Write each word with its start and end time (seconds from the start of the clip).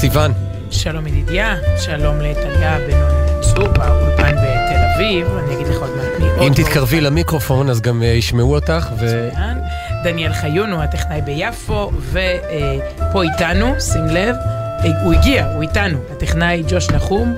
שלום 0.00 0.12
סיון. 0.12 0.32
שלום 0.70 1.06
ידידיה, 1.06 1.56
שלום 1.78 2.20
לטליה 2.20 2.78
בן 2.78 3.40
צור 3.40 3.68
באולפן 3.68 4.36
בתל 4.36 4.80
אביב, 4.94 5.26
אני 5.26 5.54
אגיד 5.54 5.66
לך 5.66 5.76
עוד 5.76 5.90
מעט 5.96 6.20
מי 6.20 6.28
עוד. 6.30 6.42
אם 6.42 6.52
תתקרבי 6.54 7.00
למיקרופון 7.00 7.70
אז 7.70 7.80
גם 7.80 8.02
אה, 8.02 8.08
ישמעו 8.08 8.54
אותך. 8.54 8.88
ו... 8.98 9.04
מצוין. 9.04 9.58
דניאל 10.04 10.32
חיון 10.32 10.72
הוא 10.72 10.82
הטכנאי 10.82 11.22
ביפו, 11.22 11.90
ופה 12.10 13.22
איתנו, 13.22 13.80
שים 13.80 14.04
לב, 14.06 14.36
אה, 14.84 15.02
הוא 15.04 15.12
הגיע, 15.12 15.46
הוא 15.46 15.62
איתנו, 15.62 15.98
הטכנאי 16.12 16.62
ג'וש 16.68 16.90
נחום, 16.90 17.34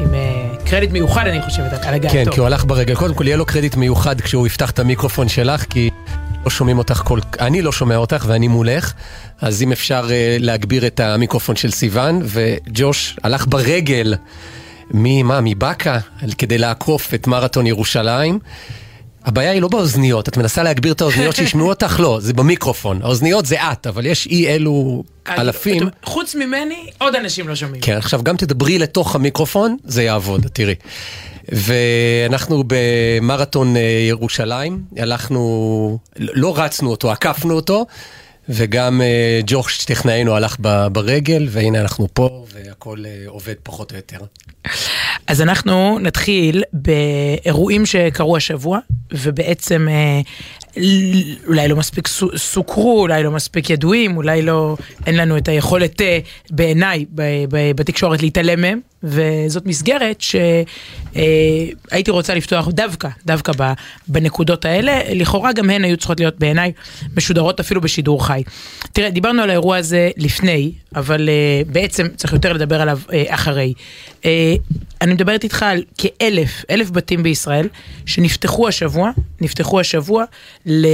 עם 0.00 0.14
אה, 0.14 0.50
קרדיט 0.64 0.90
מיוחד 0.90 1.26
אני 1.26 1.42
חושבת 1.42 1.86
על 1.86 1.94
הגעתו. 1.94 2.14
כן, 2.14 2.24
כי 2.30 2.40
הוא 2.40 2.46
הלך 2.46 2.64
ברגל. 2.64 2.94
קודם 2.94 3.14
כל 3.14 3.26
יהיה 3.26 3.36
לו 3.36 3.46
קרדיט 3.46 3.76
מיוחד 3.76 4.20
כשהוא 4.20 4.46
יפתח 4.46 4.70
את 4.70 4.78
המיקרופון 4.78 5.28
שלך, 5.28 5.64
כי 5.70 5.90
לא 6.44 6.50
שומעים 6.50 6.78
אותך 6.78 7.02
כל... 7.04 7.20
אני 7.40 7.62
לא 7.62 7.72
שומע 7.72 7.96
אותך 7.96 8.24
ואני 8.28 8.48
מולך, 8.48 8.92
אז 9.40 9.62
אם 9.62 9.72
אפשר 9.72 10.08
אה, 10.10 10.36
להגביר 10.40 10.86
את 10.86 11.00
המיקרופון 11.00 11.56
של 11.56 11.70
סיון, 11.70 12.22
וג'וש 12.24 13.16
הלך 13.22 13.46
ברגל 13.48 14.14
ממה? 14.90 15.40
מבאקה, 15.42 15.98
כדי 16.38 16.58
לעקוף 16.58 17.14
את 17.14 17.26
מרתון 17.26 17.66
ירושלים. 17.66 18.38
הבעיה 19.24 19.50
היא 19.50 19.62
לא 19.62 19.68
באוזניות, 19.68 20.28
את 20.28 20.36
מנסה 20.36 20.62
להגביר 20.62 20.92
את 20.92 21.00
האוזניות 21.00 21.36
שישמעו 21.36 21.68
אותך? 21.74 22.00
לא, 22.00 22.18
זה 22.20 22.32
במיקרופון. 22.32 23.00
האוזניות 23.02 23.46
זה 23.46 23.56
את, 23.72 23.86
אבל 23.86 24.06
יש 24.06 24.26
אי 24.26 24.48
אלו 24.48 25.04
אלפים. 25.28 25.88
חוץ 26.04 26.34
ממני, 26.34 26.86
עוד 26.98 27.14
אנשים 27.14 27.48
לא 27.48 27.54
שומעים. 27.54 27.82
כן, 27.82 27.96
עכשיו 27.96 28.22
גם 28.22 28.36
תדברי 28.36 28.78
לתוך 28.78 29.14
המיקרופון, 29.14 29.76
זה 29.84 30.02
יעבוד, 30.02 30.46
תראי. 30.52 30.74
ואנחנו 31.52 32.64
במרתון 32.66 33.76
אה, 33.76 33.80
ירושלים, 34.08 34.82
הלכנו, 34.96 35.98
לא 36.16 36.58
רצנו 36.58 36.90
אותו, 36.90 37.10
עקפנו 37.12 37.54
אותו, 37.54 37.86
וגם 38.48 39.02
אה, 39.02 39.40
ג'וש 39.46 39.84
טכנאינו 39.84 40.36
הלך 40.36 40.56
ברגל, 40.92 41.46
והנה 41.50 41.80
אנחנו 41.80 42.08
פה, 42.12 42.44
והכל 42.54 42.98
אה, 43.06 43.10
עובד 43.26 43.54
פחות 43.62 43.92
או 43.92 43.96
יותר. 43.96 44.18
אז 45.26 45.42
אנחנו 45.42 45.98
נתחיל 45.98 46.62
באירועים 46.72 47.86
שקרו 47.86 48.36
השבוע, 48.36 48.78
ובעצם 49.12 49.88
אולי 51.46 51.68
לא 51.68 51.76
מספיק 51.76 52.06
סו- 52.06 52.38
סוקרו, 52.38 53.00
אולי 53.00 53.22
לא 53.22 53.30
מספיק 53.30 53.70
ידועים, 53.70 54.16
אולי 54.16 54.42
לא, 54.42 54.76
אין 55.06 55.16
לנו 55.16 55.36
את 55.36 55.48
היכולת 55.48 56.00
בעיניי 56.50 57.04
בתקשורת 57.74 58.22
להתעלם 58.22 58.60
מהם, 58.60 58.80
וזאת 59.02 59.66
מסגרת 59.66 60.20
שהייתי 60.20 62.10
רוצה 62.10 62.34
לפתוח 62.34 62.68
דווקא, 62.68 63.08
דווקא 63.26 63.52
בנקודות 64.08 64.64
האלה, 64.64 65.00
לכאורה 65.14 65.52
גם 65.52 65.70
הן 65.70 65.84
היו 65.84 65.96
צריכות 65.96 66.20
להיות 66.20 66.38
בעיניי 66.38 66.72
משודרות 67.16 67.60
אפילו 67.60 67.80
בשידור 67.80 68.26
חי. 68.26 68.42
תראה, 68.92 69.10
דיברנו 69.10 69.42
על 69.42 69.50
האירוע 69.50 69.76
הזה 69.76 70.10
לפני, 70.16 70.72
אבל 70.96 71.28
uh, 71.28 71.72
בעצם 71.72 72.06
צריך 72.16 72.32
יותר 72.32 72.52
לדבר 72.52 72.80
עליו 72.80 73.00
uh, 73.06 73.12
אחרי. 73.28 73.72
Uh, 74.22 74.24
אני 75.00 75.14
מדברת 75.14 75.44
איתך 75.44 75.62
על 75.62 75.84
כאלף, 75.98 76.64
אלף 76.70 76.90
בתים 76.90 77.22
בישראל, 77.22 77.68
שנפתחו 78.06 78.68
השבוע, 78.68 79.10
נפתחו 79.40 79.80
השבוע 79.80 80.24
ל... 80.66 80.86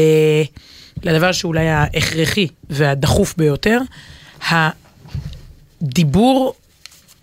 לדבר 1.02 1.32
שאולי 1.32 1.68
ההכרחי 1.68 2.46
והדחוף 2.70 3.34
ביותר, 3.36 3.80
הדיבור, 5.82 6.54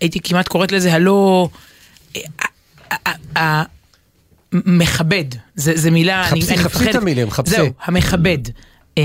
הייתי 0.04 0.20
כמעט 0.20 0.48
קוראת 0.48 0.72
לזה 0.72 0.94
הלא... 0.94 1.48
המכבד, 4.52 5.24
זה, 5.54 5.72
זה 5.76 5.90
מילה, 5.90 6.28
אני, 6.28 6.40
חפשי, 6.42 6.54
אני 6.54 6.62
חפשי 6.64 6.78
מפחדת- 6.78 6.90
את 6.96 7.02
המילים, 7.02 7.30
חפשי. 7.30 7.50
זהו, 7.56 7.66
המכבד. 7.84 8.38
אה, 8.98 9.02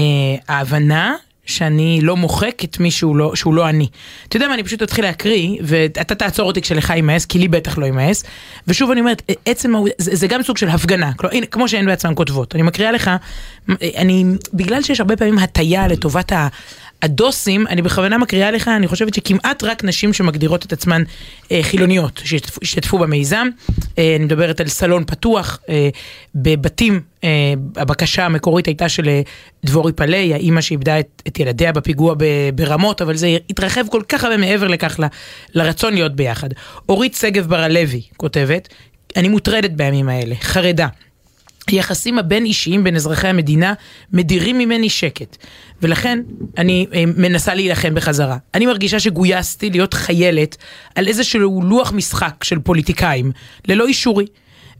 ההבנה 0.48 1.16
שאני 1.46 2.00
לא 2.02 2.18
מוחק 2.18 2.62
את 2.64 2.80
מי 2.80 2.92
שהוא 2.92 3.16
לא, 3.16 3.36
שהוא 3.36 3.54
לא 3.54 3.70
אני. 3.70 3.88
אתה 4.28 4.38
יודע 4.38 4.48
מה, 4.48 4.54
אני 4.54 4.64
פשוט 4.64 4.84
אתחיל 4.84 5.06
להקריא, 5.06 5.58
ואתה 5.64 6.16
תעצור 6.16 6.48
אותי 6.48 6.62
כשלך 6.62 6.90
יימאס, 6.90 7.26
כי 7.26 7.40
לי 7.40 7.48
בטח 7.48 7.78
לא 7.78 7.86
יימאס. 7.86 8.24
ושוב 8.68 8.92
אני 8.92 9.00
אומרת, 9.00 9.22
עצם, 9.46 9.74
זה, 9.98 10.16
זה 10.16 10.28
גם 10.28 10.44
סוג 10.44 10.58
של 10.58 10.70
הפגנה, 10.70 11.14
כלומר, 11.14 11.36
הנה, 11.36 11.46
כמו 11.46 11.68
שהן 11.68 11.86
בעצמן 11.86 12.14
כותבות. 12.16 12.56
אני 12.56 12.64
מקריאה 12.64 12.92
לך, 12.92 13.12
אני, 13.98 14.26
בגלל 14.54 14.82
שיש 14.84 15.00
הרבה 15.00 15.18
פעמים 15.18 15.38
הטיה 15.38 15.88
לטובת 15.88 16.32
ה... 16.32 16.48
הדוסים, 17.02 17.68
אני 17.68 17.82
בכוונה 17.82 18.18
מקריאה 18.18 18.52
לך, 18.52 18.68
אני 18.68 18.88
חושבת 18.88 19.14
שכמעט 19.14 19.64
רק 19.64 19.84
נשים 19.84 20.14
שמגדירות 20.14 20.66
את 20.66 20.74
עצמן 20.74 21.04
אה, 21.52 21.60
חילוניות 21.64 22.22
שהשתתפו, 22.24 22.60
השתתפו 22.64 22.98
במיזם. 22.98 23.48
אה, 23.98 24.16
אני 24.16 24.26
מדברת 24.26 24.60
על 24.60 24.68
סלון 24.68 25.04
פתוח, 25.08 25.60
אה, 25.70 25.90
בבתים, 26.36 27.02
אה, 27.24 27.54
הבקשה 27.76 28.26
המקורית 28.26 28.66
הייתה 28.66 28.90
של 28.90 29.08
אה, 29.08 29.22
דבורי 29.66 29.94
פלאי, 29.94 30.34
האימא 30.34 30.62
שאיבדה 30.62 31.00
את, 31.00 31.22
את 31.28 31.40
ילדיה 31.40 31.72
בפיגוע 31.72 32.14
ב, 32.18 32.24
ברמות, 32.56 33.02
אבל 33.02 33.16
זה 33.16 33.38
התרחב 33.50 33.88
כל 33.88 34.02
כך 34.10 34.24
הרבה 34.24 34.38
מעבר 34.38 34.68
לכך 34.68 35.00
ל, 35.00 35.04
לרצון 35.54 35.94
להיות 35.94 36.16
ביחד. 36.16 36.50
אורית 36.90 37.16
שגב 37.16 37.48
בר 37.48 37.60
הלוי 37.60 38.02
כותבת, 38.18 38.68
אני 39.16 39.30
מוטרדת 39.30 39.72
בימים 39.72 40.10
האלה, 40.10 40.36
חרדה. 40.42 40.88
היחסים 41.70 42.20
הבין 42.20 42.46
אישיים 42.46 42.84
בין 42.84 42.96
אזרחי 42.96 43.28
המדינה 43.28 43.74
מדירים 44.14 44.58
ממני 44.58 44.90
שקט. 44.90 45.38
ולכן 45.82 46.20
אני 46.58 46.86
אה, 46.94 47.04
מנסה 47.18 47.54
להילחם 47.54 47.96
בחזרה. 47.96 48.38
אני 48.54 48.66
מרגישה 48.66 49.00
שגויסתי 49.00 49.70
להיות 49.70 49.94
חיילת 49.94 50.58
על 50.96 51.08
איזשהו 51.08 51.62
לוח 51.62 51.92
משחק 51.92 52.44
של 52.44 52.60
פוליטיקאים, 52.60 53.32
ללא 53.68 53.88
אישורי. 53.88 54.26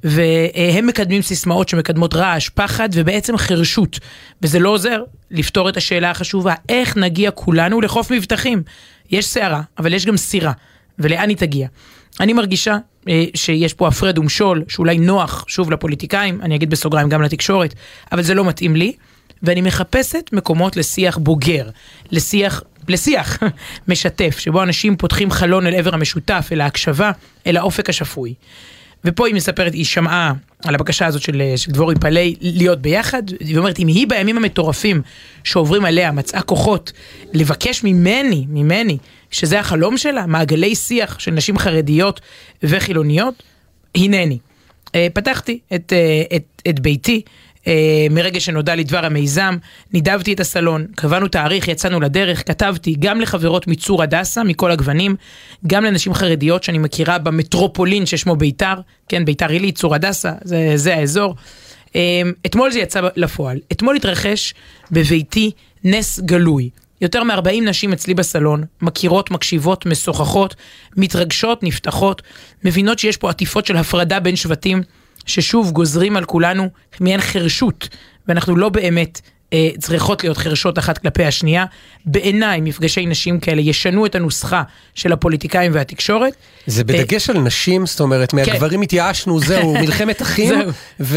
והם 0.04 0.88
מקדמים 0.88 1.22
סיסמאות 1.22 1.70
שמקדמות 1.70 2.14
רעש, 2.14 2.50
פחד 2.50 2.90
ובעצם 2.94 3.38
חירשות. 3.38 4.00
וזה 4.42 4.60
לא 4.60 4.70
עוזר 4.70 5.04
לפתור 5.32 5.70
את 5.70 5.78
השאלה 5.78 6.12
החשובה, 6.12 6.54
איך 6.70 6.98
נגיע 6.98 7.32
כולנו 7.32 7.82
לחוף 7.82 8.12
מבטחים? 8.12 8.64
יש 9.12 9.26
סערה, 9.26 9.62
אבל 9.78 9.94
יש 9.94 10.06
גם 10.06 10.18
סירה. 10.18 10.52
ולאן 11.00 11.30
היא 11.30 11.38
תגיע? 11.38 11.68
אני 12.20 12.34
מרגישה 12.34 12.78
אה, 13.10 13.24
שיש 13.36 13.74
פה 13.74 13.88
הפרד 13.88 14.18
ומשול, 14.18 14.64
שאולי 14.68 14.98
נוח, 14.98 15.46
שוב, 15.48 15.72
לפוליטיקאים, 15.72 16.42
אני 16.42 16.56
אגיד 16.56 16.70
בסוגריים 16.70 17.10
גם 17.10 17.22
לתקשורת, 17.22 17.74
אבל 18.12 18.22
זה 18.22 18.34
לא 18.34 18.46
מתאים 18.46 18.76
לי, 18.76 18.94
ואני 19.44 19.62
מחפשת 19.62 20.30
מקומות 20.34 20.78
לשיח 20.78 21.18
בוגר, 21.18 21.70
לשיח, 22.12 22.64
לשיח 22.88 23.40
משתף, 23.88 24.40
שבו 24.40 24.64
אנשים 24.64 24.98
פותחים 24.98 25.32
חלון 25.32 25.68
אל 25.68 25.76
עבר 25.76 25.94
המשותף, 25.94 26.50
אל 26.52 26.62
ההקשבה, 26.62 27.12
אל 27.48 27.58
האופק 27.58 27.90
השפוי. 27.90 28.34
ופה 29.06 29.28
היא 29.28 29.36
מספרת, 29.36 29.74
היא 29.74 29.86
שמעה 29.86 30.34
על 30.66 30.76
הבקשה 30.76 31.06
הזאת 31.06 31.22
של, 31.22 31.42
של 31.56 31.72
דבורי 31.72 31.96
פלאי 31.96 32.36
להיות 32.42 32.82
ביחד, 32.82 33.24
והיא 33.42 33.58
אומרת, 33.58 33.80
אם 33.80 33.88
היא 33.88 34.08
בימים 34.08 34.38
המטורפים 34.38 35.02
שעוברים 35.44 35.86
עליה 35.86 36.12
מצאה 36.12 36.42
כוחות 36.42 36.92
לבקש 37.34 37.84
ממני, 37.84 38.46
ממני, 38.50 38.98
שזה 39.32 39.60
החלום 39.60 39.98
שלה, 39.98 40.26
מעגלי 40.26 40.76
שיח 40.76 41.20
של 41.20 41.32
נשים 41.32 41.58
חרדיות 41.58 42.22
וחילוניות, 42.64 43.44
הנני. 43.96 44.38
אה, 44.96 45.08
פתחתי 45.14 45.60
את, 45.76 45.94
אה, 45.94 46.36
את, 46.36 46.62
את 46.70 46.80
ביתי. 46.80 47.22
אה, 47.70 48.08
מרגע 48.12 48.40
שנודע 48.40 48.76
לי 48.76 48.84
דבר 48.84 49.06
המיזם, 49.06 49.58
נידבתי 49.94 50.34
את 50.34 50.40
הסלון, 50.40 50.86
קבענו 50.96 51.28
תאריך, 51.28 51.68
יצאנו 51.68 52.00
לדרך, 52.00 52.48
כתבתי 52.48 52.96
גם 53.00 53.22
לחברות 53.22 53.68
מצור 53.68 54.04
הדסה, 54.04 54.44
מכל 54.44 54.72
הגוונים, 54.72 55.16
גם 55.68 55.84
לנשים 55.84 56.14
חרדיות 56.14 56.64
שאני 56.64 56.78
מכירה 56.78 57.18
במטרופולין 57.18 58.06
ששמו 58.06 58.36
ביתר, 58.36 58.74
כן, 59.10 59.26
ביתר 59.26 59.50
עילית, 59.50 59.78
צור 59.78 59.96
הדסה, 59.96 60.32
זה, 60.44 60.72
זה 60.76 60.96
האזור. 60.96 61.36
אה, 61.96 62.22
אתמול 62.46 62.72
זה 62.72 62.80
יצא 62.80 63.02
לפועל. 63.16 63.60
אתמול 63.72 63.96
התרחש 63.96 64.54
בביתי 64.92 65.52
נס 65.84 66.20
גלוי. 66.20 66.70
יותר 67.02 67.24
מ-40 67.24 67.62
נשים 67.64 67.94
אצלי 67.94 68.14
בסלון, 68.14 68.64
מכירות, 68.82 69.32
מקשיבות, 69.32 69.86
משוחחות, 69.86 70.56
מתרגשות, 70.98 71.64
נפתחות, 71.64 72.22
מבינות 72.64 73.00
שיש 73.00 73.18
פה 73.18 73.30
עטיפות 73.30 73.66
של 73.66 73.78
הפרדה 73.78 74.20
בין 74.20 74.36
שבטים, 74.36 74.82
ששוב 75.30 75.72
גוזרים 75.72 76.18
על 76.18 76.26
כולנו 76.26 76.70
מעין 77.00 77.22
חרשות, 77.22 77.88
ואנחנו 78.28 78.56
לא 78.56 78.70
באמת 78.70 79.22
אה, 79.54 79.70
צריכות 79.80 80.24
להיות 80.24 80.38
חרשות 80.38 80.80
אחת 80.80 80.98
כלפי 80.98 81.26
השנייה. 81.26 81.66
בעיניי 82.06 82.62
מפגשי 82.62 83.06
נשים 83.06 83.40
כאלה 83.40 83.62
ישנו 83.62 84.06
את 84.06 84.16
הנוסחה 84.16 84.64
של 84.96 85.14
הפוליטיקאים 85.14 85.72
והתקשורת. 85.76 86.34
זה 86.68 86.84
בדגש 86.84 87.30
על 87.30 87.38
נשים, 87.38 87.86
זאת 87.86 88.00
אומרת, 88.00 88.34
מהגברים 88.34 88.82
התייאשנו, 88.82 89.40
זהו, 89.40 89.74
מלחמת 89.82 90.22
אחים 90.22 90.56
זהו. 91.00 91.16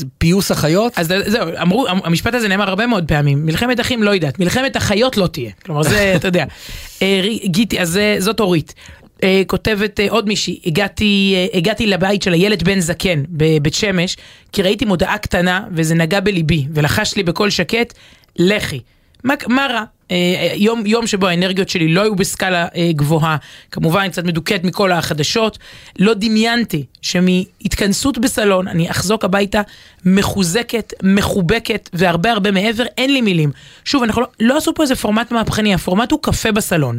ופיוס 0.00 0.52
אחיות. 0.52 0.92
אז 0.96 1.12
זהו, 1.26 1.48
אמרו, 1.62 1.86
המשפט 1.88 2.34
הזה 2.34 2.48
נאמר 2.48 2.68
הרבה 2.68 2.86
מאוד 2.86 3.04
פעמים, 3.08 3.46
מלחמת 3.46 3.80
אחים 3.80 4.02
לא 4.02 4.10
יודעת, 4.10 4.38
מלחמת 4.38 4.76
אחיות 4.76 5.16
לא 5.16 5.26
תהיה. 5.26 5.50
כלומר, 5.64 5.82
זה, 5.82 6.12
אתה 6.16 6.28
יודע. 6.28 6.44
אה, 7.02 7.22
גיטי, 7.44 7.80
אז 7.80 7.96
אה, 7.96 8.16
זאת 8.18 8.40
אורית. 8.40 8.74
אה, 9.22 9.42
כותבת 9.46 10.00
אה, 10.00 10.06
עוד 10.10 10.28
מישהי, 10.28 10.60
הגעתי, 10.66 11.34
אה, 11.36 11.58
הגעתי 11.58 11.86
לבית 11.86 12.22
של 12.22 12.32
הילד 12.32 12.62
בן 12.62 12.80
זקן 12.80 13.22
בבית 13.28 13.74
שמש, 13.74 14.16
כי 14.52 14.62
ראיתי 14.62 14.84
מודעה 14.84 15.18
קטנה 15.18 15.64
וזה 15.72 15.94
נגע 15.94 16.20
בליבי, 16.20 16.66
ולחש 16.74 17.16
לי 17.16 17.22
בקול 17.22 17.50
שקט, 17.50 17.94
לכי. 18.36 18.80
מה, 19.24 19.34
מה 19.48 19.66
רע? 19.70 19.84
אה, 20.10 20.52
יום, 20.54 20.86
יום 20.86 21.06
שבו 21.06 21.26
האנרגיות 21.26 21.68
שלי 21.68 21.88
לא 21.88 22.00
היו 22.00 22.16
בסקאלה 22.16 22.66
אה, 22.76 22.90
גבוהה, 22.92 23.36
כמובן 23.70 24.08
קצת 24.08 24.24
מדוכאת 24.24 24.64
מכל 24.64 24.92
החדשות, 24.92 25.58
לא 25.98 26.14
דמיינתי 26.14 26.84
שמהתכנסות 27.02 28.18
בסלון 28.18 28.68
אני 28.68 28.90
אחזוק 28.90 29.24
הביתה 29.24 29.62
מחוזקת, 30.04 30.92
מחובקת 31.02 31.90
והרבה 31.92 32.32
הרבה 32.32 32.50
מעבר, 32.50 32.84
אין 32.98 33.12
לי 33.12 33.20
מילים. 33.20 33.50
שוב, 33.84 34.02
אנחנו 34.02 34.22
לא, 34.22 34.28
לא 34.40 34.56
עשו 34.56 34.74
פה 34.74 34.82
איזה 34.82 34.96
פורמט 34.96 35.32
מהפכני, 35.32 35.74
הפורמט 35.74 36.12
הוא 36.12 36.18
קפה 36.22 36.52
בסלון. 36.52 36.98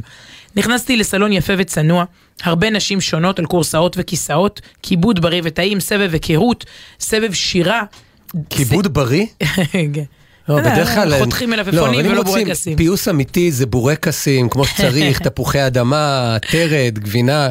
נכנסתי 0.56 0.98
לסלון 0.98 1.34
יפה 1.34 1.54
וצנוע, 1.58 2.06
הרבה 2.44 2.70
נשים 2.70 3.02
שונות 3.02 3.40
על 3.40 3.46
כורסאות 3.46 3.96
וכיסאות, 4.00 4.62
כיבוד 4.84 5.22
בריא 5.22 5.42
וטעים, 5.44 5.80
סבב 5.80 6.10
היכרות, 6.14 6.66
סבב 7.00 7.34
שירה. 7.34 7.84
כיבוד 8.50 8.94
בריא? 8.94 9.26
כן. 9.94 10.04
לא, 10.50 10.56
יודע, 10.56 10.74
בדרך 10.74 10.94
כלל... 10.94 11.20
חותכים 11.20 11.50
לא, 11.50 11.56
מלפפונים 11.56 12.06
אם 12.06 12.12
ולא 12.12 12.24
בורקסים. 12.24 12.78
פיוס 12.78 13.08
אמיתי 13.08 13.52
זה 13.52 13.66
בורקסים, 13.66 14.50
כמו 14.50 14.66
שצריך, 14.70 15.20
תפוחי 15.20 15.68
אדמה, 15.68 16.38
טרד, 16.52 17.00
גבינה. 17.00 17.50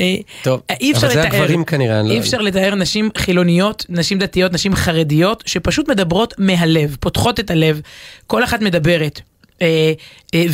אה, 0.00 0.14
טוב, 0.42 0.60
אפשר 0.72 1.06
אבל 1.06 1.14
זה 1.14 1.22
הגברים 1.22 1.64
כנראה, 1.64 2.02
לא- 2.02 2.10
אי 2.10 2.18
אפשר 2.18 2.38
לתאר 2.38 2.74
נשים 2.74 3.08
חילוניות, 3.18 3.86
נשים 3.88 4.18
דתיות, 4.18 4.52
נשים 4.52 4.74
חרדיות, 4.74 5.42
שפשוט 5.46 5.88
מדברות 5.88 6.34
מהלב, 6.38 6.96
פותחות 7.00 7.40
את 7.40 7.50
הלב, 7.50 7.80
כל 8.26 8.44
אחת 8.44 8.60
מדברת. 8.60 9.20
אה, 9.62 9.92
אה, 10.34 10.44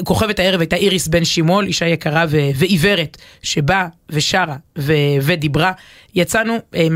וכוכבת 0.00 0.38
הערב 0.38 0.60
הייתה 0.60 0.76
איריס 0.76 1.08
בן 1.08 1.24
שימול, 1.24 1.66
אישה 1.66 1.86
יקרה 1.86 2.24
ועיוורת, 2.30 3.16
שבאה 3.42 3.86
ושרה 4.10 4.56
ודיברה. 5.22 5.72
יצאנו, 6.14 6.58
אה, 6.74 6.86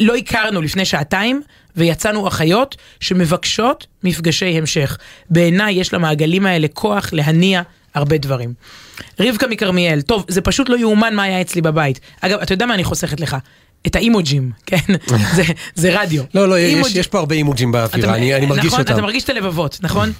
לא 0.00 0.16
הכרנו 0.16 0.62
לפני 0.62 0.84
שעתיים, 0.84 1.42
ויצאנו 1.76 2.28
אחיות 2.28 2.76
שמבקשות 3.00 3.86
מפגשי 4.04 4.58
המשך. 4.58 4.98
בעיניי 5.30 5.74
יש 5.74 5.94
למעגלים 5.94 6.46
האלה 6.46 6.68
כוח 6.68 7.08
להניע 7.12 7.62
הרבה 7.94 8.18
דברים. 8.18 8.54
רבקה 9.20 9.46
מכרמיאל, 9.46 10.00
טוב, 10.00 10.24
זה 10.28 10.40
פשוט 10.40 10.68
לא 10.68 10.76
יאומן 10.76 11.14
מה 11.14 11.22
היה 11.22 11.40
אצלי 11.40 11.60
בבית. 11.62 12.00
אגב, 12.20 12.38
אתה 12.38 12.54
יודע 12.54 12.66
מה 12.66 12.74
אני 12.74 12.84
חוסכת 12.84 13.20
לך? 13.20 13.36
את 13.86 13.96
האימוג'ים, 13.96 14.50
כן? 14.66 14.76
זה, 15.34 15.42
זה 15.74 16.00
רדיו. 16.00 16.22
לא, 16.34 16.48
לא, 16.48 16.58
יש- 16.58 16.74
אימוג'- 16.74 16.96
יש 16.98 17.06
פה 17.06 17.18
הרבה 17.18 17.34
אימוג'ים 17.34 17.72
באווירה, 17.72 18.14
אני 18.14 18.34
אני 18.36 18.46
מרגיש 18.46 18.66
נכון, 18.66 18.80
אותם. 18.80 18.92
אתה 18.92 19.02
מרגיש 19.02 19.24
את 19.24 19.28
הלבבות, 19.28 19.78
נכון? 19.82 20.12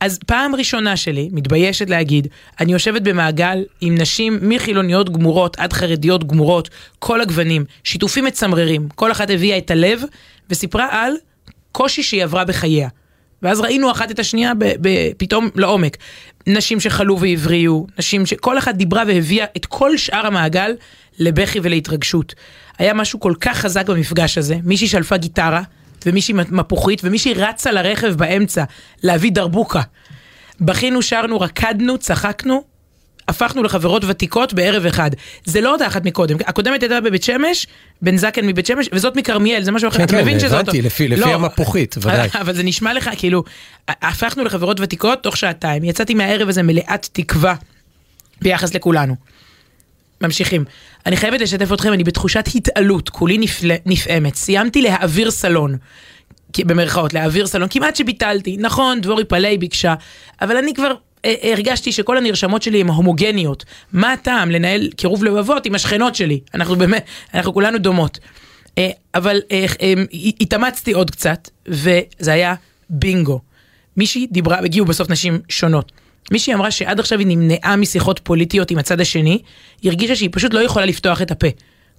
אז 0.00 0.18
פעם 0.26 0.54
ראשונה 0.54 0.96
שלי, 0.96 1.28
מתביישת 1.32 1.90
להגיד, 1.90 2.28
אני 2.60 2.72
יושבת 2.72 3.02
במעגל 3.02 3.64
עם 3.80 3.94
נשים 3.94 4.38
מחילוניות 4.42 5.12
גמורות 5.12 5.58
עד 5.58 5.72
חרדיות 5.72 6.26
גמורות, 6.26 6.70
כל 6.98 7.20
הגוונים, 7.20 7.64
שיתופים 7.84 8.24
מצמררים, 8.24 8.88
כל 8.94 9.12
אחת 9.12 9.30
הביאה 9.30 9.58
את 9.58 9.70
הלב 9.70 10.02
וסיפרה 10.50 10.88
על 10.90 11.12
קושי 11.72 12.02
שהיא 12.02 12.24
עברה 12.24 12.44
בחייה. 12.44 12.88
ואז 13.42 13.60
ראינו 13.60 13.90
אחת 13.90 14.10
את 14.10 14.18
השנייה 14.18 14.54
ב- 14.54 14.64
ב- 14.80 15.12
פתאום 15.16 15.48
לעומק. 15.54 15.96
נשים 16.46 16.80
שחלו 16.80 17.20
והבריאו, 17.20 17.86
נשים 17.98 18.26
שכל 18.26 18.58
אחת 18.58 18.74
דיברה 18.74 19.02
והביאה 19.06 19.46
את 19.56 19.66
כל 19.66 19.96
שאר 19.96 20.26
המעגל 20.26 20.72
לבכי 21.18 21.60
ולהתרגשות. 21.62 22.34
היה 22.78 22.94
משהו 22.94 23.20
כל 23.20 23.34
כך 23.40 23.58
חזק 23.58 23.88
במפגש 23.88 24.38
הזה, 24.38 24.56
מישהי 24.64 24.88
שלפה 24.88 25.16
גיטרה, 25.16 25.62
ומישהי 26.06 26.34
מפוחית, 26.50 27.00
ומישהי 27.04 27.34
רצה 27.34 27.72
לרכב 27.72 28.14
באמצע 28.14 28.64
להביא 29.02 29.32
דרבוקה. 29.32 29.80
בכינו, 30.60 31.02
שרנו, 31.02 31.40
רקדנו, 31.40 31.98
צחקנו, 31.98 32.64
הפכנו 33.28 33.62
לחברות 33.62 34.02
ותיקות 34.06 34.52
בערב 34.54 34.86
אחד. 34.86 35.10
זה 35.44 35.60
לא 35.60 35.72
אותה 35.72 35.86
אחת 35.86 36.04
מקודם, 36.04 36.36
הקודמת 36.46 36.82
הייתה 36.82 37.00
בבית 37.00 37.22
שמש, 37.22 37.66
בן 38.02 38.16
זקן 38.16 38.46
מבית 38.46 38.66
שמש, 38.66 38.88
וזאת 38.92 39.16
מכרמיאל, 39.16 39.62
זה 39.62 39.72
משהו 39.72 39.88
אחר, 39.88 39.98
כן, 39.98 40.04
אתה 40.04 40.12
כן, 40.12 40.20
מבין 40.22 40.38
שזה 40.40 40.46
אותו. 40.46 40.70
הבנתי, 40.70 40.82
לפי- 40.82 41.08
לפי 41.08 41.20
לא, 41.20 41.34
המפוחית, 41.34 41.94
ודאי. 41.98 42.28
אבל 42.40 42.54
זה 42.54 42.62
נשמע 42.62 42.94
לך, 42.94 43.10
כאילו, 43.16 43.44
הפכנו 43.88 44.44
לחברות 44.44 44.80
ותיקות 44.80 45.22
תוך 45.22 45.36
שעתיים, 45.36 45.84
יצאתי 45.84 46.14
מהערב 46.14 46.48
הזה 46.48 46.62
מלאת 46.62 47.08
תקווה 47.12 47.54
ביחס 48.42 48.74
לכולנו. 48.74 49.16
ממשיכים. 50.20 50.64
אני 51.06 51.16
חייבת 51.16 51.40
לשתף 51.40 51.72
אתכם, 51.72 51.92
אני 51.92 52.04
בתחושת 52.04 52.44
התעלות, 52.54 53.08
כולי 53.08 53.38
נפל... 53.38 53.70
נפעמת. 53.86 54.34
סיימתי 54.34 54.82
להעביר 54.82 55.30
סלון. 55.30 55.76
במרכאות, 56.58 57.14
להעביר 57.14 57.46
סלון, 57.46 57.68
כמעט 57.70 57.96
שביטלתי. 57.96 58.56
נכון, 58.60 59.00
דבורי 59.00 59.24
פלאי 59.24 59.58
ביקשה, 59.58 59.94
אבל 60.40 60.56
אני 60.56 60.74
כבר 60.74 60.92
אה, 61.24 61.34
הרגשתי 61.42 61.92
שכל 61.92 62.18
הנרשמות 62.18 62.62
שלי 62.62 62.80
הן 62.80 62.88
הומוגניות. 62.88 63.64
מה 63.92 64.12
הטעם 64.12 64.50
לנהל 64.50 64.90
קירוב 64.96 65.24
לבבות 65.24 65.66
עם 65.66 65.74
השכנות 65.74 66.14
שלי? 66.14 66.40
אנחנו 66.54 66.76
באמת, 66.76 67.04
אנחנו 67.34 67.54
כולנו 67.54 67.78
דומות. 67.78 68.18
אה, 68.78 68.90
אבל 69.14 69.40
אה, 69.50 69.64
התאמצתי 70.40 70.92
עוד 70.92 71.10
קצת, 71.10 71.48
וזה 71.66 72.32
היה 72.32 72.54
בינגו. 72.90 73.40
מישהי 73.96 74.26
דיברה, 74.30 74.58
הגיעו 74.58 74.86
בסוף 74.86 75.10
נשים 75.10 75.40
שונות. 75.48 75.92
מישהי 76.30 76.54
אמרה 76.54 76.70
שעד 76.70 77.00
עכשיו 77.00 77.18
היא 77.18 77.26
נמנעה 77.26 77.76
משיחות 77.76 78.20
פוליטיות 78.22 78.70
עם 78.70 78.78
הצד 78.78 79.00
השני, 79.00 79.38
היא 79.82 79.90
הרגישה 79.90 80.16
שהיא 80.16 80.28
פשוט 80.32 80.54
לא 80.54 80.60
יכולה 80.60 80.86
לפתוח 80.86 81.22
את 81.22 81.30
הפה. 81.30 81.46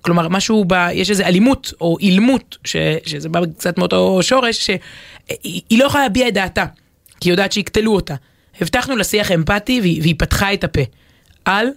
כלומר, 0.02 0.28
משהו 0.28 0.66
ב... 0.68 0.74
יש 0.94 1.10
איזה 1.10 1.28
אלימות 1.28 1.74
או 1.82 1.98
אילמות, 2.00 2.58
ש, 2.64 2.76
שזה 3.06 3.30
בא 3.30 3.40
קצת 3.58 3.78
מאותו 3.78 4.20
שורש, 4.22 4.66
שהיא 4.66 4.80
היא 5.70 5.80
לא 5.80 5.86
יכולה 5.86 6.04
להביע 6.04 6.28
את 6.28 6.34
דעתה, 6.34 6.66
כי 7.22 7.30
היא 7.30 7.34
יודעת 7.34 7.52
שיקטלו 7.52 7.96
אותה. 7.96 8.16
הבטחנו 8.62 8.96
לשיח 8.96 9.32
אמפתי 9.32 9.82
והיא, 9.82 10.02
והיא 10.02 10.16
פתחה 10.18 10.54
את 10.54 10.64
הפה 10.64 10.82
על 11.46 11.68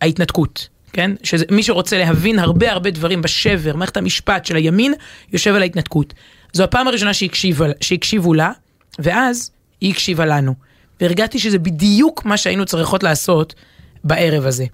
ההתנתקות, 0.00 0.68
כן? 0.92 1.10
שמי 1.22 1.62
שרוצה 1.62 1.98
להבין 1.98 2.38
הרבה 2.38 2.72
הרבה 2.72 2.90
דברים 2.90 3.22
בשבר, 3.22 3.76
מערכת 3.76 3.96
המשפט 3.96 4.46
של 4.46 4.56
הימין, 4.56 4.94
יושב 5.32 5.54
על 5.54 5.62
ההתנתקות. 5.62 6.14
זו 6.52 6.64
הפעם 6.64 6.88
הראשונה 6.88 7.14
שהקשיבו, 7.14 7.64
שהקשיבו 7.80 8.34
לה, 8.34 8.52
ואז 8.98 9.50
היא 9.80 9.90
הקשיבה 9.90 10.26
לנו. 10.26 10.65
והרגעתי 11.00 11.38
שזה 11.38 11.58
בדיוק 11.58 12.24
מה 12.24 12.36
שהיינו 12.36 12.66
צריכות 12.66 13.02
לעשות 13.02 13.54
בערב 14.04 14.46
הזה. 14.46 14.64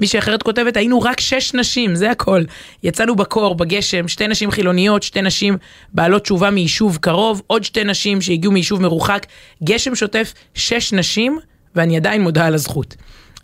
מישהי 0.00 0.18
אחרת 0.18 0.42
כותבת, 0.42 0.76
היינו 0.76 1.02
רק 1.02 1.20
שש 1.20 1.54
נשים, 1.54 1.94
זה 1.94 2.10
הכל. 2.10 2.42
יצאנו 2.82 3.16
בקור, 3.16 3.54
בגשם, 3.54 4.08
שתי 4.08 4.28
נשים 4.28 4.50
חילוניות, 4.50 5.02
שתי 5.02 5.22
נשים 5.22 5.56
בעלות 5.92 6.22
תשובה 6.22 6.50
מיישוב 6.50 6.98
קרוב, 7.00 7.42
עוד 7.46 7.64
שתי 7.64 7.84
נשים 7.84 8.20
שהגיעו 8.20 8.52
מיישוב 8.52 8.82
מרוחק. 8.82 9.26
גשם 9.64 9.94
שוטף, 9.94 10.34
שש 10.54 10.92
נשים, 10.92 11.38
ואני 11.74 11.96
עדיין 11.96 12.22
מודה 12.22 12.46
על 12.46 12.54
הזכות. 12.54 12.94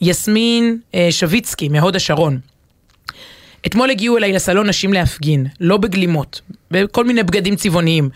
יסמין 0.01 0.79
אה, 0.95 1.09
שוויצקי, 1.11 1.69
מהוד 1.69 1.97
השרון. 1.97 2.39
אתמול 3.67 3.91
הגיעו 3.91 4.17
אליי 4.17 4.33
לסלון 4.33 4.69
נשים 4.69 4.93
להפגין, 4.93 5.47
לא 5.61 5.77
בגלימות, 5.77 6.41
בכל 6.71 7.05
מיני 7.05 7.23
בגדים 7.23 7.57
צבעוניים. 7.57 8.09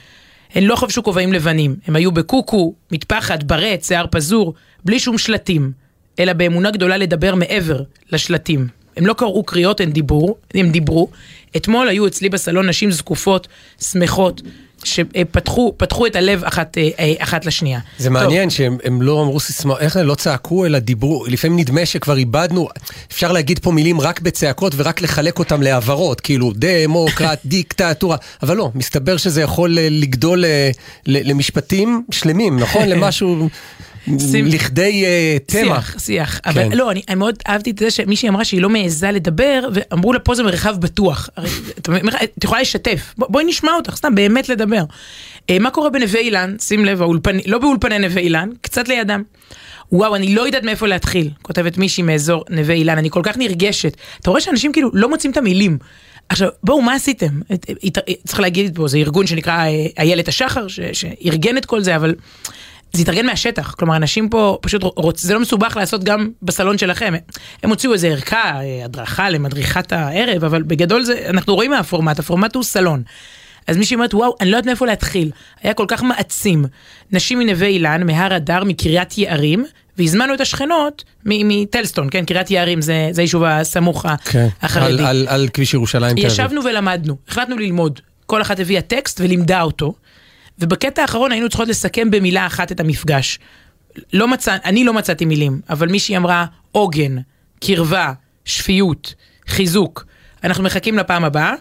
הן 0.54 0.64
לא 0.64 0.76
חבשו 0.76 1.02
כובעים 1.02 1.32
לבנים, 1.32 1.76
הם 1.86 1.96
היו 1.96 2.12
בקוקו, 2.12 2.74
מטפחת, 2.92 3.42
ברט, 3.42 3.82
שיער 3.84 4.06
פזור, 4.10 4.54
בלי 4.84 4.98
שום 4.98 5.18
שלטים, 5.18 5.72
אלא 6.18 6.32
באמונה 6.32 6.70
גדולה 6.70 6.96
לדבר 6.96 7.34
מעבר 7.34 7.82
לשלטים. 8.12 8.68
הם 8.96 9.06
לא 9.06 9.14
קראו 9.14 9.44
קריאות, 9.44 9.80
הם 10.54 10.70
דיברו. 10.70 11.08
אתמול 11.56 11.88
היו 11.88 12.06
אצלי 12.06 12.28
בסלון 12.28 12.68
נשים 12.68 12.90
זקופות, 12.90 13.48
שמחות, 13.80 14.42
שפתחו 14.84 15.74
פתחו 15.76 16.06
את 16.06 16.16
הלב 16.16 16.44
אחת, 16.44 16.78
אה, 16.78 16.88
אה, 16.98 17.14
אחת 17.18 17.46
לשנייה. 17.46 17.80
זה 17.98 18.04
טוב, 18.04 18.12
מעניין 18.12 18.50
שהם 18.50 18.78
הם 18.84 19.02
לא 19.02 19.22
אמרו 19.22 19.40
סיסמאות, 19.40 19.80
איך 19.80 19.96
הם 19.96 20.06
לא 20.06 20.14
צעקו 20.14 20.66
אלא 20.66 20.78
דיברו, 20.78 21.24
לפעמים 21.26 21.58
נדמה 21.58 21.86
שכבר 21.86 22.16
איבדנו, 22.16 22.68
אפשר 23.12 23.32
להגיד 23.32 23.58
פה 23.58 23.72
מילים 23.72 24.00
רק 24.00 24.20
בצעקות 24.20 24.72
ורק 24.76 25.00
לחלק 25.00 25.38
אותם 25.38 25.62
להעברות, 25.62 26.20
כאילו 26.20 26.52
דמוקרט, 26.54 27.38
דיקטטורה, 27.44 28.16
אבל 28.42 28.56
לא, 28.56 28.70
מסתבר 28.74 29.16
שזה 29.16 29.42
יכול 29.42 29.78
אה, 29.78 29.88
לגדול 29.90 30.44
למשפטים 31.06 32.02
שלמים, 32.10 32.58
נכון? 32.58 32.88
למשהו, 32.92 33.48
לכדי 34.44 35.04
אה, 35.04 35.36
תמה. 35.46 35.60
שיח, 35.60 35.98
שיח. 35.98 36.40
כן. 36.42 36.50
אבל 36.50 36.76
לא, 36.76 36.90
אני, 36.90 37.02
אני 37.08 37.14
מאוד 37.16 37.34
אהבתי 37.48 37.70
את 37.70 37.78
זה 37.78 37.90
שמישהי 37.90 38.28
אמרה 38.28 38.44
שהיא 38.44 38.60
לא 38.60 38.68
מעיזה 38.68 39.10
לדבר, 39.10 39.68
ואמרו 39.72 40.12
לה 40.12 40.18
פה 40.18 40.34
זה 40.34 40.42
מרחב 40.42 40.76
בטוח. 40.80 41.28
את, 41.78 41.88
יכולה 42.44 42.60
לשתף, 42.60 43.14
בוא, 43.18 43.26
בואי 43.30 43.44
נשמע 43.44 43.72
אותך, 43.72 43.96
סתם 43.96 44.14
באמת 44.14 44.48
לדבר. 44.48 44.82
אה, 45.50 45.58
מה 45.58 45.70
קורה 45.70 45.90
בנווה 45.90 46.20
אילן? 46.20 46.56
שים 46.60 46.84
לב, 46.84 47.02
האולפני, 47.02 47.42
לא 47.46 47.58
באולפני 47.58 47.98
נווה 47.98 48.22
אילן, 48.22 48.48
קצת 48.60 48.88
לידם. 48.88 49.22
וואו, 49.92 50.16
אני 50.16 50.34
לא 50.34 50.42
יודעת 50.46 50.62
מאיפה 50.62 50.86
להתחיל, 50.86 51.30
כותבת 51.42 51.78
מישהי 51.78 52.02
מאזור 52.02 52.44
נווה 52.50 52.74
אילן, 52.74 52.98
אני 52.98 53.10
כל 53.10 53.20
כך 53.24 53.36
נרגשת. 53.36 53.96
אתה 54.20 54.30
רואה 54.30 54.40
שאנשים 54.40 54.72
כאילו 54.72 54.90
לא 54.94 55.08
מוצאים 55.08 55.32
את 55.32 55.36
המילים. 55.36 55.78
עכשיו, 56.28 56.48
בואו, 56.62 56.82
מה 56.82 56.94
עשיתם? 56.94 57.40
צריך 58.26 58.40
להגיד 58.40 58.76
פה, 58.76 58.88
זה 58.88 58.98
ארגון 58.98 59.26
שנקרא 59.26 59.52
אה, 59.52 59.86
איילת 59.98 60.28
השחר, 60.28 60.66
שארגן 60.92 61.56
את 61.56 61.66
כל 61.66 61.80
זה, 61.82 61.96
אבל 61.96 62.14
זה 62.92 63.02
התארגן 63.02 63.26
מהשטח, 63.26 63.74
כלומר 63.78 63.96
אנשים 63.96 64.28
פה 64.28 64.58
פשוט 64.62 64.82
רוצ... 64.82 65.22
זה 65.22 65.34
לא 65.34 65.40
מסובך 65.40 65.76
לעשות 65.76 66.04
גם 66.04 66.30
בסלון 66.42 66.78
שלכם. 66.78 67.14
הם 67.62 67.70
הוציאו 67.70 67.92
איזה 67.92 68.08
ערכה, 68.08 68.60
אה, 68.60 68.84
הדרכה 68.84 69.30
למדריכת 69.30 69.92
הערב, 69.92 70.44
אבל 70.44 70.62
בגדול 70.62 71.04
זה, 71.04 71.26
אנחנו 71.28 71.54
רואים 71.54 71.70
מהפורמט, 71.70 72.18
הפורמט 72.18 72.54
הוא 72.54 72.62
סלון. 72.64 73.02
אז 73.66 73.76
מישהי 73.76 73.94
אומרת, 73.94 74.14
וואו, 74.14 74.34
אני 74.40 74.50
לא 74.50 74.56
יודעת 74.56 74.66
מאיפה 74.66 74.86
להתחיל. 74.86 75.30
היה 75.62 75.74
כל 75.74 75.84
כך 75.88 76.02
מעצים. 76.02 76.64
נשים 77.12 77.38
מנווה 77.38 77.66
אילן, 77.66 78.06
מהר 78.06 78.36
אדר, 78.36 78.64
מקריית 78.64 79.18
יערים, 79.18 79.64
והזמנו 79.98 80.34
את 80.34 80.40
השכנות 80.40 81.04
מטלסטון, 81.24 82.08
כן, 82.10 82.24
קריית 82.24 82.50
יערים 82.50 82.80
זה, 82.80 83.08
זה 83.10 83.20
היישוב 83.20 83.44
הסמוך 83.44 84.06
כן, 84.24 84.48
החרדי. 84.62 84.92
על, 84.92 85.06
על, 85.06 85.26
על 85.28 85.48
כביש 85.52 85.74
ירושלים. 85.74 86.18
ישבנו 86.18 86.64
ולמדנו, 86.64 87.16
החלטנו 87.28 87.58
ללמוד. 87.58 88.00
כל 88.26 88.42
אחת 88.42 88.60
הביאה 88.60 88.82
טקסט 88.82 89.20
ולימדה 89.20 89.62
אותו, 89.62 89.94
ובקטע 90.58 91.02
האחרון 91.02 91.32
היינו 91.32 91.48
צריכות 91.48 91.68
לסכם 91.68 92.10
במילה 92.10 92.46
אחת 92.46 92.72
את 92.72 92.80
המפגש. 92.80 93.38
לא 94.12 94.28
מצא, 94.28 94.56
אני 94.64 94.84
לא 94.84 94.92
מצאתי 94.94 95.24
מילים, 95.24 95.60
אבל 95.70 95.88
מישהי 95.88 96.16
אמרה 96.16 96.46
עוגן, 96.72 97.16
קרבה, 97.60 98.12
שפיות, 98.44 99.14
חיזוק. 99.48 100.04
אנחנו 100.44 100.64
מחכים 100.64 100.98
לפעם 100.98 101.24
הבאה, 101.24 101.54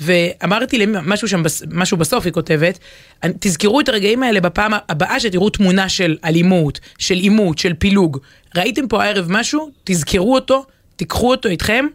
ואמרתי 0.00 0.78
לי 0.78 0.86
משהו 0.88 1.28
שם, 1.28 1.42
משהו 1.70 1.96
בסוף 1.96 2.24
היא 2.24 2.32
כותבת, 2.32 2.78
"אני- 3.22 3.32
תזכרו 3.40 3.80
את 3.80 3.88
הרגעים 3.88 4.22
האלה 4.22 4.40
בפעם 4.40 4.72
הבאה 4.88 5.20
שתראו 5.20 5.50
תמונה 5.50 5.88
של 5.88 6.16
אלימות, 6.24 6.80
של 6.98 7.14
עימות, 7.14 7.58
של 7.58 7.74
פילוג. 7.74 8.18
ראיתם 8.56 8.88
פה 8.88 9.04
הערב 9.04 9.26
משהו, 9.30 9.70
תזכרו 9.84 10.34
אותו, 10.34 10.64
תיקחו 10.96 11.30
אותו 11.30 11.48
איתכם, 11.48 11.86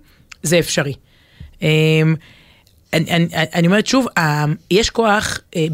זה 0.43 0.59
אפשרי. 0.59 0.93
אני, 2.97 3.11
אני, 3.11 3.27
אני 3.55 3.67
אומרת 3.67 3.87
שוב, 3.87 4.07
אה, 4.17 4.45
יש 4.71 4.89
כוח 4.89 5.39
אה, 5.55 5.65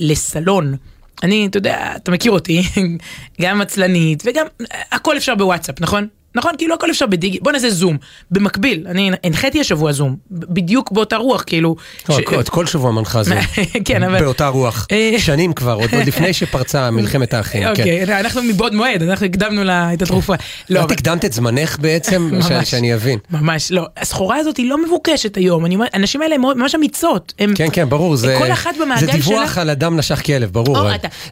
לסלון. 0.00 0.76
אני, 1.22 1.46
אתה 1.46 1.58
יודע, 1.58 1.92
אתה 1.96 2.10
מכיר 2.10 2.32
אותי, 2.32 2.62
גם 3.42 3.60
עצלנית 3.60 4.22
וגם, 4.26 4.46
אה, 4.60 4.82
הכל 4.92 5.16
אפשר 5.16 5.34
בוואטסאפ, 5.34 5.80
נכון? 5.80 6.08
נכון? 6.34 6.52
כאילו 6.58 6.74
הכל 6.74 6.90
אפשר 6.90 7.06
בדיגי, 7.06 7.38
בוא 7.42 7.52
נעשה 7.52 7.70
זום. 7.70 7.96
במקביל, 8.30 8.86
אני 8.90 9.10
הנחיתי 9.24 9.60
השבוע 9.60 9.92
זום, 9.92 10.16
בדיוק 10.30 10.92
באותה 10.92 11.16
רוח, 11.16 11.42
כאילו. 11.46 11.76
לא, 12.08 12.16
ש- 12.16 12.20
את 12.40 12.48
כל 12.48 12.66
שבוע 12.66 12.92
מנחה 12.92 13.22
זו. 13.22 13.34
כן, 13.84 14.02
אבל... 14.02 14.20
באותה 14.20 14.48
רוח. 14.48 14.86
אה, 14.92 15.14
שנים 15.18 15.52
כבר, 15.52 15.72
עוד 15.74 15.90
לפני 16.06 16.32
שפרצה 16.32 16.90
מלחמת 16.90 17.34
האחים. 17.34 17.62
כן. 17.62 17.70
אוקיי, 17.70 18.20
אנחנו 18.20 18.42
מבעוד 18.42 18.74
מועד, 18.74 19.02
אנחנו 19.02 19.26
הקדמנו 19.26 19.64
לה 19.64 19.92
את 19.94 20.02
התרופה. 20.02 20.34
לא, 20.70 20.84
את 20.84 20.90
הקדמת 20.90 21.24
את 21.24 21.32
זמנך 21.32 21.78
בעצם, 21.80 22.30
שאני 22.64 22.94
אבין. 22.94 23.18
ממש 23.30 23.72
לא. 23.72 23.86
הסחורה 23.96 24.36
הזאת 24.36 24.56
היא 24.56 24.70
לא 24.70 24.84
מבוקשת 24.86 25.36
היום, 25.36 25.64
הנשים 25.92 26.22
האלה 26.22 26.34
הן 26.34 26.40
ממש 26.40 26.74
אמיצות. 26.74 27.32
כן, 27.54 27.66
כן, 27.72 27.88
ברור, 27.88 28.16
זה 28.16 28.36
כל 28.38 28.52
אחת 28.52 28.70
במעגל 28.82 29.00
זה 29.00 29.12
דיווח 29.12 29.52
שלה- 29.52 29.62
על 29.62 29.70
אדם 29.70 29.96
נשך 29.96 30.26
כלב, 30.26 30.50
ברור. 30.52 30.78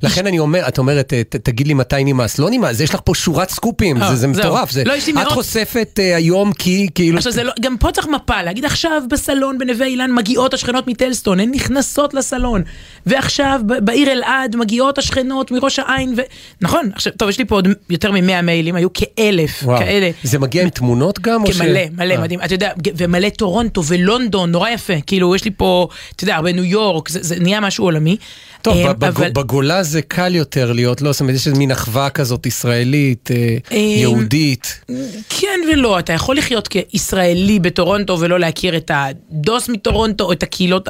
לכן 0.03 0.27
אני 0.27 0.39
אומר, 0.39 0.69
את 0.69 0.79
אומרת, 0.79 1.13
תגיד 1.43 1.67
לי 1.67 1.75
מתי 1.75 2.05
נמאס. 2.05 2.39
לא 2.39 2.51
נמאס, 2.51 2.81
יש 2.81 2.95
לך 2.95 3.01
פה 3.05 3.15
שורת 3.15 3.51
סקופים, 3.51 4.03
אה, 4.03 4.09
זה- 4.09 4.15
זה 4.17 4.21
זהו. 4.21 4.31
מטורף. 4.31 4.71
לא, 4.91 4.97
יש 4.97 5.07
לי 5.07 5.13
את 5.13 5.17
מאות- 5.19 5.33
חושפת 5.33 5.99
אה, 6.03 6.17
היום 6.17 6.53
כי, 6.53 6.89
כאילו... 6.95 7.17
עכשיו 7.17 7.33
זה 7.33 7.43
לא, 7.43 7.53
גם 7.61 7.77
פה 7.79 7.93
צריך 7.93 8.07
מפה, 8.09 8.43
להגיד 8.43 8.65
עכשיו 8.65 9.03
בסלון 9.11 9.59
בנווה 9.59 9.87
אילן 9.87 10.13
מגיעות 10.15 10.55
השכנות 10.55 10.87
מטלסטון, 10.89 11.41
הן 11.41 11.51
נכנסות 11.51 12.15
לסלון, 12.15 12.63
ועכשיו 13.07 13.61
בעיר 13.67 14.13
אלעד 14.13 14.57
מגיעות 14.57 14.99
השכנות 14.99 15.51
מראש 15.51 15.79
העין, 15.79 16.15
ו... 16.17 16.21
נכון, 16.61 16.91
עכשיו, 16.95 17.13
טוב, 17.17 17.29
יש 17.29 17.39
לי 17.39 17.45
פה 17.45 17.55
עוד 17.55 17.69
יותר 17.91 18.13
מ-100 18.13 18.43
מיילים, 18.43 18.75
היו 18.75 18.89
כאלף 18.93 19.61
וואו. 19.65 19.79
כאלה. 19.79 20.11
זה 20.23 20.39
מגיע 20.39 20.63
עם 20.63 20.69
תמונות 20.69 21.19
גם? 21.19 21.45
או 21.45 21.53
ש- 21.53 21.61
מלא, 21.61 21.81
מלא, 21.97 22.15
אה. 22.15 22.21
מדהים, 22.21 22.41
אתה 22.45 22.55
יודע, 22.55 22.71
ומלא 22.97 23.29
טורונטו 23.29 23.85
ולונדון, 23.85 24.51
נורא 24.53 24.69
יפה, 24.71 24.93
כאילו, 25.07 25.35
יש 25.35 25.45
לי 25.45 25.51
פה, 25.57 25.89
אתה 26.17 26.25
יודע, 26.25 26.37
הרבה 26.37 26.53
ניו 26.53 26.65
יורק, 26.65 27.09
זה, 27.09 27.19
זה 27.23 27.37
נהיה 27.41 27.61
משהו 27.61 27.85
עולמי. 27.85 28.17
טוב, 28.63 28.77
אה, 28.77 28.93
בג- 28.93 29.05
אבל- 29.05 29.31
בגולה 29.31 29.83
זה 29.83 30.03
קל 30.03 30.35
יותר 30.35 30.73
להיות, 30.73 31.03
לא, 31.03 31.13
זאת 31.13 31.21
אומרת, 31.21 31.35
יש 31.35 31.47
מין 31.49 31.71
אחווה 31.71 32.11
כזאת 32.11 32.47
ישראלית, 32.47 33.31
אה, 33.73 33.77
יהודית. 33.79 34.80
כן 35.29 35.61
ולא, 35.73 35.99
אתה 35.99 36.13
יכול 36.13 36.37
לחיות 36.37 36.69
כישראלי 36.69 37.59
בטורונטו 37.59 38.21
ולא 38.21 38.41
להכיר 38.41 38.77
את 38.77 38.91
הדוס 38.95 39.69
מטורונטו 39.69 40.25
או 40.25 40.33
את 40.33 40.43
הקהילות, 40.43 40.89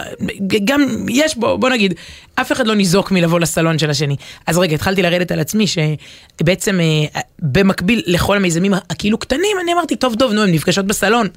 גם 0.65 1.07
יש 1.09 1.37
בו, 1.37 1.59
בוא 1.59 1.69
נגיד, 1.69 1.95
אף 2.35 2.53
אחד 2.53 2.67
לא 2.67 2.75
ניזוק 2.75 3.11
מלבוא 3.11 3.41
לסלון 3.41 3.79
של 3.79 3.91
השני. 3.91 4.17
אז 4.47 4.59
רגע, 4.59 4.75
התחלתי 4.75 5.03
לרדת 5.03 5.33
על 5.33 5.41
עצמי 5.41 5.65
שבעצם 5.67 6.81
אה, 6.81 7.21
במקביל 7.39 8.03
לכל 8.07 8.37
המיזמים 8.37 8.75
הכאילו 8.75 9.19
קטנים, 9.19 9.57
אני 9.63 9.73
אמרתי, 9.73 9.97
טוב, 9.97 10.15
טוב, 10.19 10.33
נו, 10.33 10.43
הן 10.43 10.51
נפגשות 10.51 10.87
בסלון. 10.87 11.29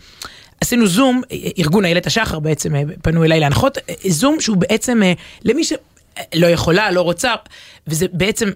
עשינו 0.61 0.87
זום, 0.87 1.21
ארגון 1.59 1.85
איילת 1.85 2.07
השחר 2.07 2.39
בעצם 2.39 2.75
אה, 2.75 2.81
פנו 3.01 3.23
אליי 3.23 3.39
להנחות, 3.39 3.77
אה, 3.77 3.93
זום 4.07 4.39
שהוא 4.39 4.57
בעצם 4.57 5.01
למי 5.43 5.63
ש... 5.63 5.73
לא 6.35 6.47
יכולה, 6.47 6.91
לא 6.91 7.01
רוצה, 7.01 7.33
וזה 7.87 8.05
בעצם, 8.13 8.49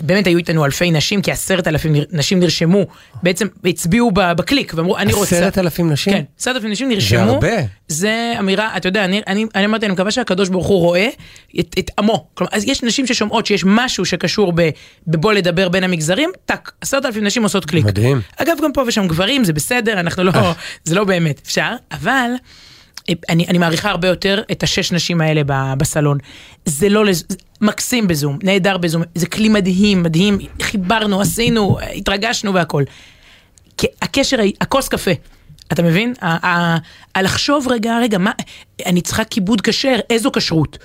באמת 0.00 0.26
היו 0.26 0.38
איתנו 0.38 0.64
אלפי 0.64 0.90
נשים, 0.90 1.22
כעשרת 1.22 1.68
אלפים 1.68 1.94
נשים 2.12 2.40
נרשמו, 2.40 2.86
בעצם 3.22 3.46
הצביעו 3.64 4.10
בקליק 4.10 4.72
ואמרו, 4.76 4.98
אני 4.98 5.12
רוצה... 5.12 5.36
עשרת 5.36 5.58
אלפים 5.58 5.92
נשים? 5.92 6.12
כן, 6.12 6.22
עשרת 6.38 6.56
אלפים 6.56 6.70
נשים 6.70 6.88
נרשמו. 6.88 7.20
הרבה. 7.20 7.56
זה 7.88 8.34
אמירה, 8.38 8.76
אתה 8.76 8.88
יודע, 8.88 9.04
אני, 9.04 9.22
אני, 9.26 9.46
אני 9.54 9.64
אמרתי, 9.64 9.86
אני 9.86 9.92
מקווה 9.92 10.10
שהקדוש 10.10 10.48
ברוך 10.48 10.66
הוא 10.66 10.78
רואה 10.78 11.08
את, 11.60 11.74
את 11.78 11.90
עמו. 11.98 12.26
כלומר, 12.34 12.50
אז 12.52 12.64
יש 12.64 12.82
נשים 12.82 13.06
ששומעות 13.06 13.46
שיש 13.46 13.62
משהו 13.66 14.04
שקשור 14.04 14.52
ב, 14.54 14.68
בבוא 15.06 15.32
לדבר 15.32 15.68
בין 15.68 15.84
המגזרים, 15.84 16.30
טאק, 16.44 16.72
עשרת 16.80 17.04
אלפים 17.04 17.24
נשים 17.24 17.42
עושות 17.42 17.64
קליק. 17.64 17.84
מדהים. 17.84 18.20
אגב, 18.36 18.56
גם 18.62 18.72
פה 18.72 18.84
ושם 18.86 19.06
גברים, 19.06 19.44
זה 19.44 19.52
בסדר, 19.52 20.00
אנחנו 20.00 20.24
לא, 20.24 20.32
זה 20.84 20.94
לא 20.94 21.04
באמת 21.04 21.40
אפשר, 21.44 21.70
אבל 21.92 22.30
אני, 23.28 23.46
אני 23.48 23.58
מעריכה 23.58 23.90
הרבה 23.90 24.08
יותר 24.08 24.42
את 24.52 24.62
השש 24.62 24.92
נשים 24.92 25.20
האלה 25.20 25.42
ב- 25.46 25.74
בסלון. 25.78 26.18
זה 26.64 26.88
לא, 26.88 27.04
לז- 27.04 27.24
מקסים 27.60 28.08
בזום, 28.08 28.38
נהדר 28.42 28.76
בזום, 28.76 29.02
זה 29.14 29.26
כלי 29.26 29.48
מדהים, 29.48 30.02
מדהים, 30.02 30.38
חיברנו, 30.62 31.20
עשינו, 31.20 31.78
התרגשנו 31.96 32.54
והכל. 32.54 32.82
הקשר, 34.02 34.36
הכוס 34.60 34.88
קפה, 34.88 35.10
אתה 35.72 35.82
מבין? 35.82 36.14
הלחשוב 37.14 37.68
רגע, 37.68 37.98
רגע, 38.02 38.18
מה, 38.18 38.30
אני 38.86 39.00
צריכה 39.00 39.24
כיבוד 39.24 39.60
כשר, 39.60 39.96
איזו 40.10 40.32
כשרות? 40.32 40.78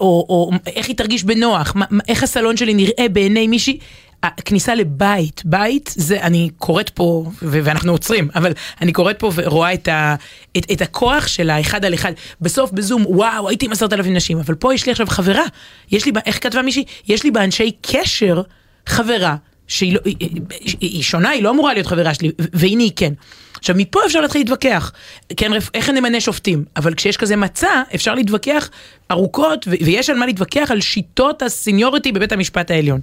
או, 0.00 0.26
או 0.28 0.50
איך 0.66 0.88
היא 0.88 0.96
תרגיש 0.96 1.24
בנוח, 1.24 1.72
מה- 1.76 1.86
איך 2.08 2.22
הסלון 2.22 2.56
שלי 2.56 2.74
נראה 2.74 3.08
בעיני 3.12 3.46
מישהי. 3.46 3.78
הכניסה 4.22 4.74
לבית, 4.74 5.42
בית 5.44 5.94
זה, 5.96 6.20
אני 6.20 6.50
קוראת 6.58 6.90
פה, 6.90 7.30
ו- 7.42 7.60
ואנחנו 7.64 7.92
עוצרים, 7.92 8.28
אבל 8.34 8.52
אני 8.80 8.92
קוראת 8.92 9.18
פה 9.18 9.30
ורואה 9.34 9.74
את, 9.74 9.88
ה, 9.88 10.14
את, 10.56 10.66
את 10.72 10.82
הכוח 10.82 11.26
של 11.26 11.50
האחד 11.50 11.84
על 11.84 11.94
אחד. 11.94 12.12
בסוף 12.40 12.70
בזום, 12.70 13.04
וואו, 13.06 13.48
הייתי 13.48 13.66
עם 13.66 13.72
עשרת 13.72 13.92
אלפים 13.92 14.14
נשים, 14.14 14.38
אבל 14.38 14.54
פה 14.54 14.74
יש 14.74 14.86
לי 14.86 14.92
עכשיו 14.92 15.06
חברה. 15.06 15.44
יש 15.90 16.06
לי, 16.06 16.12
איך 16.26 16.42
כתבה 16.42 16.62
מישהי? 16.62 16.84
יש 17.08 17.24
לי 17.24 17.30
באנשי 17.30 17.70
קשר 17.82 18.42
חברה 18.86 19.36
שהיא 19.66 19.94
לא, 19.94 20.00
היא, 20.04 20.16
היא, 20.20 20.72
היא 20.80 21.02
שונה, 21.02 21.30
היא 21.30 21.42
לא 21.42 21.50
אמורה 21.50 21.74
להיות 21.74 21.86
חברה 21.86 22.14
שלי, 22.14 22.30
והנה 22.52 22.82
היא 22.82 22.92
כן. 22.96 23.12
עכשיו, 23.58 23.76
מפה 23.78 24.00
אפשר 24.06 24.20
להתחיל 24.20 24.40
להתווכח. 24.40 24.92
כן, 25.36 25.50
איך 25.74 25.88
נמנה 25.90 26.20
שופטים? 26.20 26.64
אבל 26.76 26.94
כשיש 26.94 27.16
כזה 27.16 27.36
מצע, 27.36 27.82
אפשר 27.94 28.14
להתווכח 28.14 28.70
ארוכות, 29.10 29.68
ויש 29.84 30.10
על 30.10 30.16
מה 30.16 30.26
להתווכח 30.26 30.70
על 30.70 30.80
שיטות 30.80 31.42
הסניוריטי 31.42 32.12
בבית 32.12 32.32
המשפט 32.32 32.70
העליון. 32.70 33.00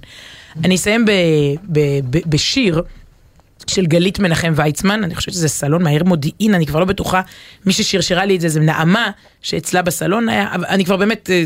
אני 0.64 0.74
אסיים 0.74 1.04
ב- 1.04 1.10
ב- 1.72 2.00
ב- 2.10 2.30
בשיר. 2.30 2.82
של 3.66 3.86
גלית 3.86 4.18
מנחם 4.18 4.52
ויצמן, 4.56 5.04
אני 5.04 5.14
חושבת 5.14 5.34
שזה 5.34 5.48
סלון 5.48 5.82
מהעיר 5.82 6.04
מודיעין, 6.04 6.54
אני 6.54 6.66
כבר 6.66 6.80
לא 6.80 6.84
בטוחה, 6.84 7.20
מי 7.66 7.72
ששרשרה 7.72 8.24
לי 8.24 8.36
את 8.36 8.40
זה 8.40 8.48
זה 8.48 8.60
נעמה, 8.60 9.10
שאצלה 9.42 9.82
בסלון 9.82 10.28
היה, 10.28 10.48
אני 10.54 10.84
כבר 10.84 10.96
באמת, 10.96 11.30
אה, 11.30 11.44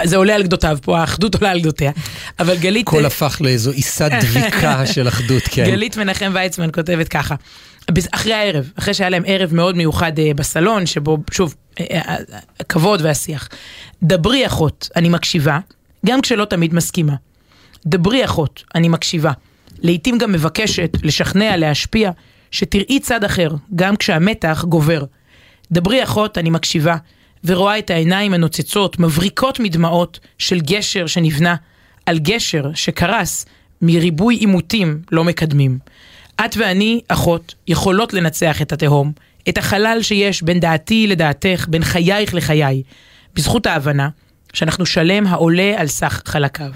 אה, 0.00 0.06
זה 0.06 0.16
עולה 0.16 0.34
על 0.34 0.42
גדותיו 0.42 0.78
פה, 0.82 0.98
האחדות 0.98 1.34
עולה 1.34 1.50
על 1.50 1.60
גדותיה. 1.60 1.92
אבל 2.38 2.56
גלית... 2.56 2.88
הכל 2.88 3.00
אה, 3.00 3.06
הפך 3.06 3.38
לאיזו 3.40 3.70
עיסת 3.70 4.10
דביקה 4.20 4.86
של 4.94 5.08
אחדות, 5.08 5.42
כן. 5.50 5.64
גלית 5.64 5.96
מנחם 5.96 6.30
ויצמן 6.34 6.68
כותבת 6.72 7.08
ככה, 7.08 7.34
אחרי 8.10 8.34
הערב, 8.34 8.70
אחרי 8.78 8.94
שהיה 8.94 9.10
להם 9.10 9.22
ערב 9.26 9.54
מאוד 9.54 9.76
מיוחד 9.76 10.18
אה, 10.18 10.30
בסלון, 10.36 10.86
שבו, 10.86 11.18
שוב, 11.30 11.54
אה, 11.80 11.84
אה, 11.90 12.00
אה, 12.08 12.16
הכבוד 12.60 13.00
והשיח. 13.02 13.48
דברי 14.02 14.46
אחות, 14.46 14.88
אני 14.96 15.08
מקשיבה, 15.08 15.58
גם 16.06 16.20
כשלא 16.20 16.44
תמיד 16.44 16.74
מסכימה. 16.74 17.14
דברי 17.86 18.24
אחות, 18.24 18.64
אני 18.74 18.88
מקשיבה. 18.88 19.32
לעתים 19.78 20.18
גם 20.18 20.32
מבקשת 20.32 20.90
לשכנע, 21.02 21.56
להשפיע, 21.56 22.10
שתראי 22.50 23.00
צד 23.00 23.24
אחר, 23.24 23.48
גם 23.74 23.96
כשהמתח 23.96 24.64
גובר. 24.68 25.04
דברי 25.72 26.02
אחות, 26.02 26.38
אני 26.38 26.50
מקשיבה, 26.50 26.96
ורואה 27.44 27.78
את 27.78 27.90
העיניים 27.90 28.34
הנוצצות, 28.34 28.98
מבריקות 28.98 29.60
מדמעות, 29.60 30.20
של 30.38 30.60
גשר 30.60 31.06
שנבנה, 31.06 31.56
על 32.06 32.18
גשר 32.18 32.70
שקרס 32.74 33.46
מריבוי 33.82 34.36
עימותים 34.36 35.02
לא 35.12 35.24
מקדמים. 35.24 35.78
את 36.44 36.56
ואני, 36.56 37.00
אחות, 37.08 37.54
יכולות 37.68 38.14
לנצח 38.14 38.62
את 38.62 38.72
התהום, 38.72 39.12
את 39.48 39.58
החלל 39.58 39.98
שיש 40.02 40.42
בין 40.42 40.60
דעתי 40.60 41.06
לדעתך, 41.06 41.66
בין 41.68 41.84
חייך 41.84 42.34
לחיי, 42.34 42.82
בזכות 43.34 43.66
ההבנה 43.66 44.08
שאנחנו 44.52 44.86
שלם 44.86 45.26
העולה 45.26 45.74
על 45.76 45.86
סך 45.86 46.22
חלקיו. 46.26 46.72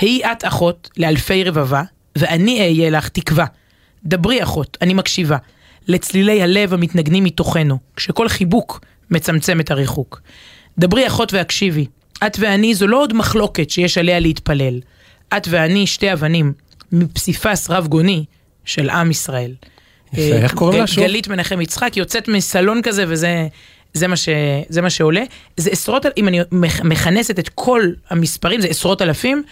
היי 0.00 0.32
את 0.32 0.44
אחות 0.44 0.90
לאלפי 0.96 1.44
רבבה, 1.44 1.82
ואני 2.18 2.60
אהיה 2.60 2.90
לך 2.90 3.08
תקווה. 3.08 3.44
דברי 4.04 4.42
אחות, 4.42 4.78
אני 4.82 4.94
מקשיבה, 4.94 5.36
לצלילי 5.88 6.42
הלב 6.42 6.74
המתנגנים 6.74 7.24
מתוכנו, 7.24 7.78
כשכל 7.96 8.28
חיבוק 8.28 8.80
מצמצם 9.10 9.60
את 9.60 9.70
הריחוק. 9.70 10.20
דברי 10.78 11.06
אחות 11.06 11.32
והקשיבי, 11.32 11.86
את 12.26 12.36
ואני 12.40 12.74
זו 12.74 12.86
לא 12.86 13.02
עוד 13.02 13.12
מחלוקת 13.12 13.70
שיש 13.70 13.98
עליה 13.98 14.20
להתפלל. 14.20 14.80
את 15.36 15.48
ואני 15.50 15.86
שתי 15.86 16.12
אבנים, 16.12 16.52
מפסיפס 16.92 17.70
רב 17.70 17.86
גוני 17.86 18.24
של 18.64 18.90
עם 18.90 19.10
ישראל. 19.10 19.54
יפה, 20.12 20.20
אה, 20.22 20.42
איך 20.42 20.54
קוראים 20.54 20.80
לה 20.80 20.86
שוב? 20.86 21.04
גלית 21.04 21.28
מנחם 21.28 21.60
יצחק 21.60 21.96
יוצאת 21.96 22.28
מסלון 22.28 22.82
כזה 22.82 23.04
וזה 23.08 23.48
זה 23.94 24.06
מה, 24.06 24.16
ש, 24.16 24.28
זה 24.68 24.82
מה 24.82 24.90
שעולה. 24.90 25.22
זה 25.56 25.70
עשרות, 25.70 26.06
אם 26.16 26.28
אני 26.28 26.40
מכ- 26.52 26.80
מכנסת 26.84 27.38
את 27.38 27.48
כל 27.48 27.82
המספרים, 28.10 28.60
זה 28.60 28.68
עשרות 28.68 29.02
אלפים 29.02 29.42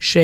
ש, 0.00 0.16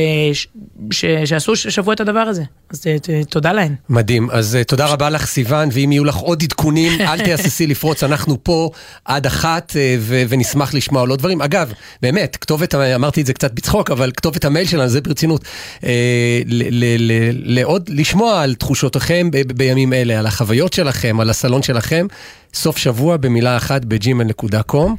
ש, 0.91 1.05
שעשו 1.25 1.57
שבוע 1.57 1.95
את 1.95 2.01
הדבר 2.01 2.19
הזה. 2.21 2.43
אז 2.71 2.81
ת, 2.81 3.09
תודה 3.29 3.53
להן. 3.53 3.75
מדהים. 3.89 4.31
אז 4.31 4.59
uh, 4.61 4.65
תודה 4.65 4.87
רבה 4.87 5.11
לך, 5.11 5.27
סיוון, 5.27 5.69
ואם 5.73 5.93
יהיו 5.93 6.05
לך 6.05 6.17
עוד 6.17 6.43
עדכונים, 6.43 7.01
אל 7.09 7.25
תהססי 7.25 7.67
לפרוץ, 7.67 8.03
אנחנו 8.03 8.45
פה 8.45 8.71
עד 9.05 9.27
אחת, 9.27 9.71
uh, 9.71 9.75
ו- 10.01 10.23
ונשמח 10.29 10.75
לשמוע 10.75 11.03
על 11.03 11.09
עוד 11.09 11.19
דברים. 11.19 11.43
אגב, 11.43 11.73
באמת, 12.03 12.37
כתובת, 12.37 12.75
אמרתי 12.75 13.21
את 13.21 13.27
זה 13.27 13.33
קצת 13.33 13.53
בצחוק, 13.53 13.91
אבל 13.91 14.11
כתובת 14.17 14.45
המייל 14.45 14.67
שלנו, 14.67 14.89
זה 14.89 15.01
ברצינות, 15.01 15.45
uh, 15.81 15.85
לעוד, 17.33 17.91
לשמוע 17.93 18.43
על 18.43 18.55
תחושותיכם 18.55 19.31
ב- 19.31 19.53
בימים 19.53 19.93
אלה, 19.93 20.19
על 20.19 20.27
החוויות 20.27 20.73
שלכם, 20.73 21.21
על 21.21 21.31
הסלון 21.31 21.63
שלכם, 21.63 22.07
סוף 22.55 22.77
שבוע 22.77 23.17
במילה 23.17 23.57
אחת 23.57 23.85
בג'ימל.קום. 23.85 24.97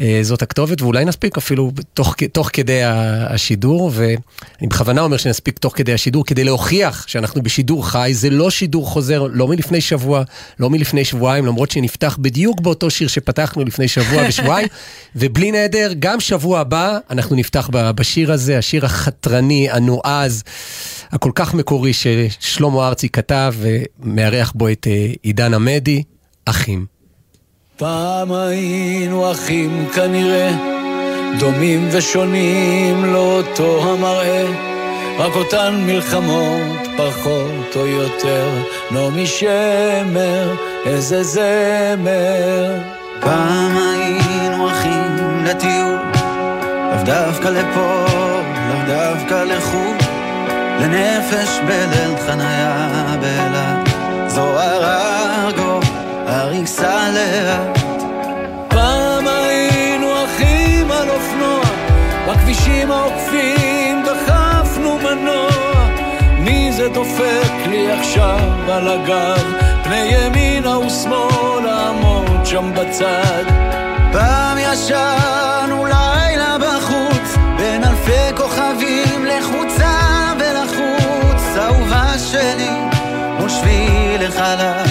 אה, 0.00 0.18
זאת 0.22 0.42
הכתובת, 0.42 0.82
ואולי 0.82 1.04
נספיק 1.04 1.36
אפילו 1.36 1.72
תוך, 1.94 2.14
תוך 2.32 2.50
כדי 2.52 2.82
השידור, 2.84 3.90
ואני 3.94 4.66
בכוונה 4.66 5.00
אומר 5.00 5.16
שנספיק 5.16 5.58
תוך 5.58 5.76
כדי 5.76 5.92
השידור, 5.92 6.24
כדי 6.24 6.44
להוכיח 6.44 7.08
שאנחנו 7.08 7.42
בשידור 7.42 7.88
חי, 7.88 8.10
זה 8.14 8.30
לא 8.30 8.50
שידור 8.50 8.86
חוזר, 8.86 9.26
לא 9.32 9.48
מלפני 9.48 9.80
שבוע, 9.80 10.22
לא 10.58 10.70
מלפני 10.70 11.04
שבועיים, 11.04 11.46
למרות 11.46 11.70
שנפתח 11.70 12.18
בדיוק 12.20 12.60
באותו 12.60 12.90
שיר 12.90 13.08
שפתחנו 13.08 13.64
לפני 13.64 13.88
שבוע 13.88 14.22
ושבועיים, 14.28 14.68
ובלי 15.16 15.52
נדר, 15.52 15.92
גם 15.98 16.20
שבוע 16.20 16.60
הבא 16.60 16.98
אנחנו 17.10 17.36
נפתח 17.36 17.68
בשיר 17.72 18.32
הזה, 18.32 18.58
השיר 18.58 18.84
החתרני, 18.84 19.70
הנועז, 19.70 20.42
הכל 21.10 21.30
כך 21.34 21.54
מקורי 21.54 21.92
ששלמה 21.92 22.88
ארצי 22.88 23.08
כתב, 23.08 23.54
ומארח 23.58 24.52
בו 24.54 24.68
את 24.68 24.86
אה, 24.90 25.12
עידן 25.22 25.54
עמדי, 25.54 26.02
אחים. 26.44 26.97
פעם 27.78 28.32
היינו 28.32 29.30
אחים 29.30 29.88
כנראה, 29.94 30.50
דומים 31.38 31.88
ושונים 31.92 33.04
לאותו 33.04 33.82
המראה, 33.82 34.44
רק 35.18 35.36
אותן 35.36 35.84
מלחמות 35.86 36.88
פחות 36.96 37.76
או 37.76 37.86
יותר, 37.86 38.48
נעמי 38.90 39.26
שמר, 39.26 40.54
איזה 40.86 41.22
זמר. 41.22 42.78
פעם 43.20 43.76
היינו 43.76 44.70
אחים 44.70 45.44
לטיול, 45.44 45.98
לאו 46.14 47.04
דווקא 47.04 47.48
לפה, 47.48 48.04
לאו 48.68 48.86
דווקא 48.86 49.44
לחו"ל, 49.44 49.96
לנפש 50.80 51.58
בליל 51.66 52.16
חניה 52.26 53.16
באילת, 53.20 53.88
זוהר 54.26 54.84
ארגו 54.84 55.17
הריסה 56.58 57.10
לאט. 57.10 57.78
פעם 58.68 59.26
היינו 59.26 60.24
אחים 60.24 60.90
על 60.90 61.10
אופנוע, 61.10 61.60
בכבישים 62.28 62.90
העוקפים 62.90 64.02
דחפנו 64.04 64.98
מנוע. 64.98 65.50
מי 66.38 66.72
זה 66.72 66.88
דופק 66.88 67.66
לי 67.68 67.92
עכשיו 67.92 68.38
על 68.72 68.88
הגב? 68.88 69.52
פני 69.84 69.96
ימינה 69.96 70.78
ושמאלה 70.78 71.88
עמוד 71.88 72.46
שם 72.46 72.72
בצד. 72.74 73.44
פעם 74.12 74.58
ישנו 74.58 75.84
לילה 75.84 76.56
בחוץ, 76.58 77.36
בין 77.58 77.84
אלפי 77.84 78.36
כוכבים 78.36 79.26
לחוצה 79.26 80.32
ולחוץ, 80.40 81.56
אהובה 81.56 82.18
שלי, 82.18 82.70
מול 83.38 83.48
שביל 83.48 84.26
החלל. 84.26 84.87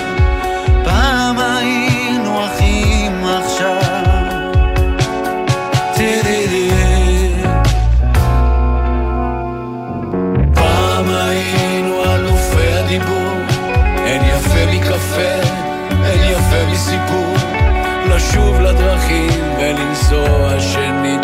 לשוב 18.38 18.62
לדרכים 18.62 19.29
ולנסוע 19.60 20.60
שנית, 20.60 21.22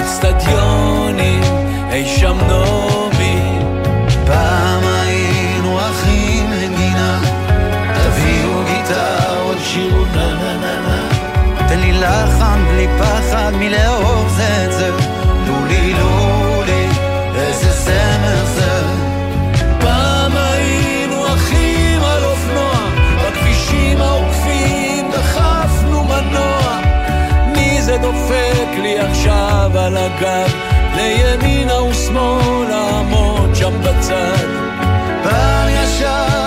אצטדיונים, 0.00 1.42
אי 1.92 2.04
שם 2.06 2.38
נעמי. 2.48 3.58
פעם 4.26 4.82
היינו 4.84 5.80
אחים 5.80 6.50
לגינה, 6.52 7.20
תביאו 7.94 8.64
גיטר, 8.64 9.42
עוד 9.44 9.58
שירו 9.58 10.04
נה 10.04 10.34
נה 10.34 10.56
נה 10.56 10.80
נה. 10.80 11.08
תן 11.68 11.78
לי 11.78 11.92
לחן 11.92 12.64
בלי 12.70 12.88
פחד 12.98 13.52
מלאהוב 13.58 14.03
הגב? 30.18 30.54
לימינה 30.96 31.82
ושמאלה 31.82 32.98
עמוד 32.98 33.54
שם 33.54 33.80
בצד. 33.80 34.46
פעם 35.22 35.68
ישנו 35.68 36.43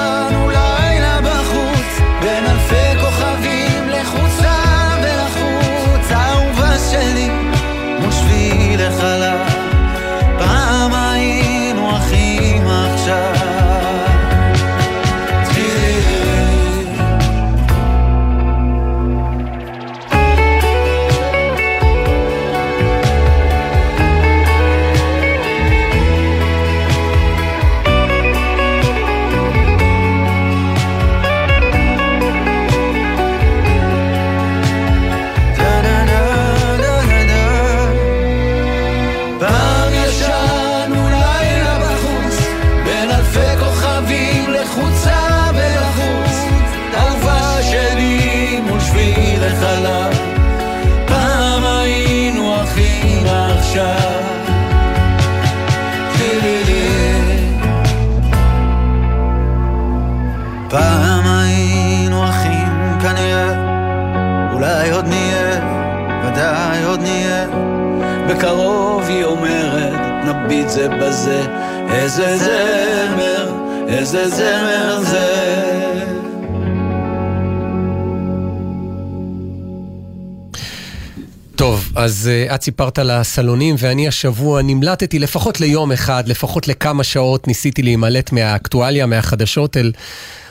סיפרת 82.68 83.00
על 83.00 83.10
הסלונים, 83.12 83.76
ואני 83.80 84.08
השבוע 84.08 84.62
נמלטתי 84.62 85.20
לפחות 85.20 85.60
ליום 85.60 85.92
אחד, 85.92 86.28
לפחות 86.28 86.68
לכמה 86.68 87.04
שעות, 87.04 87.48
ניסיתי 87.48 87.82
להימלט 87.82 88.32
מהאקטואליה, 88.32 89.06
מהחדשות, 89.06 89.78
אל 89.78 89.92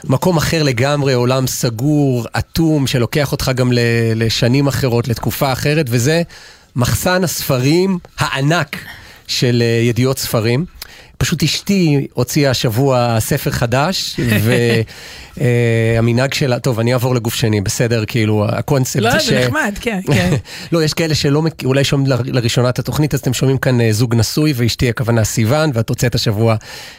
מקום 0.03 0.37
אחר 0.37 0.63
לגמרי, 0.63 1.13
עולם 1.13 1.47
סגור, 1.47 2.25
אטום, 2.37 2.87
שלוקח 2.87 3.31
אותך 3.31 3.51
גם 3.55 3.71
לשנים 4.15 4.67
אחרות, 4.67 5.07
לתקופה 5.07 5.51
אחרת, 5.51 5.85
וזה 5.89 6.21
מחסן 6.75 7.23
הספרים 7.23 7.99
הענק 8.19 8.77
של 9.27 9.63
uh, 9.63 9.87
ידיעות 9.89 10.19
ספרים. 10.19 10.65
פשוט 11.17 11.43
אשתי 11.43 12.07
הוציאה 12.13 12.51
השבוע 12.51 13.19
ספר 13.19 13.51
חדש, 13.51 14.19
והמנהג 15.37 16.33
שלה, 16.33 16.59
טוב, 16.59 16.79
אני 16.79 16.93
אעבור 16.93 17.15
לגוף 17.15 17.35
שני, 17.35 17.61
בסדר, 17.61 18.03
כאילו, 18.07 18.45
הקונספט 18.49 19.01
לא, 19.01 19.11
זה 19.11 19.19
זה 19.19 19.39
נחמד, 19.39 19.75
כן, 19.81 19.99
כן. 20.13 20.35
לא, 20.71 20.83
יש 20.83 20.93
כאלה 20.93 21.15
שלא, 21.15 21.43
אולי 21.65 21.83
שומעים 21.83 22.11
לראשונה 22.25 22.69
את 22.69 22.79
התוכנית, 22.79 23.13
אז 23.13 23.19
אתם 23.19 23.33
שומעים 23.33 23.57
כאן 23.57 23.81
אה, 23.81 23.93
זוג 23.93 24.15
נשוי, 24.15 24.53
ואשתי 24.55 24.89
הכוונה 24.89 25.23
סיוון, 25.23 25.71
ואת 25.73 25.89
הוצאת 25.89 26.15
השבוע 26.15 26.55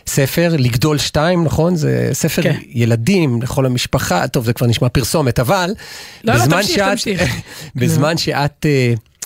ספר, 0.07 0.54
לגדול 0.59 0.98
שתיים, 0.98 1.44
נכון? 1.44 1.76
זה 1.76 2.11
ספר 2.12 2.42
כן. 2.42 2.57
ילדים 2.72 3.42
לכל 3.42 3.66
המשפחה, 3.66 4.28
טוב, 4.28 4.44
זה 4.44 4.52
כבר 4.52 4.66
נשמע 4.66 4.88
פרסומת, 4.88 5.38
אבל 5.38 5.70
לא, 6.24 6.35
לא, 6.35 6.44
תמשיך, 6.44 6.76
שאת, 6.76 6.90
תמשיך. 6.90 7.22
בזמן 7.76 8.16
שאת... 8.16 8.66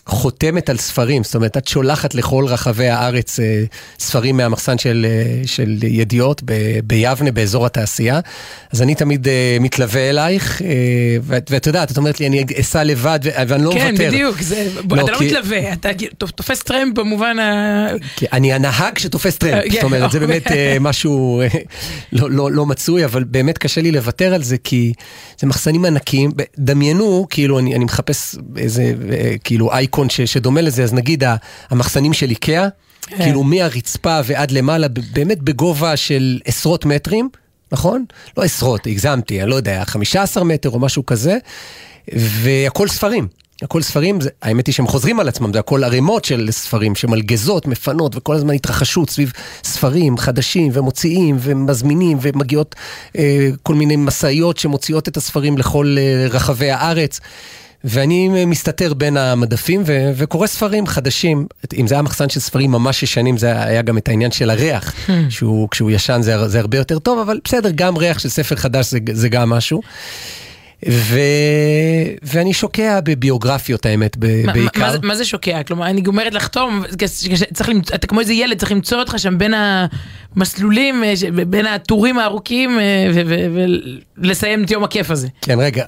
חותמת 0.06 0.70
על 0.70 0.78
ספרים, 0.78 1.24
זאת 1.24 1.34
אומרת, 1.34 1.56
את 1.56 1.68
שולחת 1.68 2.14
לכל 2.14 2.44
רחבי 2.48 2.88
הארץ 2.88 3.40
אה, 3.40 3.64
ספרים 3.98 4.36
מהמחסן 4.36 4.78
של, 4.78 5.06
אה, 5.08 5.46
של 5.46 5.78
ידיעות 5.82 6.42
ב, 6.44 6.52
ביבנה, 6.84 7.32
באזור 7.32 7.66
התעשייה. 7.66 8.20
אז 8.72 8.82
אני 8.82 8.94
תמיד 8.94 9.28
אה, 9.28 9.56
מתלווה 9.60 10.10
אלייך, 10.10 10.62
אה, 10.62 10.68
ואת, 11.22 11.50
ואת 11.50 11.66
יודעת, 11.66 11.90
את 11.92 11.96
אומרת 11.96 12.20
לי, 12.20 12.26
אני 12.26 12.44
אסע 12.60 12.84
לבד 12.84 13.18
ואני 13.48 13.64
לא 13.64 13.70
כן, 13.72 13.88
מוותר. 13.90 14.04
כן, 14.04 14.10
בדיוק, 14.10 14.40
זה, 14.42 14.68
לא, 14.90 15.02
אתה 15.04 15.12
לא 15.12 15.18
כי- 15.18 15.26
מתלווה, 15.26 15.72
אתה 15.72 15.88
תופס 16.34 16.62
טרמפ 16.62 16.94
במובן 16.98 17.38
ה... 17.38 17.86
כי 18.16 18.26
אני 18.32 18.52
הנהג 18.52 18.98
שתופס 18.98 19.36
טרמפ, 19.36 19.54
אה, 19.54 19.70
זאת 19.72 19.82
אומרת, 19.82 20.10
זה 20.10 20.20
כן. 20.20 20.26
באמת 20.26 20.46
אה, 20.52 20.76
משהו 20.80 21.40
אה, 21.40 21.46
לא, 22.12 22.30
לא, 22.30 22.52
לא 22.52 22.66
מצוי, 22.66 23.04
אבל 23.04 23.24
באמת 23.24 23.58
קשה 23.58 23.80
לי 23.80 23.90
לוותר 23.92 24.34
על 24.34 24.42
זה, 24.42 24.56
כי 24.58 24.92
זה 25.40 25.46
מחסנים 25.46 25.84
ענקיים. 25.84 26.30
ב- 26.36 26.42
דמיינו, 26.58 27.26
כאילו, 27.30 27.58
אני, 27.58 27.74
אני 27.76 27.84
מחפש 27.84 28.34
איזה, 28.56 28.92
אה, 29.12 29.32
כאילו, 29.44 29.72
אייקון 29.72 29.91
ש, 30.08 30.20
שדומה 30.20 30.60
לזה, 30.60 30.84
אז 30.84 30.92
נגיד 30.92 31.24
המחסנים 31.70 32.12
של 32.12 32.30
איקאה, 32.30 32.68
כן. 33.06 33.16
כאילו 33.16 33.42
מהרצפה 33.42 34.20
ועד 34.24 34.50
למעלה, 34.50 34.86
באמת 34.88 35.42
בגובה 35.42 35.96
של 35.96 36.40
עשרות 36.44 36.84
מטרים, 36.84 37.28
נכון? 37.72 38.04
לא 38.36 38.42
עשרות, 38.42 38.86
הגזמתי, 38.86 39.42
אני 39.42 39.50
לא 39.50 39.54
יודע, 39.54 39.84
15 39.84 40.44
מטר 40.44 40.70
או 40.70 40.78
משהו 40.78 41.06
כזה, 41.06 41.38
והכל 42.12 42.88
ספרים. 42.88 43.28
הכל 43.62 43.82
ספרים, 43.82 44.20
זה, 44.20 44.30
האמת 44.42 44.66
היא 44.66 44.72
שהם 44.72 44.86
חוזרים 44.86 45.20
על 45.20 45.28
עצמם, 45.28 45.52
זה 45.52 45.58
הכל 45.58 45.84
ערימות 45.84 46.24
של 46.24 46.48
ספרים 46.50 46.94
שמלגזות, 46.94 47.66
מפנות 47.66 48.16
וכל 48.16 48.34
הזמן 48.34 48.54
התרחשות 48.54 49.10
סביב 49.10 49.32
ספרים 49.64 50.18
חדשים 50.18 50.70
ומוציאים 50.72 51.36
ומזמינים 51.40 52.18
ומגיעות 52.20 52.74
אה, 53.18 53.50
כל 53.62 53.74
מיני 53.74 53.96
משאיות 53.96 54.58
שמוציאות 54.58 55.08
את 55.08 55.16
הספרים 55.16 55.58
לכל 55.58 55.96
אה, 55.98 56.26
רחבי 56.30 56.70
הארץ. 56.70 57.20
ואני 57.84 58.44
מסתתר 58.44 58.94
בין 58.94 59.16
המדפים 59.16 59.82
ו- 59.86 60.10
וקורא 60.16 60.46
ספרים 60.46 60.86
חדשים. 60.86 61.46
אם 61.78 61.86
זה 61.86 61.94
היה 61.94 62.02
מחסן 62.02 62.28
של 62.28 62.40
ספרים 62.40 62.70
ממש 62.70 63.02
ישנים, 63.02 63.36
זה 63.38 63.62
היה 63.62 63.82
גם 63.82 63.98
את 63.98 64.08
העניין 64.08 64.30
של 64.30 64.50
הריח, 64.50 64.94
שהוא, 65.30 65.68
כשהוא 65.70 65.90
ישן 65.90 66.22
זה, 66.22 66.48
זה 66.48 66.60
הרבה 66.60 66.78
יותר 66.78 66.98
טוב, 66.98 67.18
אבל 67.18 67.40
בסדר, 67.44 67.70
גם 67.74 67.96
ריח 67.96 68.18
של 68.18 68.28
ספר 68.28 68.56
חדש 68.56 68.90
זה, 68.90 68.98
זה 69.12 69.28
גם 69.28 69.50
משהו. 69.50 69.80
ו... 70.88 71.18
ואני 72.22 72.52
שוקע 72.52 73.00
בביוגרפיות 73.04 73.86
האמת, 73.86 74.16
ב... 74.18 74.46
מה- 74.46 74.52
בעיקר. 74.52 74.80
מה 74.80 74.92
זה- 74.92 74.98
מה 75.02 75.14
זה 75.14 75.24
שוקע? 75.24 75.62
כלומר, 75.62 75.86
אני 75.86 76.00
גומרת 76.00 76.34
לחתום, 76.34 76.82
צריך 77.54 77.68
למצוא- 77.68 77.94
אתה 77.94 78.06
כמו 78.06 78.20
איזה 78.20 78.32
ילד, 78.32 78.58
צריך 78.58 78.72
למצוא 78.72 78.98
אותך 78.98 79.14
שם 79.18 79.38
בין 79.38 79.54
המסלולים, 79.54 79.88
אה, 80.40 81.16
ש- 81.16 81.24
בין 81.24 81.66
הטורים 81.66 82.18
הארוכים, 82.18 82.78
אה, 82.78 83.22
ולסיים 84.18 84.64
את 84.64 84.70
יום 84.70 84.84
הכיף 84.84 85.10
הזה. 85.10 85.28
כן, 85.40 85.60
רגע, 85.60 85.84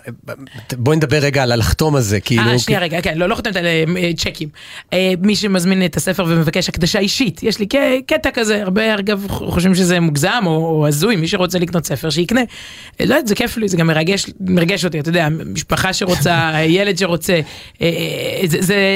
בואי 0.72 0.96
נדבר 0.96 1.18
רגע 1.18 1.42
על 1.42 1.52
הלחתום 1.52 1.96
הזה, 1.96 2.20
כאילו... 2.20 2.42
אה, 2.42 2.58
שנייה 2.58 2.80
רגע, 2.80 3.00
כן, 3.00 3.18
לא, 3.18 3.28
לא 3.28 3.34
חותמת 3.34 3.56
על 3.56 3.66
אה, 3.66 3.84
אה, 3.96 4.10
צ'קים. 4.16 4.48
אה, 4.92 5.12
מי 5.22 5.36
שמזמין 5.36 5.84
את 5.84 5.96
הספר 5.96 6.24
ומבקש 6.28 6.68
הקדשה 6.68 6.98
אישית, 6.98 7.42
יש 7.42 7.58
לי 7.58 7.66
קטע 8.06 8.30
כזה, 8.30 8.62
הרבה 8.62 8.94
אגב 8.94 9.26
חושבים 9.28 9.74
שזה 9.74 10.00
מוגזם 10.00 10.42
או, 10.46 10.86
הזוי, 10.88 11.16
מי 11.16 11.28
שרוצה 11.28 11.58
לקנות 11.58 11.86
ספר 11.86 12.10
שיקנה. 12.10 12.40
אה, 12.40 13.06
לא 13.06 13.14
יודעת, 13.14 13.26
זה 13.28 13.34
כיף 13.34 13.56
לי, 13.56 13.68
זה 13.68 13.76
גם 13.76 13.86
מרגש, 13.86 14.26
מרגש 14.40 14.84
אותי, 14.84 15.00
אתה 15.00 15.08
יודע, 15.08 15.28
משפחה 15.46 15.92
שרוצה, 15.92 16.50
ילד 16.68 16.98
שרוצה, 16.98 17.32
אה, 17.32 17.40
אה, 17.82 18.46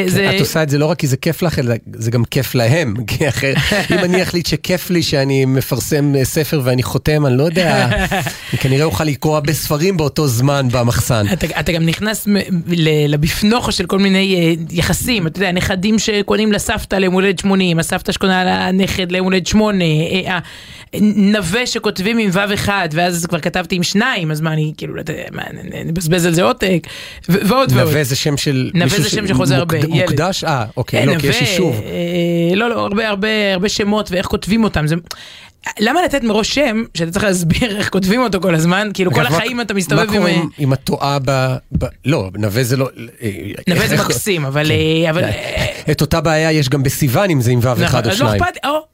זה. 0.07 0.31
את 0.37 0.41
עושה 0.41 0.63
את 0.63 0.71
זה 0.71 0.79
לא 0.79 0.87
רק 0.87 0.99
כי 0.99 1.07
זה 1.07 1.17
כיף 1.17 1.43
לך, 1.43 1.59
אלא 1.59 1.75
זה 1.95 2.11
גם 2.11 2.25
כיף 2.25 2.55
להם. 2.55 2.95
כי 3.07 3.29
אחר, 3.29 3.53
אם 3.91 3.99
אני 3.99 4.23
אחליט 4.23 4.47
שכיף 4.47 4.91
לי 4.91 5.03
שאני 5.03 5.38
מפרסם 5.47 6.15
אה, 6.17 6.25
ספר 6.25 6.61
ואני 6.65 6.83
חותם, 6.83 7.27
אני 7.27 7.37
לא 7.39 7.43
יודע, 7.43 7.89
אני 8.53 8.59
כנראה 8.61 8.85
אוכל 8.85 9.05
לקרוא 9.05 9.35
הרבה 9.35 9.53
ספרים 9.53 9.97
באותו 9.97 10.27
זמן 10.29 10.69
במחסן. 10.73 11.27
אתה, 11.33 11.47
אתה 11.61 11.73
גם 11.73 11.87
נכנס 11.87 12.29
לבפנוכו 13.09 13.73
של 13.73 13.87
כל 13.87 13.99
מיני 13.99 14.35
אה, 14.37 14.55
יחסים, 14.71 15.27
אתה 15.27 15.39
יודע, 15.39 15.53
נכדים 15.53 15.99
שקונים 15.99 16.53
לסבתא 16.53 16.97
ליום 16.97 17.15
הולדת 17.15 17.39
80, 17.39 17.79
הסבתא 17.79 18.13
שקונה 18.13 18.45
לנכד 18.73 19.13
ליום 19.13 19.25
הולדת 19.25 19.47
8, 19.47 19.85
אה, 19.85 20.39
נווה 21.03 21.67
שכותבים 21.67 22.19
עם 22.19 22.31
ו' 22.33 22.55
אחד, 22.55 22.89
ואז 22.93 23.27
כבר 23.27 23.41
כתבתי 23.41 23.77
עם 23.77 23.83
שניים, 23.83 24.31
אז 24.31 24.41
מה 24.41 24.53
אני 24.53 24.73
כאילו, 24.77 24.95
נ- 24.95 25.89
נבזבז 25.89 26.27
על 26.27 26.35
זה 26.35 26.43
עותק, 26.43 26.87
ועוד 27.29 27.45
ועוד. 27.49 27.73
נווה 27.73 28.05
זה 28.05 28.17
שם 28.17 28.37
של... 28.37 28.71
נווה 28.75 29.01
זה 29.01 29.11
שם 29.11 29.27
שחוזר 29.29 29.65
מוקד- 29.65 29.87
בילד. 29.87 29.89
מוקדש? 30.03 30.45
אה, 30.45 30.65
אוקיי, 30.77 31.07
לא, 31.07 31.19
כי 31.19 31.27
יש 31.27 31.41
יישוב. 31.41 31.81
לא, 32.57 32.71
לא, 32.71 32.81
הרבה, 32.81 33.09
הרבה, 33.09 33.29
הרבה 33.53 33.69
שמות 33.69 34.11
ואיך 34.11 34.27
כותבים 34.27 34.65
אותם. 34.65 34.85
למה 35.81 36.03
לתת 36.05 36.23
מראש 36.23 36.55
שם 36.55 36.83
שאתה 36.95 37.11
צריך 37.11 37.25
להסביר 37.25 37.77
איך 37.77 37.89
כותבים 37.89 38.21
אותו 38.21 38.41
כל 38.41 38.55
הזמן? 38.55 38.91
כאילו 38.95 39.13
כל 39.13 39.23
מה- 39.23 39.29
החיים 39.29 39.61
אתה 39.61 39.75
מסתובב 39.75 40.07
מה 40.07 40.13
עם... 40.13 40.19
קורה 40.19 40.31
אה, 40.31 40.41
אם- 40.59 40.73
את 40.73 40.79
טועה 40.85 41.19
ב... 41.25 41.57
לא, 42.05 42.31
נווה 42.39 42.65
זה 42.65 42.77
לא... 42.77 42.89
אה, 43.23 43.31
נווה 43.69 43.89
זה 43.89 43.97
מקסים, 43.97 44.45
אבל... 44.47 44.71
אה, 44.71 45.11
אבל... 45.11 45.23
את 45.91 46.01
אותה 46.01 46.21
בעיה 46.21 46.53
יש 46.53 46.69
גם 46.69 46.83
בסיוון 46.83 47.31
אם 47.31 47.41
זה 47.41 47.51
עם 47.51 47.59
ו' 47.59 47.63
נכון, 47.63 47.83
אחד 47.85 48.05
או 48.05 48.11
לא 48.11 48.17
שניים. 48.17 48.43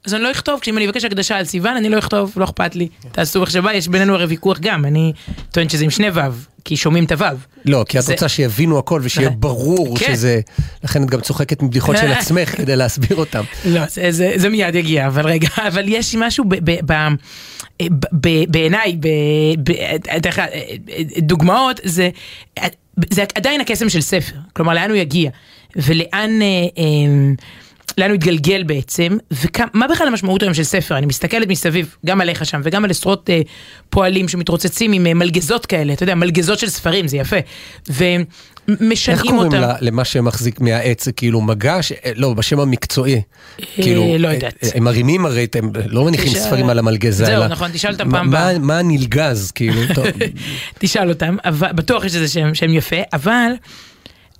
אז 0.05 0.13
אני 0.13 0.23
לא 0.23 0.31
אכתוב, 0.31 0.59
כשאם 0.59 0.77
אני 0.77 0.85
אבקש 0.85 1.03
הקדשה 1.05 1.37
על 1.37 1.45
סיוון, 1.45 1.75
אני 1.77 1.89
לא 1.89 1.99
אכתוב, 1.99 2.33
לא 2.37 2.43
אכפת 2.45 2.75
לי. 2.75 2.87
תעשו 3.11 3.45
שבא, 3.47 3.73
יש 3.73 3.87
בינינו 3.87 4.13
הרי 4.13 4.25
ויכוח 4.25 4.57
גם, 4.61 4.85
אני 4.85 5.13
טוען 5.51 5.69
שזה 5.69 5.83
עם 5.83 5.89
שני 5.89 6.07
ו', 6.13 6.19
כי 6.65 6.77
שומעים 6.77 7.03
את 7.03 7.11
הו'. 7.11 7.25
לא, 7.65 7.85
כי 7.89 7.99
את 7.99 8.03
זה- 8.03 8.13
רוצה 8.13 8.29
שיבינו 8.29 8.79
הכל 8.79 9.01
ושיהיה 9.03 9.27
נכון. 9.27 9.39
ברור 9.39 9.97
כן. 9.99 10.05
שזה... 10.05 10.41
לכן 10.83 11.03
את 11.03 11.09
גם 11.09 11.21
צוחקת 11.21 11.63
מבדיחות 11.63 11.97
של 11.97 12.11
עצמך 12.11 12.57
כדי 12.57 12.75
להסביר 12.75 13.17
אותם. 13.17 13.43
לא, 13.65 13.81
זה, 13.87 14.11
זה, 14.11 14.33
זה 14.35 14.49
מיד 14.49 14.75
יגיע, 14.75 15.07
אבל 15.07 15.25
רגע, 15.27 15.47
אבל 15.67 15.83
יש 15.87 16.15
משהו 16.15 16.45
ב, 16.47 16.55
בעיניי, 18.47 18.97
דוגמאות, 21.17 21.79
זה, 21.83 22.09
זה 23.09 23.23
עדיין 23.35 23.61
הקסם 23.61 23.89
של 23.89 24.01
ספר, 24.01 24.35
כלומר 24.53 24.73
לאן 24.73 24.89
הוא 24.89 24.97
יגיע, 24.97 25.29
ולאן... 25.75 26.41
אה, 26.41 26.47
אה, 26.77 26.83
לאן 27.97 28.09
הוא 28.09 28.15
התגלגל 28.15 28.63
בעצם, 28.63 29.17
ומה 29.31 29.87
בכלל 29.87 30.07
המשמעות 30.07 30.41
היום 30.43 30.53
של 30.53 30.63
ספר? 30.63 30.97
אני 30.97 31.05
מסתכלת 31.05 31.47
מסביב, 31.47 31.95
גם 32.05 32.21
עליך 32.21 32.45
שם, 32.45 32.61
וגם 32.63 32.83
על 32.85 32.91
עשרות 32.91 33.29
אה, 33.29 33.41
פועלים 33.89 34.27
שמתרוצצים 34.27 34.91
עם 34.93 35.07
אה, 35.07 35.13
מלגזות 35.13 35.65
כאלה, 35.65 35.93
אתה 35.93 36.03
יודע, 36.03 36.15
מלגזות 36.15 36.59
של 36.59 36.69
ספרים, 36.69 37.07
זה 37.07 37.17
יפה. 37.17 37.35
ומשנעים 37.89 39.19
איך 39.19 39.33
אותם. 39.33 39.49
קוראים 39.49 39.61
ל- 39.61 39.75
למה 39.81 40.05
שמחזיק 40.05 40.61
מהעץ, 40.61 41.07
כאילו 41.15 41.41
מגש? 41.41 41.91
אה, 41.91 42.11
לא, 42.15 42.33
בשם 42.33 42.59
המקצועי. 42.59 43.21
כאילו, 43.75 44.15
לא 44.19 44.27
אה, 44.27 44.33
יודעת. 44.33 44.53
אה, 44.63 44.69
הם 44.75 44.83
מרימים 44.83 45.25
הרי, 45.25 45.47
הם 45.55 45.71
לא 45.85 46.05
מניחים 46.05 46.27
תשאל- 46.31 46.39
ספרים 46.41 46.69
על 46.69 46.79
המלגזה. 46.79 47.25
זהו, 47.25 47.35
אלא- 47.35 47.47
נכון, 47.47 47.71
תשאל 47.73 47.91
אותם 47.91 48.11
פעם 48.11 48.29
מה- 48.29 48.39
הבאה. 48.39 48.59
מה 48.59 48.79
הנלגז, 48.79 49.51
כאילו, 49.51 49.81
טוב. 49.95 50.05
תשאל 50.79 51.09
אותם, 51.09 51.35
אבל 51.45 51.71
בטוח 51.71 52.05
יש 52.05 52.15
איזה 52.15 52.27
שם, 52.27 52.53
שם 52.55 52.73
יפה, 52.73 52.95
אבל 53.13 53.51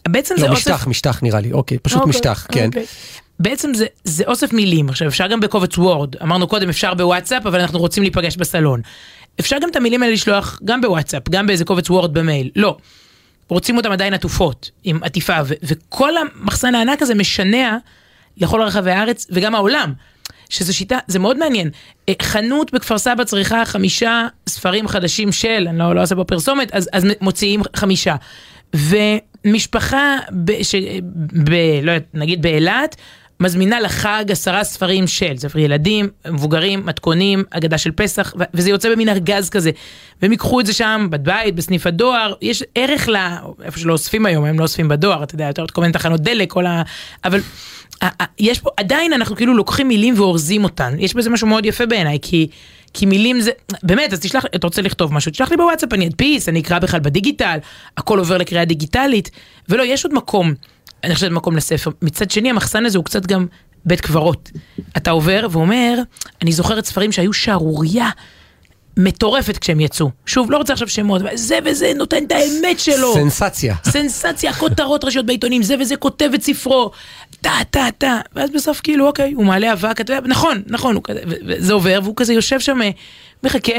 בעצם 0.08 0.36
זה 0.38 0.48
לא, 0.48 0.52
אוסף... 0.52 0.72
משטח, 0.72 0.88
משטח 0.88 1.24
נראה 1.24 1.40
לי, 1.40 1.52
אוקיי, 1.52 1.78
פשוט 1.78 2.00
אוקיי, 2.00 2.10
משטח, 2.10 2.48
כן. 2.52 2.66
אוקיי. 2.66 2.86
בעצם 3.40 3.74
זה, 3.74 3.86
זה 4.04 4.24
אוסף 4.28 4.54
מילים, 4.54 4.90
עכשיו 4.90 5.08
אפשר 5.08 5.28
גם 5.28 5.40
בקובץ 5.40 5.78
וורד, 5.78 6.16
אמרנו 6.22 6.48
קודם 6.48 6.70
אפשר 6.70 6.94
בוואטסאפ, 6.94 7.46
אבל 7.46 7.60
אנחנו 7.60 7.80
רוצים 7.80 8.04
להיפגש 8.04 8.38
בסלון. 8.38 8.82
אפשר 9.40 9.58
גם 9.62 9.70
את 9.70 9.76
המילים 9.76 10.04
האלה 10.04 10.14
לשלוח 10.14 10.60
גם 10.66 10.82
בוואטסאפ, 10.82 11.30
גם 11.30 11.48
באיזה 11.48 11.66
קובץ 11.66 11.90
וורד 11.90 12.14
במייל, 12.14 12.50
לא. 12.56 12.78
רוצים 13.50 13.78
אותם 13.78 13.92
עדיין 13.92 14.14
עטופות, 14.14 14.70
עם 14.84 15.04
עטיפה, 15.04 15.38
ו- 15.46 15.54
וכל 15.64 16.12
המחסן 16.18 16.76
הענק 16.76 17.02
הזה 17.02 17.16
משנע 17.16 17.78
לכל 18.38 18.62
רחבי 18.62 18.92
הארץ 18.92 19.28
וגם 19.32 19.56
העולם. 19.56 19.94
שזו 20.50 20.78
שיטה, 20.78 20.98
זה 21.08 21.20
מאוד 21.20 21.38
מעניין. 21.38 21.70
אה, 22.10 22.14
חנות 22.22 22.74
בכפר 22.74 22.98
סבא 22.98 23.24
צריכה 23.24 23.66
חמישה 23.66 24.28
ספרים 24.50 24.88
חדשים 24.88 25.32
של, 25.32 25.66
אני 25.70 25.80
לא, 25.80 25.96
לא 25.96 26.02
אעשה 26.02 26.16
פה 26.16 26.24
פרסומת, 26.24 26.72
אז, 26.72 26.90
אז 26.94 27.06
מוציאים 27.22 27.62
חמישה. 27.76 28.16
ומשפחה, 28.76 30.18
ב, 30.32 30.64
ש, 30.64 30.76
ב, 31.44 31.52
לא 31.84 31.94
נגיד 32.14 32.42
באילת, 32.42 32.96
מזמינה 33.40 33.80
לחג 33.80 34.26
עשרה 34.30 34.64
ספרים 34.64 35.08
של 35.08 35.38
ספר 35.38 35.60
ילדים, 35.60 36.10
מבוגרים, 36.28 36.86
מתכונים, 36.86 37.44
אגדה 37.50 37.78
של 37.78 37.92
פסח, 37.92 38.34
וזה 38.54 38.70
יוצא 38.70 38.90
במין 38.90 39.10
ארגז 39.10 39.50
כזה. 39.50 39.72
והם 40.22 40.32
ייקחו 40.32 40.60
את 40.60 40.66
זה 40.66 40.74
שם, 40.74 41.08
בבית, 41.10 41.56
בסניף 41.56 41.88
הדואר, 41.88 42.34
יש 42.42 42.64
ערך 42.76 43.10
ל... 43.10 43.16
איפה 43.64 43.80
שלא 43.80 43.94
אוספים 43.94 44.26
היום, 44.26 44.46
הם 44.46 44.60
לא 44.60 44.64
אוספים 44.64 44.88
בדואר, 44.88 45.24
אתה 45.24 45.36
יודע, 45.36 45.46
יותר 45.46 45.66
כל 45.74 45.82
מיני 45.82 45.94
תחנות 45.94 46.22
דלק, 46.22 46.52
כל 46.52 46.66
ה... 46.66 46.82
אבל 47.24 47.40
יש 48.40 48.60
פה, 48.60 48.70
עדיין 48.78 49.14
אנחנו 49.14 49.36
כאילו 49.36 49.54
לוקחים 49.54 49.88
מילים 49.88 50.20
ואורזים 50.20 50.64
אותן, 50.64 50.96
יש 51.00 51.14
בזה 51.14 51.30
משהו 51.30 51.48
מאוד 51.48 51.66
יפה 51.66 51.86
בעיניי, 51.86 52.18
כי... 52.22 52.48
כי 52.96 53.06
מילים 53.06 53.42
זה, 53.42 53.52
באמת, 53.84 54.14
אז 54.14 54.20
תשלח, 54.20 54.46
אתה 54.56 54.68
רוצה 54.68 54.82
לכתוב 54.82 55.14
משהו, 55.14 55.32
תשלח 55.32 55.52
לי 55.52 55.58
בוואטסאפ, 55.58 55.94
אני 55.94 56.08
אדפיס, 56.08 56.50
אני 56.50 56.60
אקרא 56.60 56.80
בכלל 56.80 57.00
בדיגיטל, 57.00 57.58
הכל 57.98 58.20
עובר 58.20 58.38
לקריאה 58.38 58.66
דיגיטלית, 58.66 59.32
ולא, 59.70 59.84
יש 59.84 60.06
עוד 60.06 60.14
מקום, 60.14 60.54
אני 61.04 61.16
חושבת 61.16 61.32
מקום 61.32 61.56
לספר. 61.56 61.92
מצד 62.02 62.32
שני, 62.32 62.50
המחסן 62.50 62.86
הזה 62.86 62.98
הוא 62.98 63.06
קצת 63.06 63.26
גם 63.26 63.46
בית 63.86 64.02
קברות. 64.02 64.52
אתה 64.98 65.12
עובר 65.12 65.48
ואומר, 65.52 66.00
אני 66.42 66.52
זוכרת 66.52 66.86
ספרים 66.86 67.12
שהיו 67.12 67.34
שערורייה 67.34 68.10
מטורפת 68.98 69.58
כשהם 69.58 69.80
יצאו. 69.80 70.10
שוב, 70.26 70.52
לא 70.52 70.58
רוצה 70.58 70.74
עכשיו 70.74 70.88
שמות, 70.88 71.22
זה 71.34 71.60
וזה 71.66 71.92
נותן 71.96 72.24
את 72.24 72.32
האמת 72.32 72.80
שלו. 72.80 73.14
סנסציה. 73.14 73.76
סנסציה, 73.84 74.54
כותרות 74.54 75.04
ראשיות 75.04 75.26
בעיתונים, 75.26 75.64
זה 75.64 75.76
וזה 75.80 75.96
כותב 75.96 76.30
את 76.36 76.42
ספרו, 76.42 76.92
טה 77.46 77.60
טה 77.70 77.88
טה, 77.98 78.20
ואז 78.36 78.50
בסוף 78.50 78.82
כאילו 78.84 79.08
אוקיי, 79.08 79.32
הוא 79.32 79.46
מעלה 79.46 79.74
אבק, 79.74 80.02
אתה 80.02 80.14
יודע, 80.14 80.28
נכון, 80.28 80.62
נכון, 80.68 81.00
כזה, 81.04 81.20
וזה 81.48 81.74
עובר, 81.74 82.00
והוא 82.04 82.14
כזה 82.18 82.34
יושב 82.34 82.60
שם, 82.60 82.82
אה, 82.82 82.90
מחכה, 83.44 83.74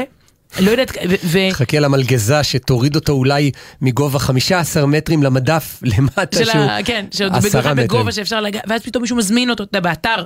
לא 0.59 0.71
יודעת, 0.71 0.91
ו- 1.23 1.51
חכה 1.51 1.79
למלגזה 1.79 2.43
שתוריד 2.43 2.95
אותו 2.95 3.13
אולי 3.13 3.51
מגובה 3.81 4.19
15 4.19 4.85
מטרים 4.85 5.23
למדף 5.23 5.79
למטה 5.97 6.45
שהוא 6.45 6.61
ה... 6.61 6.83
כן, 6.85 7.05
שעוד. 7.11 7.31
בגובה 7.75 8.11
שאפשר 8.11 8.41
לגעת, 8.41 8.63
ואז 8.67 8.81
פתאום 8.81 9.01
מישהו 9.01 9.17
מזמין 9.17 9.49
אותו, 9.49 9.63
אתה 9.63 9.77
יודע, 9.77 9.89
באתר, 9.89 10.23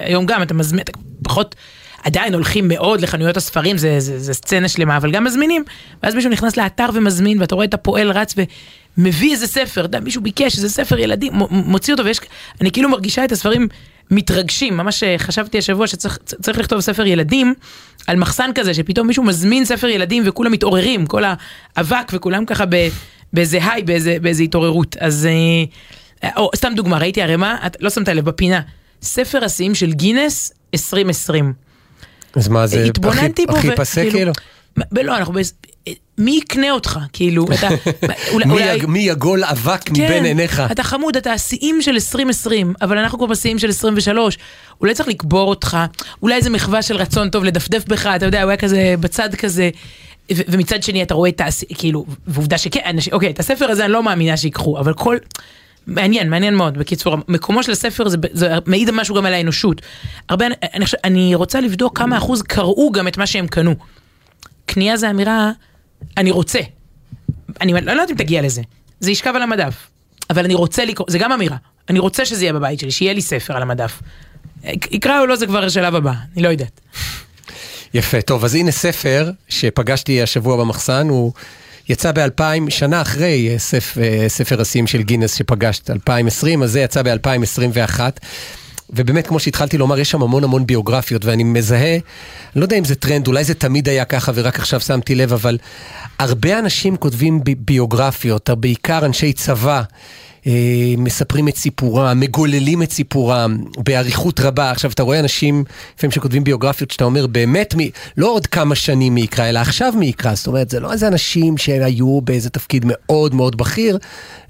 היום 0.00 0.26
גם 0.26 0.42
אתה 0.42 0.54
מזמין, 0.54 0.80
אתה 0.80 0.92
פחות, 1.22 1.54
עדיין 2.04 2.34
הולכים 2.34 2.68
מאוד 2.68 3.00
לחנויות 3.00 3.36
הספרים, 3.36 3.78
זה, 3.78 4.00
זה, 4.00 4.18
זה 4.18 4.34
סצנה 4.34 4.68
שלמה, 4.68 4.96
אבל 4.96 5.10
גם 5.10 5.24
מזמינים, 5.24 5.64
ואז 6.02 6.14
מישהו 6.14 6.30
נכנס 6.30 6.56
לאתר 6.56 6.88
ומזמין, 6.94 7.40
ואתה 7.40 7.54
רואה 7.54 7.66
את 7.66 7.74
הפועל 7.74 8.10
רץ 8.10 8.34
ומביא 8.98 9.32
איזה 9.32 9.46
ספר, 9.46 9.80
אתה 9.80 9.86
יודע, 9.86 10.00
מישהו 10.00 10.22
ביקש 10.22 10.56
איזה 10.56 10.68
ספר 10.68 10.98
ילדים, 10.98 11.32
מוציא 11.50 11.94
אותו, 11.94 12.04
ויש, 12.04 12.20
אני 12.60 12.70
כאילו 12.70 12.88
מרגישה 12.88 13.24
את 13.24 13.32
הספרים 13.32 13.68
מתרגשים, 14.10 14.76
ממש 14.76 15.02
אה, 15.02 15.18
חשבתי 15.18 15.58
השבוע 15.58 15.86
שצריך 15.86 16.18
צריך 16.42 16.58
לכתוב 16.58 16.80
ספר 16.80 17.06
ילדים 17.06 17.54
על 18.06 18.16
מחסן 18.16 18.50
כזה, 18.54 18.74
שפתאום 18.74 19.06
מישהו 19.06 19.24
מזמין 19.24 19.64
ספר 19.64 19.88
ילדים 19.88 20.22
וכולם 20.26 20.52
מתעוררים, 20.52 21.06
כל 21.06 21.22
האבק 21.76 22.10
וכולם 22.12 22.44
ככה 22.44 22.66
ב, 22.66 22.88
באיזה 23.32 23.58
היי, 23.64 23.82
באיזה, 23.82 24.16
באיזה 24.22 24.42
התעוררות. 24.42 24.96
אז 25.00 25.28
אה, 26.24 26.28
או, 26.36 26.50
סתם 26.56 26.72
דוגמה, 26.76 26.98
ראיתי 26.98 27.22
ערימה, 27.22 27.56
את 27.66 27.76
לא 27.80 27.90
שמת 27.90 28.08
לב, 28.08 28.24
בפינה, 28.24 28.60
ספר 29.02 29.44
השיאים 29.44 29.74
של 29.74 29.92
גינס 29.92 30.52
2020. 30.74 31.69
אז 32.36 32.48
מה 32.48 32.66
זה, 32.66 32.84
התבוננתי 32.84 33.46
בו, 33.46 33.56
הכי 33.56 33.68
פסק 33.76 34.06
כאילו? 34.10 34.32
מה- 34.76 34.84
לא, 35.02 35.16
אנחנו... 35.16 35.32
בס- 35.32 35.54
מי 36.18 36.30
יקנה 36.36 36.70
אותך? 36.70 36.98
כאילו, 37.12 37.46
אתה... 37.54 37.68
אולי- 38.32 38.44
מי 38.46 38.52
אולי- 38.52 38.80
מי 38.88 38.98
יגול 38.98 39.44
אבק 39.44 39.80
כן, 39.84 39.92
מבין 39.92 40.24
עיניך? 40.24 40.62
אתה 40.72 40.82
חמוד, 40.82 41.16
אתה 41.16 41.32
השיאים 41.32 41.82
של 41.82 41.90
2020, 41.92 42.74
אבל 42.82 42.98
אנחנו 42.98 43.18
כבר 43.18 43.26
בשיאים 43.26 43.58
של 43.58 43.68
23. 43.68 44.38
אולי 44.80 44.94
צריך 44.94 45.08
לקבור 45.08 45.48
אותך, 45.48 45.76
אולי 46.22 46.34
איזה 46.34 46.50
מחווה 46.50 46.82
של 46.82 46.96
רצון 46.96 47.30
טוב 47.30 47.44
לדפדף 47.44 47.84
בך, 47.88 48.06
אתה 48.06 48.26
יודע, 48.26 48.42
הוא 48.42 48.50
היה 48.50 48.56
כזה 48.56 48.94
בצד 49.00 49.34
כזה. 49.34 49.70
ו- 50.36 50.42
ומצד 50.48 50.82
שני 50.82 51.02
אתה 51.02 51.14
רואה 51.14 51.30
את 51.30 51.40
ה... 51.40 51.44
כאילו, 51.74 52.06
ועובדה 52.26 52.58
שכן, 52.58 52.80
אנשים, 52.86 53.12
אוקיי, 53.12 53.30
את 53.30 53.40
הספר 53.40 53.70
הזה 53.70 53.84
אני 53.84 53.92
לא 53.92 54.02
מאמינה 54.02 54.36
שיקחו, 54.36 54.78
אבל 54.78 54.94
כל... 54.94 55.16
מעניין, 55.86 56.30
מעניין 56.30 56.54
מאוד. 56.54 56.78
בקיצור, 56.78 57.16
מקומו 57.28 57.62
של 57.62 57.72
הספר 57.72 58.08
זה, 58.08 58.16
זה 58.32 58.48
מעיד 58.66 58.90
משהו 58.90 59.14
גם 59.14 59.26
על 59.26 59.34
האנושות. 59.34 59.82
הרבה, 60.28 60.46
אני, 60.46 60.84
אני 61.04 61.34
רוצה 61.34 61.60
לבדוק 61.60 61.98
כמה 61.98 62.18
אחוז 62.18 62.42
קראו 62.42 62.92
גם 62.92 63.08
את 63.08 63.16
מה 63.16 63.26
שהם 63.26 63.46
קנו. 63.46 63.74
קנייה 64.66 64.96
זה 64.96 65.10
אמירה, 65.10 65.50
אני 66.16 66.30
רוצה. 66.30 66.60
אני 67.60 67.72
לא 67.72 67.90
יודעת 67.90 68.10
אם 68.10 68.16
תגיע 68.16 68.42
לזה. 68.42 68.62
זה 69.00 69.10
ישכב 69.10 69.32
על 69.36 69.42
המדף. 69.42 69.74
אבל 70.30 70.44
אני 70.44 70.54
רוצה 70.54 70.84
לקרוא, 70.84 71.06
זה 71.10 71.18
גם 71.18 71.32
אמירה. 71.32 71.56
אני 71.88 71.98
רוצה 71.98 72.24
שזה 72.24 72.44
יהיה 72.44 72.52
בבית 72.52 72.80
שלי, 72.80 72.90
שיהיה 72.90 73.12
לי 73.12 73.22
ספר 73.22 73.56
על 73.56 73.62
המדף. 73.62 74.02
יקרא 74.64 75.20
או 75.20 75.26
לא 75.26 75.36
זה 75.36 75.46
כבר 75.46 75.64
השלב 75.64 75.94
הבא, 75.94 76.12
אני 76.34 76.42
לא 76.42 76.48
יודעת. 76.48 76.80
יפה, 77.94 78.22
טוב, 78.22 78.44
אז 78.44 78.54
הנה 78.54 78.70
ספר 78.70 79.30
שפגשתי 79.48 80.22
השבוע 80.22 80.56
במחסן, 80.56 81.08
הוא 81.08 81.32
יצא 81.90 82.12
ב-2000, 82.12 82.70
שנה 82.70 83.02
אחרי 83.02 83.48
אה, 83.52 83.58
ספ, 83.58 83.98
אה, 83.98 84.28
ספר 84.28 84.60
השיאים 84.60 84.86
של 84.86 85.02
גינס 85.02 85.34
שפגשת, 85.34 85.90
2020, 85.90 86.62
אז 86.62 86.72
זה 86.72 86.80
יצא 86.80 87.02
ב-2021. 87.02 88.00
ובאמת, 88.90 89.26
כמו 89.26 89.40
שהתחלתי 89.40 89.78
לומר, 89.78 89.98
יש 89.98 90.10
שם 90.10 90.22
המון 90.22 90.44
המון 90.44 90.66
ביוגרפיות, 90.66 91.24
ואני 91.24 91.44
מזהה, 91.44 91.94
אני 91.94 92.00
לא 92.56 92.62
יודע 92.62 92.76
אם 92.76 92.84
זה 92.84 92.94
טרנד, 92.94 93.26
אולי 93.26 93.44
זה 93.44 93.54
תמיד 93.54 93.88
היה 93.88 94.04
ככה 94.04 94.32
ורק 94.34 94.58
עכשיו 94.58 94.80
שמתי 94.80 95.14
לב, 95.14 95.32
אבל 95.32 95.58
הרבה 96.18 96.58
אנשים 96.58 96.96
כותבים 96.96 97.44
בי, 97.44 97.54
ביוגרפיות, 97.54 98.50
בעיקר 98.50 99.06
אנשי 99.06 99.32
צבא. 99.32 99.82
אה, 100.46 100.52
מספרים 100.98 101.48
את 101.48 101.56
סיפורם, 101.56 102.20
מגוללים 102.20 102.82
את 102.82 102.92
סיפורם 102.92 103.64
באריכות 103.78 104.40
רבה. 104.40 104.70
עכשיו, 104.70 104.90
אתה 104.90 105.02
רואה 105.02 105.20
אנשים 105.20 105.64
לפעמים 105.96 106.12
שכותבים 106.12 106.44
ביוגרפיות 106.44 106.90
שאתה 106.90 107.04
אומר, 107.04 107.26
באמת, 107.26 107.74
מי, 107.74 107.90
לא 108.16 108.26
עוד 108.26 108.46
כמה 108.46 108.74
שנים 108.74 109.14
מי 109.14 109.20
יקרא, 109.20 109.48
אלא 109.48 109.58
עכשיו 109.58 109.92
מי 109.96 110.06
יקרא. 110.06 110.34
זאת 110.34 110.46
אומרת, 110.46 110.70
זה 110.70 110.80
לא 110.80 110.92
איזה 110.92 111.08
אנשים 111.08 111.58
שהיו 111.58 112.20
באיזה 112.20 112.50
תפקיד 112.50 112.84
מאוד 112.86 113.34
מאוד 113.34 113.56
בכיר, 113.56 113.98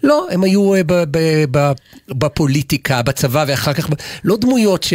לא, 0.03 0.27
הם 0.31 0.43
היו 0.43 0.75
אה, 0.75 0.81
ב, 0.87 0.93
ב, 1.11 1.45
ב, 1.51 1.73
בפוליטיקה, 2.09 3.03
בצבא, 3.03 3.45
ואחר 3.49 3.73
כך, 3.73 3.91
לא 4.25 4.37
דמויות 4.37 4.83
ש, 4.83 4.95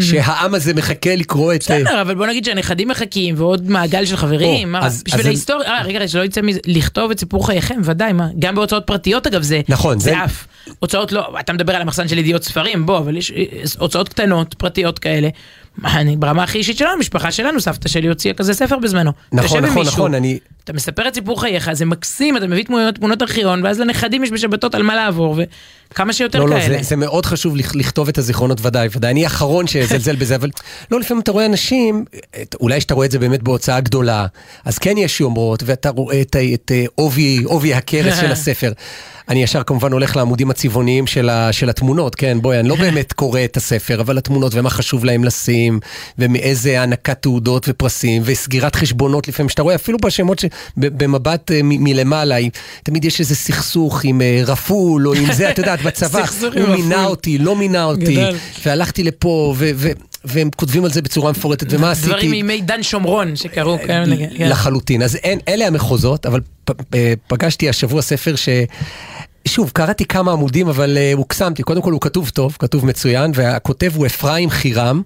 שהעם 0.00 0.54
הזה 0.54 0.74
מחכה 0.74 1.16
לקרוא 1.16 1.54
את... 1.54 1.70
אה, 1.70 1.78
בסדר, 1.78 2.02
אבל 2.02 2.14
בוא 2.14 2.26
נגיד 2.26 2.44
שהנכדים 2.44 2.88
מחכים, 2.88 3.34
ועוד 3.38 3.70
מעגל 3.70 4.04
של 4.04 4.16
חברים, 4.16 4.68
או, 4.68 4.72
מה, 4.72 4.86
אז- 4.86 5.02
בשביל 5.06 5.20
אז 5.20 5.26
ההיסטוריה, 5.26 5.82
רגע, 5.82 5.98
רגע, 5.98 6.08
שלא 6.08 6.24
יצא 6.24 6.40
מזה, 6.40 6.58
לכתוב 6.66 7.10
את 7.10 7.18
סיפור 7.18 7.46
חייכם, 7.46 7.80
ודאי, 7.84 8.12
מה, 8.12 8.28
גם 8.38 8.54
בהוצאות 8.54 8.86
פרטיות 8.86 9.26
אגב, 9.26 9.42
זה 9.42 9.60
נכון, 9.68 9.98
זה 9.98 10.21
עף. 10.24 10.46
הוצאות 10.78 11.12
לא, 11.12 11.34
אתה 11.40 11.52
מדבר 11.52 11.74
על 11.76 11.82
המחסן 11.82 12.08
של 12.08 12.18
ידיעות 12.18 12.44
ספרים, 12.44 12.86
בוא, 12.86 12.98
אבל 12.98 13.16
יש 13.16 13.30
אה, 13.30 13.44
הוצאות 13.78 14.08
קטנות, 14.08 14.54
פרטיות 14.54 14.98
כאלה. 14.98 15.28
אני, 15.84 16.16
ברמה 16.16 16.42
הכי 16.42 16.58
אישית 16.58 16.78
שלנו, 16.78 16.90
המשפחה 16.92 17.30
שלנו, 17.32 17.60
סבתא 17.60 17.88
שלי 17.88 18.08
הוציאה 18.08 18.34
כזה 18.34 18.54
ספר 18.54 18.78
בזמנו. 18.78 19.12
נכון, 19.32 19.64
נכון, 19.64 19.78
מישהו, 19.78 19.82
נכון, 19.94 20.14
אני... 20.14 20.38
אתה 20.64 20.72
מספר 20.72 21.08
את 21.08 21.14
סיפור 21.14 21.40
חייך, 21.40 21.72
זה 21.72 21.84
מקסים, 21.84 22.36
אתה 22.36 22.46
מביא 22.46 22.64
תמונות, 22.64 22.94
תמונות 22.94 23.22
ארכיון, 23.22 23.64
ואז 23.64 23.80
לנכדים 23.80 24.24
יש 24.24 24.30
בשבתות 24.32 24.74
על 24.74 24.82
מה 24.82 24.94
לעבור, 24.96 25.36
וכמה 25.92 26.12
שיותר 26.12 26.38
לא, 26.40 26.48
לא, 26.48 26.60
כאלה. 26.60 26.76
זה, 26.78 26.82
זה 26.82 26.96
מאוד 26.96 27.26
חשוב 27.26 27.56
לכ- 27.56 27.74
לכתוב 27.76 28.08
את 28.08 28.18
הזיכרונות 28.18 28.58
ודאי, 28.62 28.88
ודאי. 28.96 29.10
אני 29.10 29.24
האחרון 29.24 29.66
שאזלזל 29.66 30.16
בזה, 30.16 30.36
אבל 30.36 30.50
לא, 30.90 31.00
לפעמים 31.00 31.20
אתה 31.22 31.32
רואה 31.32 31.46
אנשים, 31.46 32.04
את, 32.42 32.56
אולי 32.60 32.80
שאתה 32.80 32.94
רואה 32.94 33.06
את 33.06 33.10
זה 33.10 33.18
באמת 33.18 33.42
בהוצאה 33.42 33.80
גדולה, 33.80 34.26
אז 34.64 34.78
כן 34.78 34.96
יש 34.98 35.20
יומרות, 35.20 35.62
ואתה 35.66 35.90
רואה 35.90 36.20
את, 36.20 36.36
אה, 36.70 36.84
עובי, 37.44 37.74
הכרס 37.74 38.20
של 38.20 38.32
הספר. 38.36 38.72
אני 39.28 39.42
ישר 39.42 39.62
כמובן 39.62 39.92
הולך 39.92 40.16
לעמודים 40.16 40.50
הצבעוניים 40.50 41.06
של, 41.06 41.28
ה, 41.28 41.52
של 41.52 41.70
התמונות, 41.70 42.14
כן, 42.14 42.38
בואי, 42.42 42.60
אני 42.60 42.68
לא 42.68 42.74
באמת 42.76 43.12
קורא 43.12 43.40
את 43.44 43.56
הספר, 43.56 44.00
אבל 44.00 44.18
התמונות 44.18 44.54
ומה 44.54 44.70
חשוב 44.70 45.04
להם 45.04 45.24
לשים, 45.24 45.80
ומאיזה 46.18 46.80
הענקת 46.80 47.22
תעודות 47.22 47.66
ופרסים, 47.68 48.22
וסגירת 48.24 48.76
חשבונות 48.76 49.28
לפעמים, 49.28 49.48
שאתה 49.48 49.62
רואה 49.62 49.74
אפילו 49.74 49.98
בשמות, 49.98 50.38
ש- 50.38 50.44
ב- 50.76 51.02
במבט 51.04 51.50
אה, 51.50 51.60
מ- 51.62 51.84
מלמעלה, 51.84 52.36
תמיד 52.82 53.04
יש 53.04 53.20
איזה 53.20 53.36
סכסוך 53.36 54.00
עם 54.04 54.20
אה, 54.20 54.42
רפול, 54.46 55.08
או 55.08 55.14
עם 55.14 55.32
זה, 55.32 55.50
את 55.50 55.58
יודעת, 55.58 55.82
בצבא, 55.82 56.24
הוא 56.56 56.68
מינה. 56.76 57.04
אותי, 57.04 57.38
לא 57.38 57.56
מינה 57.56 57.84
אותי, 57.84 58.14
גדול. 58.14 58.34
והלכתי 58.66 59.02
לפה, 59.04 59.54
ו... 59.58 59.70
ו- 59.74 59.90
והם 60.24 60.48
כותבים 60.56 60.84
על 60.84 60.90
זה 60.92 61.02
בצורה 61.02 61.30
מפורטת, 61.32 61.66
ומה 61.72 61.90
עשיתי? 61.90 62.08
דברים 62.08 62.30
מימי 62.30 62.60
דן 62.60 62.82
שומרון 62.82 63.36
שקרו 63.36 63.78
כאלה. 63.86 64.16
כן. 64.16 64.48
לחלוטין. 64.48 65.02
אז 65.02 65.18
אלה 65.48 65.66
המחוזות, 65.66 66.26
אבל 66.26 66.40
פגשתי 67.26 67.68
השבוע 67.68 68.02
ספר 68.02 68.36
ש... 68.36 68.48
שוב, 69.48 69.70
קראתי 69.74 70.04
כמה 70.04 70.32
עמודים, 70.32 70.68
אבל 70.68 70.98
uh, 70.98 71.16
הוקסמתי. 71.16 71.62
קודם 71.62 71.82
כל 71.82 71.92
הוא 71.92 72.00
כתוב 72.00 72.28
טוב, 72.28 72.56
כתוב 72.58 72.86
מצוין, 72.86 73.32
והכותב 73.34 73.92
הוא 73.94 74.06
אפרים 74.06 74.50
חירם, 74.50 75.02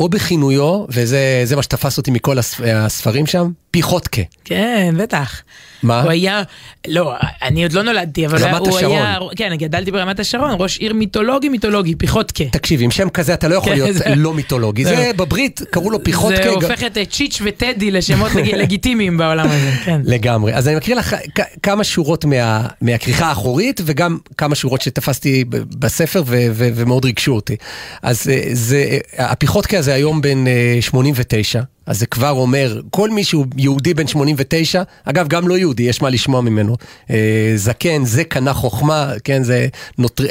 או 0.00 0.08
בכינויו, 0.08 0.84
וזה 0.88 1.42
זה 1.44 1.56
מה 1.56 1.62
שתפס 1.62 1.98
אותי 1.98 2.10
מכל 2.10 2.38
הספ, 2.38 2.60
הספרים 2.74 3.26
שם, 3.26 3.50
פיחותקה. 3.70 4.22
כן, 4.44 4.94
בטח. 4.98 5.42
מה? 5.82 6.02
הוא 6.02 6.10
היה, 6.10 6.42
לא, 6.88 7.12
אני 7.42 7.62
עוד 7.62 7.72
לא 7.72 7.82
נולדתי, 7.82 8.26
אבל 8.26 8.38
רמת 8.44 8.58
הוא 8.66 8.76
השרון. 8.78 8.96
היה, 8.96 9.18
כן, 9.36 9.52
גדלתי 9.56 9.90
ברמת 9.90 10.20
השרון, 10.20 10.50
ראש 10.58 10.78
עיר 10.78 10.94
מיתולוגי 10.94 11.48
מיתולוגי, 11.48 11.94
פיחותקה. 11.94 12.44
תקשיב, 12.52 12.82
עם 12.82 12.90
שם 12.90 13.08
כזה 13.08 13.34
אתה 13.34 13.48
לא 13.48 13.54
יכול 13.54 13.72
כן, 13.72 13.78
להיות 13.78 13.96
לא 14.16 14.34
מיתולוגי. 14.34 14.84
זה 14.84 15.10
בברית, 15.16 15.60
קראו 15.70 15.90
לו 15.90 16.04
פיחותקה. 16.04 16.42
זה 16.42 16.48
הופך 16.48 16.84
את 16.84 16.98
אה, 16.98 17.04
צ'יץ' 17.04 17.40
וטדי 17.44 17.90
לשמות 17.90 18.34
לג- 18.34 18.54
לגיטימיים 18.62 19.18
בעולם 19.18 19.46
הזה, 19.50 19.70
כן. 19.84 20.00
לגמרי. 20.04 20.54
אז 20.54 20.68
אני 20.68 20.76
מקריא 20.76 20.96
לך 20.96 21.16
כמה 21.62 21.84
שורות 21.84 22.24
מה, 22.24 22.66
מהכריכה 22.80 23.26
האחורית, 23.26 23.80
וגם 23.84 24.18
כמה 24.36 24.54
שורות 24.54 24.80
שתפסתי 24.82 25.44
בספר 25.78 26.22
ו- 26.26 26.46
ו- 26.52 26.68
ומאוד 26.74 27.04
ריגשו 27.04 27.32
אותי. 27.34 27.56
אז 28.02 28.28
אה, 28.30 28.40
זה, 28.52 28.84
הפיחותקה 29.18 29.78
הזה 29.78 29.94
היום 29.94 30.20
בן 30.20 30.46
אה, 30.46 30.78
89. 30.80 31.60
אז 31.86 31.98
זה 31.98 32.06
כבר 32.06 32.30
אומר, 32.30 32.80
כל 32.90 33.10
מי 33.10 33.24
שהוא 33.24 33.46
יהודי 33.56 33.94
בן 33.94 34.06
89, 34.06 34.82
אגב, 35.04 35.28
גם 35.28 35.48
לא 35.48 35.58
יהודי, 35.58 35.82
יש 35.82 36.02
מה 36.02 36.10
לשמוע 36.10 36.40
ממנו. 36.40 36.76
אה, 37.10 37.52
זקן, 37.56 38.04
זה 38.04 38.24
קנה 38.24 38.52
חוכמה, 38.52 39.12
כן, 39.24 39.42
זה 39.42 39.68
נוטר... 39.98 40.24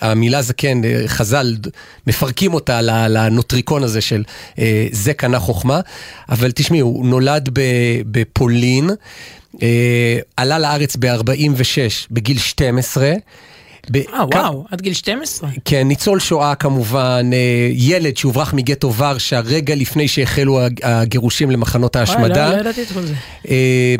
המילה 0.00 0.42
זקן, 0.42 0.84
אה, 0.84 1.02
חז"ל 1.06 1.56
מפרקים 2.06 2.54
אותה 2.54 2.80
לנוטריקון 2.82 3.82
הזה 3.82 4.00
של 4.00 4.22
אה, 4.58 4.86
זה 4.92 5.14
קנה 5.14 5.38
חוכמה. 5.38 5.80
אבל 6.28 6.50
תשמעי, 6.50 6.80
הוא 6.80 7.06
נולד 7.06 7.48
בפולין, 8.06 8.90
עלה 10.36 10.58
לארץ 10.58 10.96
ב-46, 10.96 12.06
בגיל 12.10 12.38
12. 12.38 13.12
ב- 13.90 13.96
אה, 13.96 14.24
וואו, 14.34 14.64
עד 14.70 14.80
גיל 14.80 14.94
12. 14.94 15.50
כן, 15.64 15.88
ניצול 15.88 16.20
שואה 16.20 16.54
כמובן, 16.54 17.30
אה, 17.32 17.38
ילד 17.72 18.16
שהוברח 18.16 18.54
מגטו 18.54 18.94
ורשה 18.94 19.40
רגע 19.40 19.74
לפני 19.74 20.08
שהחלו 20.08 20.60
הג- 20.60 20.80
הגירושים 20.84 21.50
למחנות 21.50 21.96
וואי, 21.96 22.00
ההשמדה. 22.00 22.48
לא 22.50 22.54
לא 22.56 22.60
ידעתי 22.60 22.82
את 22.82 22.88
כל 22.94 23.02
זה. 23.02 23.14
אה, 23.48 23.94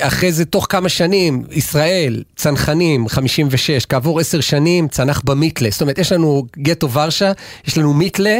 אחרי 0.00 0.32
זה, 0.32 0.44
תוך 0.44 0.66
כמה 0.70 0.88
שנים, 0.88 1.42
ישראל, 1.50 2.22
צנחנים, 2.36 3.08
56, 3.08 3.86
כעבור 3.86 4.20
עשר 4.20 4.40
שנים, 4.40 4.88
צנח 4.88 5.22
במיתלה. 5.24 5.68
זאת 5.70 5.80
אומרת, 5.80 5.98
יש 5.98 6.12
לנו 6.12 6.46
גטו 6.58 6.90
ורשה, 6.90 7.32
יש 7.66 7.78
לנו 7.78 7.94
מיתלה, 7.94 8.38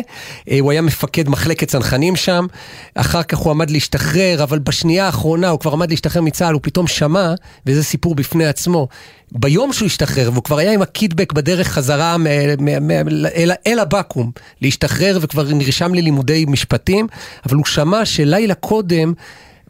אה, 0.51 0.57
הוא 0.61 0.71
היה 0.71 0.83
מפקד 0.83 1.29
מחלקת 1.29 1.69
צנחנים 1.69 2.17
שם, 2.17 2.47
אחר 2.95 3.23
כך 3.23 3.39
הוא 3.39 3.51
עמד 3.51 3.71
להשתחרר, 3.71 4.43
אבל 4.43 4.59
בשנייה 4.59 5.07
האחרונה 5.07 5.49
הוא 5.49 5.61
כבר 5.61 5.73
עמד 5.73 5.91
להשתחרר 5.91 6.23
מצה"ל, 6.23 6.53
הוא 6.55 6.61
פתאום 6.65 6.87
שמע, 6.87 7.35
וזה 7.67 7.85
סיפור 7.85 8.15
בפני 8.15 8.47
עצמו, 8.47 8.89
ביום 9.35 9.73
שהוא 9.73 9.87
השתחרר, 9.87 10.31
והוא 10.33 10.45
כבר 10.45 10.59
היה 10.59 10.73
עם 10.73 10.83
הקידבק 10.83 11.33
בדרך 11.33 11.69
חזרה 11.69 12.17
מ- 12.19 12.25
מ- 12.59 12.87
מ- 12.89 13.27
אל, 13.27 13.53
אל 13.67 13.79
הבקו"ם, 13.79 14.31
להשתחרר 14.63 15.19
וכבר 15.21 15.45
נרשם 15.55 15.95
ללימודי 15.95 16.45
משפטים, 16.49 17.07
אבל 17.47 17.57
הוא 17.57 17.65
שמע 17.65 18.05
שלילה 18.05 18.55
קודם, 18.55 19.13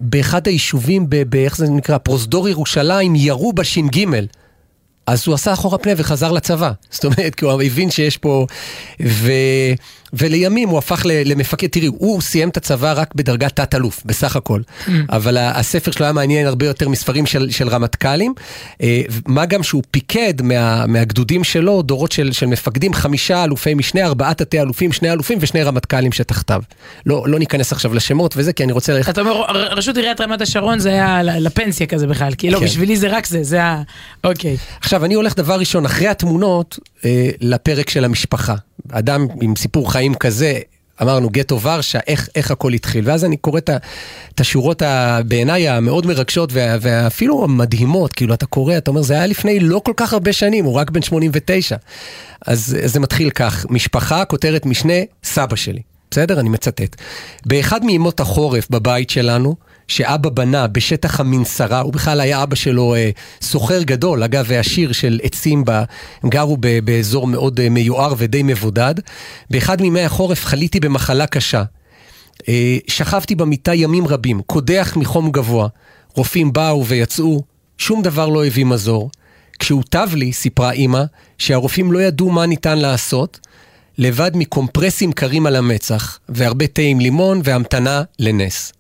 באחד 0.01 0.47
היישובים, 0.47 1.07
ב- 1.09 1.23
ב- 1.29 1.55
זה 1.55 1.71
נקרא, 1.71 1.99
פרוזדור 1.99 2.49
ירושלים, 2.49 3.15
ירו 3.15 3.53
בש"ג. 3.53 4.07
אז 5.07 5.27
הוא 5.27 5.35
עשה 5.35 5.53
אחורה 5.53 5.79
פנה 5.79 5.93
וחזר 5.97 6.33
לצבא. 6.33 6.73
זאת 6.91 7.05
אומרת, 7.05 7.35
כי 7.35 7.45
הוא 7.45 7.63
הבין 7.63 7.91
שיש 7.91 8.17
פה... 8.17 8.47
ו... 9.07 9.33
ולימים 10.13 10.69
הוא 10.69 10.79
הפך 10.79 11.03
למפקד, 11.07 11.67
תראי, 11.67 11.87
הוא 11.87 12.21
סיים 12.21 12.49
את 12.49 12.57
הצבא 12.57 12.93
רק 12.97 13.15
בדרגת 13.15 13.57
תת-אלוף, 13.57 14.03
בסך 14.05 14.37
הכל. 14.37 14.61
אבל 15.11 15.37
ה- 15.37 15.59
הספר 15.59 15.91
שלו 15.91 16.07
היה 16.07 16.13
מעניין 16.13 16.47
הרבה 16.47 16.67
יותר 16.67 16.89
מספרים 16.89 17.27
של, 17.27 17.51
של 17.51 17.69
רמטכ"לים. 17.69 18.35
אה, 18.83 19.03
מה 19.27 19.47
גם 19.47 19.63
שהוא 19.63 19.83
פיקד 19.91 20.43
מה, 20.43 20.87
מהגדודים 20.87 21.45
שלו, 21.45 21.83
דורות 21.83 22.13
של, 22.13 22.33
של 22.33 22.47
מפקדים, 22.47 22.95
חמישה 22.95 23.45
אלופי 23.45 23.75
משנה, 23.75 24.05
ארבעה 24.07 24.35
תתי-אלופים, 24.35 24.93
שני 24.93 25.13
אלופים 25.13 25.39
ושני 25.41 25.63
רמטכ"לים 25.63 26.13
שתחתיו. 26.13 26.63
לא, 27.07 27.25
לא 27.27 27.39
ניכנס 27.39 27.73
עכשיו 27.73 27.95
לשמות 27.95 28.35
וזה, 28.37 28.53
כי 28.53 28.65
אני 28.65 28.73
רוצה 28.73 28.93
ללכת... 28.93 29.09
אתה 29.09 29.21
אומר, 29.21 29.43
רשות 29.71 29.97
עיריית 29.97 30.21
רמת 30.21 30.41
השרון 30.41 30.79
זה 30.79 30.89
היה 30.91 31.23
לפנסיה 31.23 31.87
כזה 31.87 32.07
בכלל, 32.07 32.35
כי 32.35 32.51
לא, 32.51 32.59
כן. 32.59 32.65
בשבילי 32.65 32.97
זה 32.97 33.09
רק 33.09 33.27
זה, 33.27 33.43
זה 33.45 33.63
ה... 33.65 33.83
אוקיי. 34.25 34.57
עכשיו, 34.81 35.05
אני 35.05 35.15
הולך 35.15 35.37
דבר 35.37 35.59
ראשון, 35.59 35.85
אחרי 35.85 36.09
התמונות, 36.09 36.79
אה, 37.05 37.31
לפרק 37.41 37.91
של 37.91 38.05
המשפחה. 38.05 38.55
אדם 38.91 39.27
עם 39.41 39.57
סיפור 39.57 39.93
חיים 39.93 40.15
כזה, 40.15 40.59
אמרנו, 41.03 41.31
גטו 41.31 41.61
ורשה, 41.61 41.99
איך, 42.07 42.29
איך 42.35 42.51
הכל 42.51 42.73
התחיל. 42.73 43.09
ואז 43.09 43.25
אני 43.25 43.37
קורא 43.37 43.59
את 43.59 44.41
השורות 44.41 44.83
בעיניי 45.27 45.69
המאוד 45.69 46.07
מרגשות 46.07 46.53
וה, 46.53 46.77
ואפילו 46.81 47.45
המדהימות, 47.45 48.13
כאילו, 48.13 48.35
אתה 48.35 48.47
קורא, 48.47 48.77
אתה 48.77 48.91
אומר, 48.91 49.03
זה 49.03 49.15
היה 49.15 49.27
לפני 49.27 49.61
לא 49.61 49.81
כל 49.85 49.93
כך 49.97 50.13
הרבה 50.13 50.33
שנים, 50.33 50.65
הוא 50.65 50.75
רק 50.75 50.91
בן 50.91 51.03
89. 51.03 51.77
אז, 52.47 52.77
אז 52.85 52.93
זה 52.93 53.01
מתחיל 53.01 53.31
כך, 53.31 53.67
משפחה, 53.71 54.25
כותרת 54.25 54.67
משנה, 54.67 54.95
סבא 55.25 55.57
שלי. 55.57 55.81
בסדר? 56.11 56.41
אני 56.41 56.49
מצטט. 56.49 56.97
באחד 57.47 57.85
מימות 57.85 58.21
החורף 58.21 58.71
בבית 58.71 59.11
שלנו, 59.11 59.57
שאבא 59.89 60.31
בנה 60.31 60.67
בשטח 60.67 61.21
המנסרה, 61.21 61.81
הוא 61.81 61.93
בכלל 61.93 62.21
היה 62.21 62.43
אבא 62.43 62.55
שלו 62.55 62.95
אה, 62.95 63.11
סוחר 63.41 63.83
גדול, 63.83 64.23
אגב, 64.23 64.45
ועשיר 64.49 64.93
של 64.93 65.21
עצים, 65.23 65.65
ב, 65.65 65.71
הם 66.23 66.31
גרו 66.31 66.57
באזור 66.85 67.27
מאוד 67.27 67.61
אה, 67.61 67.69
מיוער 67.69 68.15
ודי 68.19 68.43
מבודד. 68.43 68.95
באחד 69.51 69.81
מימי 69.83 70.01
החורף 70.01 70.45
חליתי 70.45 70.81
במחלה 70.81 71.27
קשה. 71.27 71.63
אה, 72.49 72.77
שכבתי 72.89 73.35
במיטה 73.35 73.75
ימים 73.75 74.07
רבים, 74.07 74.41
קודח 74.47 74.93
מחום 74.97 75.31
גבוה. 75.31 75.69
רופאים 76.15 76.53
באו 76.53 76.87
ויצאו, 76.87 77.43
שום 77.79 78.03
דבר 78.03 78.29
לא 78.29 78.47
הביא 78.47 78.65
מזור. 78.65 79.11
כשהוטב 79.59 80.09
לי, 80.15 80.33
סיפרה 80.33 80.73
אימא, 80.73 81.03
שהרופאים 81.39 81.93
לא 81.93 82.03
ידעו 82.03 82.31
מה 82.31 82.47
ניתן 82.47 82.79
לעשות, 82.79 83.41
לבד 83.99 84.31
מקומפרסים 84.35 85.13
קרים 85.13 85.47
על 85.47 85.57
המצח, 85.57 86.19
והרבה 86.29 86.67
תה 86.67 86.83
עם 86.83 87.01
לימון 87.01 87.41
והמתנה 87.45 88.03
לנס. 88.19 88.73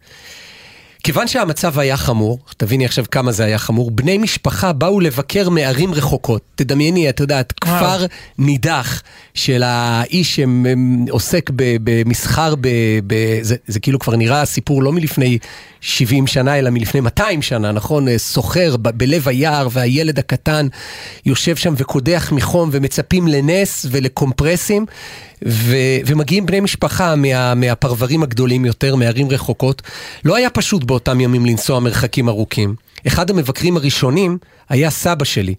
כיוון 1.02 1.28
שהמצב 1.28 1.78
היה 1.78 1.96
חמור, 1.96 2.38
תביני 2.56 2.84
עכשיו 2.84 3.04
כמה 3.10 3.32
זה 3.32 3.44
היה 3.44 3.58
חמור, 3.58 3.90
בני 3.90 4.18
משפחה 4.18 4.72
באו 4.72 5.00
לבקר 5.00 5.48
מערים 5.48 5.94
רחוקות. 5.94 6.42
תדמייני, 6.54 7.08
את 7.08 7.20
יודעת, 7.20 7.52
כפר 7.52 8.06
נידח 8.38 9.02
של 9.34 9.62
האיש 9.62 10.40
שעוסק 10.40 11.50
במסחר, 11.54 12.54
ב, 12.60 12.68
ב, 13.06 13.38
זה, 13.42 13.56
זה 13.66 13.80
כאילו 13.80 13.98
כבר 13.98 14.16
נראה 14.16 14.44
סיפור 14.44 14.82
לא 14.82 14.92
מלפני 14.92 15.38
70 15.80 16.26
שנה, 16.26 16.58
אלא 16.58 16.70
מלפני 16.70 17.00
200 17.00 17.42
שנה, 17.42 17.72
נכון? 17.72 18.18
סוחר 18.18 18.76
ב- 18.76 18.90
בלב 18.90 19.28
היער, 19.28 19.68
והילד 19.72 20.18
הקטן 20.18 20.66
יושב 21.26 21.56
שם 21.56 21.74
וקודח 21.76 22.32
מחום 22.32 22.68
ומצפים 22.72 23.28
לנס 23.28 23.86
ולקומפרסים. 23.90 24.86
ו- 25.46 25.76
ומגיעים 26.06 26.46
בני 26.46 26.60
משפחה 26.60 27.16
מה- 27.16 27.54
מהפרברים 27.54 28.22
הגדולים 28.22 28.64
יותר, 28.64 28.96
מערים 28.96 29.28
רחוקות. 29.30 29.82
לא 30.24 30.36
היה 30.36 30.50
פשוט 30.50 30.84
באותם 30.84 31.20
ימים 31.20 31.46
לנסוע 31.46 31.80
מרחקים 31.80 32.28
ארוכים. 32.28 32.74
אחד 33.06 33.30
המבקרים 33.30 33.76
הראשונים 33.76 34.38
היה 34.68 34.90
סבא 34.90 35.24
שלי, 35.24 35.54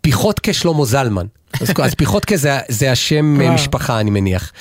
פיחותקה 0.00 0.52
שלמה 0.52 0.84
זלמן. 0.84 1.26
אז, 1.60 1.68
אז 1.82 1.94
פיחותקה 1.94 2.36
זה, 2.36 2.58
זה 2.68 2.92
השם. 2.92 3.38
משפחה, 3.54 4.00
אני 4.00 4.10
מניח. 4.10 4.52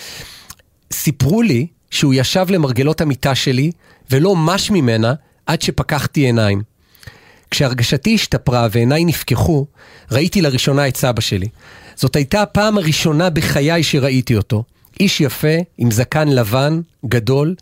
סיפרו 0.94 1.42
לי 1.42 1.68
שהוא 1.92 2.14
ישב 2.14 2.46
למרגלות 2.50 3.02
המיטה 3.02 3.36
שלי 3.36 3.72
ולא 4.12 4.36
מש 4.36 4.72
ממנה 4.72 5.14
עד 5.46 5.62
שפקחתי 5.62 6.22
עיניים. 6.22 6.62
כשהרגשתי 7.52 8.16
השתפרה 8.16 8.68
ועיניי 8.72 9.06
נפקחו, 9.06 9.66
ראיתי 10.12 10.42
לראשונה 10.42 10.88
את 10.88 10.98
סבא 10.98 11.22
שלי. 11.22 11.48
זאת 11.96 12.16
הייתה 12.16 12.42
הפעם 12.42 12.78
הראשונה 12.78 13.30
בחיי 13.30 13.84
שראיתי 13.84 14.36
אותו. 14.36 14.64
איש 15.00 15.22
יפה, 15.22 15.58
עם 15.78 15.92
זקן 15.92 16.28
לבן, 16.28 16.82
גדול. 17.06 17.56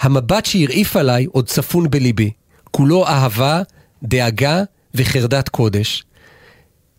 המבט 0.00 0.46
שהרעיף 0.46 0.96
עליי 0.96 1.24
עוד 1.24 1.46
צפון 1.46 1.90
בליבי. 1.90 2.30
כולו 2.70 3.06
אהבה, 3.06 3.62
דאגה 4.02 4.62
וחרדת 4.94 5.48
קודש. 5.48 6.04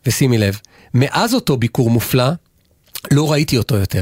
ושימי 0.05 0.37
לב, 0.37 0.59
מאז 0.93 1.33
אותו 1.33 1.57
ביקור 1.57 1.89
מופלא, 1.89 2.29
לא 3.11 3.31
ראיתי 3.31 3.57
אותו 3.57 3.75
יותר. 3.75 4.01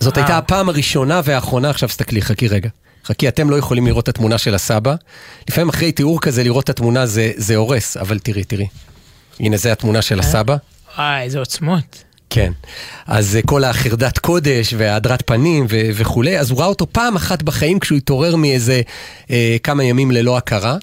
זאת 0.00 0.12
וואו. 0.12 0.26
הייתה 0.26 0.38
הפעם 0.38 0.68
הראשונה 0.68 1.20
והאחרונה, 1.24 1.70
עכשיו 1.70 1.88
תסתכלי, 1.88 2.22
חכי 2.22 2.48
רגע. 2.48 2.68
חכי, 3.04 3.28
אתם 3.28 3.50
לא 3.50 3.56
יכולים 3.56 3.86
לראות 3.86 4.04
את 4.04 4.08
התמונה 4.08 4.38
של 4.38 4.54
הסבא. 4.54 4.94
לפעמים 5.48 5.68
אחרי 5.68 5.92
תיאור 5.92 6.20
כזה 6.20 6.42
לראות 6.42 6.64
את 6.64 6.70
התמונה 6.70 7.06
זה, 7.06 7.32
זה 7.36 7.56
הורס, 7.56 7.96
אבל 7.96 8.18
תראי, 8.18 8.44
תראי. 8.44 8.66
הנה 9.40 9.56
זה 9.56 9.72
התמונה 9.72 10.02
של 10.02 10.20
הסבא. 10.20 10.56
וואי, 10.98 11.22
איזה 11.22 11.38
עוצמות. 11.38 12.04
כן. 12.30 12.52
אז 13.06 13.36
אה, 13.36 13.42
כל 13.42 13.64
החרדת 13.64 14.18
קודש 14.18 14.74
והדרת 14.78 15.22
פנים 15.26 15.66
ו- 15.70 15.90
וכולי, 15.94 16.38
אז 16.38 16.50
הוא 16.50 16.58
ראה 16.58 16.66
אותו 16.66 16.86
פעם 16.92 17.16
אחת 17.16 17.42
בחיים 17.42 17.78
כשהוא 17.78 17.96
התעורר 17.96 18.36
מאיזה 18.36 18.80
אה, 19.30 19.56
כמה 19.62 19.84
ימים 19.84 20.10
ללא 20.10 20.36
הכרה. 20.36 20.76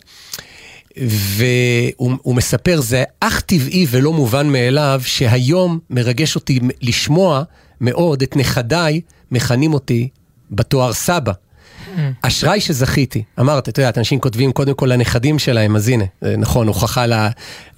והוא 0.97 2.13
הוא 2.21 2.35
מספר, 2.35 2.81
זה 2.81 3.03
אך 3.19 3.39
טבעי 3.39 3.85
ולא 3.89 4.13
מובן 4.13 4.47
מאליו, 4.47 5.01
שהיום 5.05 5.79
מרגש 5.89 6.35
אותי 6.35 6.59
לשמוע 6.81 7.43
מאוד 7.81 8.21
את 8.21 8.35
נכדיי 8.35 9.01
מכנים 9.31 9.73
אותי 9.73 10.09
בתואר 10.51 10.93
סבא. 10.93 11.31
אשראי 12.21 12.61
שזכיתי. 12.61 13.23
אמרת, 13.39 13.69
את 13.69 13.77
יודעת, 13.77 13.97
אנשים 13.97 14.19
כותבים 14.19 14.51
קודם 14.51 14.73
כל 14.73 14.85
לנכדים 14.85 15.39
שלהם, 15.39 15.75
אז 15.75 15.89
הנה, 15.89 16.03
זה 16.21 16.37
נכון, 16.37 16.67
הוכחה 16.67 17.05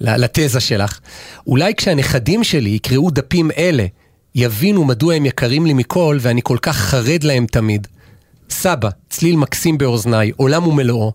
לתזה 0.00 0.60
שלך. 0.60 0.98
אולי 1.46 1.74
כשהנכדים 1.74 2.44
שלי 2.44 2.70
יקראו 2.70 3.10
דפים 3.10 3.50
אלה, 3.58 3.86
יבינו 4.34 4.84
מדוע 4.84 5.14
הם 5.14 5.26
יקרים 5.26 5.66
לי 5.66 5.72
מכל, 5.74 6.18
ואני 6.20 6.40
כל 6.44 6.58
כך 6.62 6.76
חרד 6.76 7.24
להם 7.24 7.46
תמיד. 7.46 7.86
סבא, 8.50 8.88
צליל 9.10 9.36
מקסים 9.36 9.78
באוזניי, 9.78 10.32
עולם 10.36 10.66
ומלואו. 10.66 11.12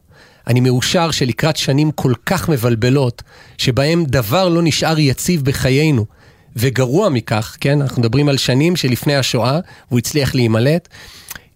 אני 0.47 0.59
מאושר 0.59 1.11
שלקראת 1.11 1.57
שנים 1.57 1.91
כל 1.91 2.13
כך 2.25 2.49
מבלבלות, 2.49 3.23
שבהם 3.57 4.05
דבר 4.05 4.49
לא 4.49 4.61
נשאר 4.63 4.99
יציב 4.99 5.45
בחיינו. 5.45 6.05
וגרוע 6.55 7.09
מכך, 7.09 7.57
כן, 7.59 7.81
אנחנו 7.81 8.01
מדברים 8.01 8.29
על 8.29 8.37
שנים 8.37 8.75
שלפני 8.75 9.15
השואה, 9.15 9.59
והוא 9.87 9.99
הצליח 9.99 10.35
להימלט, 10.35 10.87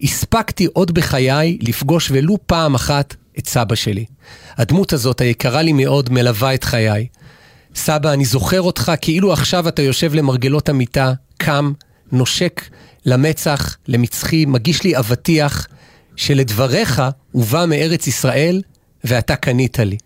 הספקתי 0.02 0.66
עוד 0.66 0.92
בחיי 0.92 1.58
לפגוש 1.62 2.12
ולו 2.12 2.38
פעם 2.46 2.76
אחת 2.76 3.16
את 3.40 3.48
סבא 3.48 3.76
שלי. 3.76 4.06
הדמות 4.58 4.94
הזאת, 4.94 5.22
היקרה 5.22 5.62
לי 5.62 5.74
מאוד, 5.74 6.10
מלווה 6.10 6.54
את 6.54 6.64
חיי. 6.64 7.08
סבא, 7.76 8.14
אני 8.14 8.26
זוכר 8.26 8.62
אותך 8.62 8.92
כאילו 9.02 9.34
עכשיו 9.34 9.68
אתה 9.68 9.82
יושב 9.82 10.14
למרגלות 10.14 10.70
המיטה, 10.70 11.14
קם, 11.38 11.72
נושק 12.12 12.62
למצח, 13.06 13.78
למצחי, 13.88 14.46
מגיש 14.46 14.84
לי 14.84 14.98
אבטיח, 14.98 15.68
שלדבריך 16.16 17.02
הוא 17.32 17.46
בא 17.46 17.66
מארץ 17.68 18.08
ישראל 18.08 18.62
ואתה 19.04 19.36
קנית 19.36 19.80
לי. 19.80 19.98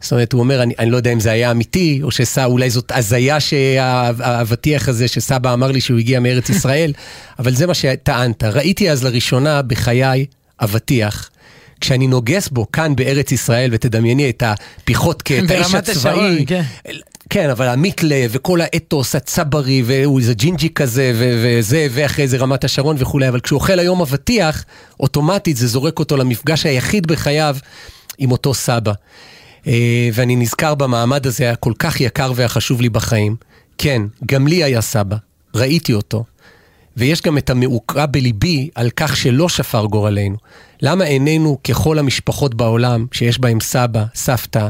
זאת 0.00 0.12
אומרת, 0.12 0.32
הוא 0.32 0.40
אומר, 0.40 0.62
אני, 0.62 0.74
אני 0.78 0.90
לא 0.90 0.96
יודע 0.96 1.12
אם 1.12 1.20
זה 1.20 1.30
היה 1.30 1.50
אמיתי, 1.50 2.00
או 2.02 2.10
שאולי 2.10 2.70
זאת 2.70 2.92
הזיה 2.94 3.40
שהאבטיח 3.40 4.88
הזה 4.88 5.08
שסבא 5.08 5.52
אמר 5.52 5.70
לי 5.70 5.80
שהוא 5.80 5.98
הגיע 5.98 6.20
מארץ 6.20 6.50
ישראל, 6.50 6.92
אבל 7.38 7.54
זה 7.54 7.66
מה 7.66 7.74
שטענת. 7.74 8.44
ראיתי 8.44 8.90
אז 8.90 9.04
לראשונה 9.04 9.62
בחיי 9.62 10.26
אבטיח. 10.60 11.30
כשאני 11.80 12.06
נוגס 12.06 12.48
בו 12.48 12.72
כאן 12.72 12.96
בארץ 12.96 13.32
ישראל, 13.32 13.70
ותדמייני 13.72 14.30
את 14.30 14.42
הפיחותקה, 14.46 15.38
את 15.38 15.50
האיש 15.50 15.74
הצבאי. 15.74 16.44
כן. 16.46 16.62
כן, 17.30 17.50
אבל 17.50 17.68
המיתלה 17.68 18.26
וכל 18.30 18.60
האתוס 18.60 19.14
הצברי, 19.14 19.82
והוא 19.86 20.18
איזה 20.18 20.34
ג'ינג'י 20.34 20.68
כזה, 20.74 21.12
ו- 21.14 21.42
וזה, 21.44 21.86
ואחרי 21.90 22.28
זה 22.28 22.36
רמת 22.36 22.64
השרון 22.64 22.96
וכולי, 22.98 23.28
אבל 23.28 23.40
כשהוא 23.40 23.58
אוכל 23.58 23.78
היום 23.78 24.00
אבטיח, 24.00 24.64
אוטומטית 25.00 25.56
זה 25.56 25.66
זורק 25.66 25.98
אותו 25.98 26.16
למפגש 26.16 26.66
היחיד 26.66 27.06
בחייו 27.06 27.56
עם 28.18 28.32
אותו 28.32 28.54
סבא. 28.54 28.92
אה, 29.66 30.08
ואני 30.12 30.36
נזכר 30.36 30.74
במעמד 30.74 31.26
הזה 31.26 31.50
הכל 31.50 31.72
כך 31.78 32.00
יקר 32.00 32.32
והחשוב 32.36 32.80
לי 32.80 32.88
בחיים. 32.88 33.36
כן, 33.78 34.02
גם 34.26 34.46
לי 34.46 34.64
היה 34.64 34.80
סבא, 34.80 35.16
ראיתי 35.54 35.92
אותו. 35.92 36.24
ויש 36.96 37.22
גם 37.22 37.38
את 37.38 37.50
המעוקה 37.50 38.06
בליבי 38.06 38.68
על 38.74 38.90
כך 38.96 39.16
שלא 39.16 39.48
שפר 39.48 39.84
גורלנו. 39.84 40.36
למה 40.82 41.04
איננו 41.04 41.58
ככל 41.68 41.98
המשפחות 41.98 42.54
בעולם 42.54 43.06
שיש 43.12 43.38
בהם 43.38 43.60
סבא, 43.60 44.04
סבתא, 44.14 44.68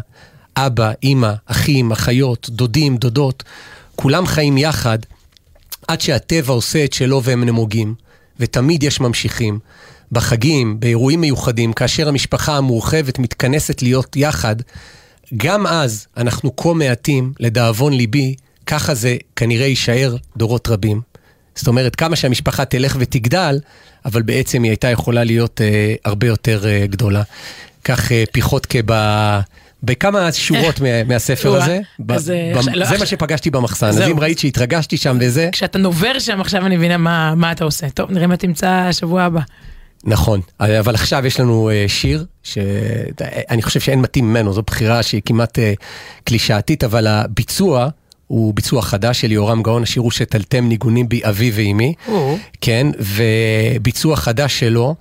אבא, 0.56 0.92
אימא, 1.02 1.32
אחים, 1.46 1.92
אחיות, 1.92 2.50
דודים, 2.50 2.96
דודות, 2.96 3.42
כולם 3.96 4.26
חיים 4.26 4.58
יחד 4.58 4.98
עד 5.88 6.00
שהטבע 6.00 6.52
עושה 6.52 6.84
את 6.84 6.92
שלו 6.92 7.22
והם 7.22 7.44
נמוגים, 7.44 7.94
ותמיד 8.40 8.82
יש 8.82 9.00
ממשיכים. 9.00 9.58
בחגים, 10.12 10.80
באירועים 10.80 11.20
מיוחדים, 11.20 11.72
כאשר 11.72 12.08
המשפחה 12.08 12.56
המורחבת 12.56 13.18
מתכנסת 13.18 13.82
להיות 13.82 14.16
יחד, 14.16 14.56
גם 15.36 15.66
אז 15.66 16.06
אנחנו 16.16 16.56
כה 16.56 16.72
מעטים, 16.72 17.32
לדאבון 17.40 17.92
ליבי, 17.92 18.34
ככה 18.66 18.94
זה 18.94 19.16
כנראה 19.36 19.66
יישאר 19.66 20.16
דורות 20.36 20.68
רבים. 20.68 21.00
זאת 21.54 21.68
אומרת, 21.68 21.96
כמה 21.96 22.16
שהמשפחה 22.16 22.64
תלך 22.64 22.96
ותגדל, 23.00 23.60
אבל 24.04 24.22
בעצם 24.22 24.62
היא 24.62 24.70
הייתה 24.70 24.88
יכולה 24.88 25.24
להיות 25.24 25.60
אה, 25.60 25.94
הרבה 26.04 26.26
יותר 26.26 26.66
אה, 26.66 26.86
גדולה. 26.86 27.22
כך 27.84 28.12
אה, 28.12 28.24
פיחותקה 28.32 28.78
ב... 28.86 28.92
בכמה 29.82 30.32
שורות 30.32 30.80
מה, 30.80 31.04
מהספר 31.04 31.56
הזה, 31.56 31.80
אז, 32.10 32.30
ב, 32.30 32.32
אה, 32.32 32.52
ב, 32.54 32.68
לא, 32.74 32.86
זה 32.86 32.98
מה 32.98 33.06
שפגשתי 33.06 33.50
במחסן, 33.50 33.86
אז. 33.86 34.00
אם 34.00 34.20
ראית 34.20 34.38
שהתרגשתי 34.38 34.96
שם 34.96 35.18
וזה, 35.20 35.48
כשאתה 35.52 35.78
נובר 35.78 36.18
שם 36.18 36.40
עכשיו 36.40 36.66
אני 36.66 36.76
מבינה 36.76 36.96
מה, 36.96 37.34
מה 37.34 37.52
אתה 37.52 37.64
עושה. 37.64 37.90
טוב, 37.90 38.10
נראה 38.10 38.26
מה 38.26 38.36
תמצא 38.36 38.88
שבוע 38.92 39.22
הבא. 39.22 39.40
נכון, 40.04 40.40
אבל 40.60 40.94
עכשיו 40.94 41.26
יש 41.26 41.40
לנו 41.40 41.70
אה, 41.70 41.84
שיר, 41.88 42.24
שאני 42.42 43.62
חושב 43.62 43.80
שאין 43.80 44.00
מתאים 44.00 44.30
ממנו, 44.30 44.52
זו 44.52 44.62
בחירה 44.62 45.02
שהיא 45.02 45.22
כמעט 45.24 45.58
אה, 45.58 45.72
קלישאתית, 46.24 46.84
אבל 46.84 47.06
הביצוע 47.06 47.88
הוא 48.26 48.54
ביצוע 48.54 48.82
חדש 48.82 49.20
של 49.20 49.32
יורם 49.32 49.62
גאון, 49.62 49.82
השיר 49.82 50.02
הוא 50.02 50.10
שתלתם 50.10 50.68
ניגונים 50.68 51.08
בי 51.08 51.20
אבי 51.24 51.50
ואימי. 51.54 51.94
כן, 52.60 52.86
וביצוע 52.98 54.16
חדש 54.16 54.58
שלו. 54.58 54.94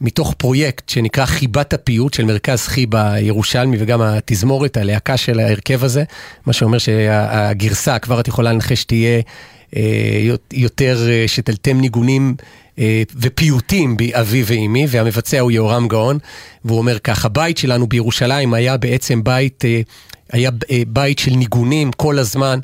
מתוך 0.00 0.34
פרויקט 0.36 0.88
שנקרא 0.88 1.26
חיבת 1.26 1.72
הפיוט 1.72 2.14
של 2.14 2.24
מרכז 2.24 2.66
חיבה 2.66 3.14
ירושלמי 3.20 3.76
וגם 3.80 4.02
התזמורת, 4.02 4.76
הלהקה 4.76 5.16
של 5.16 5.40
ההרכב 5.40 5.84
הזה, 5.84 6.04
מה 6.46 6.52
שאומר 6.52 6.78
שהגרסה, 6.78 7.98
כבר 7.98 8.20
את 8.20 8.28
יכולה 8.28 8.52
לנחש, 8.52 8.84
תהיה 8.84 9.20
אה, 9.76 10.34
יותר 10.52 11.10
אה, 11.10 11.24
שתלתם 11.26 11.80
ניגונים 11.80 12.34
אה, 12.40 12.44
ופיוטים 13.20 13.96
באבי 13.96 14.42
ואימי, 14.46 14.86
והמבצע 14.88 15.40
הוא 15.40 15.50
יהורם 15.50 15.88
גאון, 15.88 16.18
והוא 16.64 16.78
אומר 16.78 16.98
כך, 16.98 17.24
הבית 17.24 17.58
שלנו 17.58 17.86
בירושלים 17.86 18.54
היה 18.54 18.76
בעצם 18.76 19.24
בית, 19.24 19.64
אה, 19.64 19.80
היה 20.32 20.50
אה, 20.70 20.82
בית 20.88 21.18
של 21.18 21.30
ניגונים 21.30 21.92
כל 21.92 22.18
הזמן. 22.18 22.58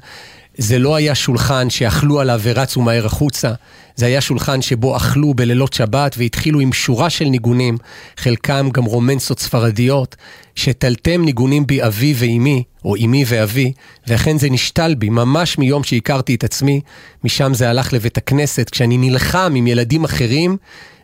זה 0.59 0.79
לא 0.79 0.95
היה 0.97 1.15
שולחן 1.15 1.71
שאכלו 1.71 2.21
עליו 2.21 2.41
ורצו 2.43 2.81
מהר 2.81 3.07
החוצה, 3.07 3.53
זה 3.97 4.07
היה 4.07 4.21
שולחן 4.21 4.63
שבו 4.63 4.97
אכלו 4.97 5.35
בלילות 5.35 5.73
שבת 5.73 6.15
והתחילו 6.19 6.61
עם 6.61 6.73
שורה 6.73 7.11
של 7.11 7.25
ניגונים, 7.25 7.77
חלקם 8.17 8.69
גם 8.73 8.85
רומנסות 8.85 9.41
ספרדיות, 9.41 10.17
שתלתם 10.55 11.25
ניגונים 11.25 11.67
בי 11.67 11.83
אבי 11.83 12.15
ואימי, 12.17 12.63
או 12.85 12.95
אימי 12.95 13.25
ואבי, 13.27 13.73
ואכן 14.07 14.39
זה 14.39 14.51
נשתל 14.51 14.95
בי, 14.99 15.09
ממש 15.09 15.59
מיום 15.59 15.85
שהכרתי 15.85 16.35
את 16.35 16.45
עצמי, 16.45 16.81
משם 17.25 17.55
זה 17.55 17.71
הלך 17.71 17.93
לבית 17.93 18.17
הכנסת, 18.17 18.71
כשאני 18.71 18.97
נלחם 18.97 19.53
עם 19.57 19.67
ילדים 19.67 20.05
אחרים, 20.05 20.57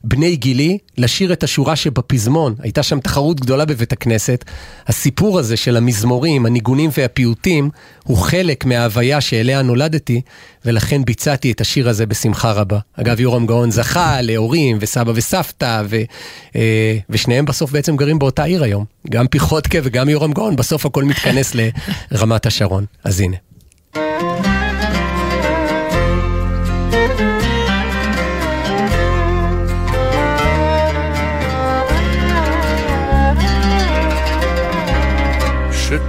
בני 0.04 0.36
גילי, 0.36 0.78
לשיר 0.98 1.32
את 1.32 1.42
השורה 1.42 1.76
שבפזמון. 1.76 2.54
הייתה 2.58 2.82
שם 2.82 3.00
תחרות 3.00 3.40
גדולה 3.40 3.64
בבית 3.64 3.92
הכנסת. 3.92 4.44
הסיפור 4.86 5.38
הזה 5.38 5.56
של 5.56 5.76
המזמורים, 5.76 6.46
הניגונים 6.46 6.90
והפיוטים, 6.98 7.70
הוא 8.04 8.16
חלק 8.16 8.64
מההוויה 8.64 9.20
שאליה 9.20 9.62
נולדתי, 9.62 10.20
ולכן 10.64 11.04
ביצעתי 11.04 11.52
את 11.52 11.60
השיר 11.60 11.88
הזה 11.88 12.06
בשמחה 12.06 12.52
רבה. 12.52 12.78
אגב, 12.94 13.20
יורם 13.20 13.46
גאון 13.46 13.70
זכה 13.70 14.20
להורים 14.20 14.78
וסבא 14.80 15.12
וסבתא, 15.14 15.82
ו, 15.88 15.96
אה, 16.56 16.98
ושניהם 17.10 17.44
בסוף 17.44 17.72
בעצם 17.72 17.96
גרים 17.96 18.18
באותה 18.18 18.44
עיר 18.44 18.62
היום. 18.62 18.84
גם 19.10 19.26
פיחותקה 19.26 19.78
וגם 19.82 20.08
יורם 20.08 20.32
גאון, 20.32 20.56
בסוף 20.56 20.86
הכל 20.86 21.04
מתכנס 21.04 21.52
לרמת 22.10 22.46
השרון. 22.46 22.84
אז 23.04 23.20
הנה. 23.20 24.59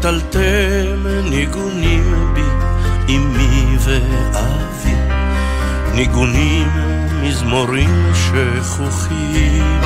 שתלתם 0.01 1.07
ניגונים 1.29 2.33
בי, 2.33 2.41
אמי 3.15 3.77
ואבי, 3.79 4.95
ניגונים, 5.95 6.67
מזמורים 7.23 8.11
שכוחים. 8.13 9.81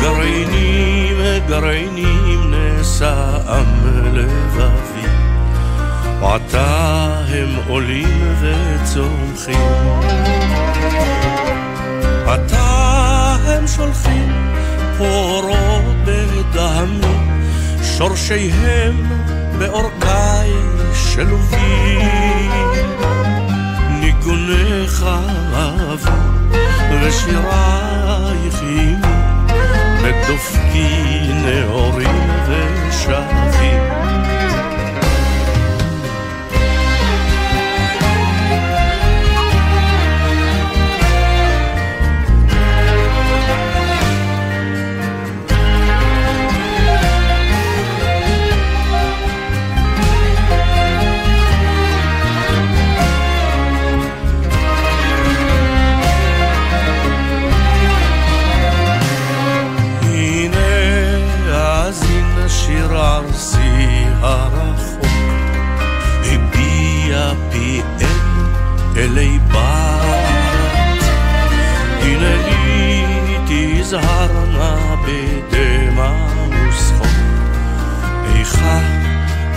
גרעינים, 0.00 1.16
גרעינים 1.48 2.54
נשאם 2.54 3.66
לבבי, 4.12 5.08
עתה 6.22 7.22
הם 7.28 7.48
עולים 7.68 8.34
וצומחים. 8.40 9.70
עתה 12.26 13.36
הם 13.46 13.66
שולחים 13.66 14.50
אורות 15.00 15.96
בדמי, 16.04 16.19
שורשיהם 18.00 18.96
באורכי 19.58 20.50
שלובים. 20.94 22.50
ניגונך 24.00 25.06
אהבו 25.54 26.10
ושירייך 27.02 28.62
עימי, 28.62 28.96
בדופקי 30.02 31.32
נאורים 31.44 32.30
ושבים. 32.48 34.09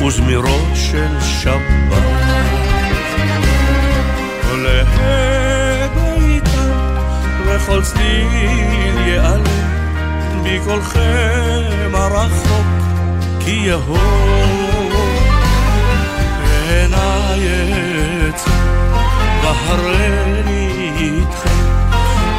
וזמירו 0.08 0.60
של 0.76 1.20
שבת. 1.22 2.04
עולה 4.50 4.84
ביתם 5.96 6.72
וכל 7.46 7.82
צליל 7.84 8.98
ייעלם 8.98 9.44
בקולכם 10.44 11.92
הרחוק 11.94 12.66
כי 13.40 13.52
יהום 13.52 14.92
עיניי 16.70 17.48
עצם 18.30 18.52
והרני 19.44 20.92
איתכם 20.98 21.66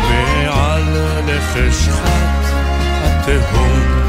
מעל 0.09 0.97
לחשכת 1.27 2.45
התהום 3.05 4.05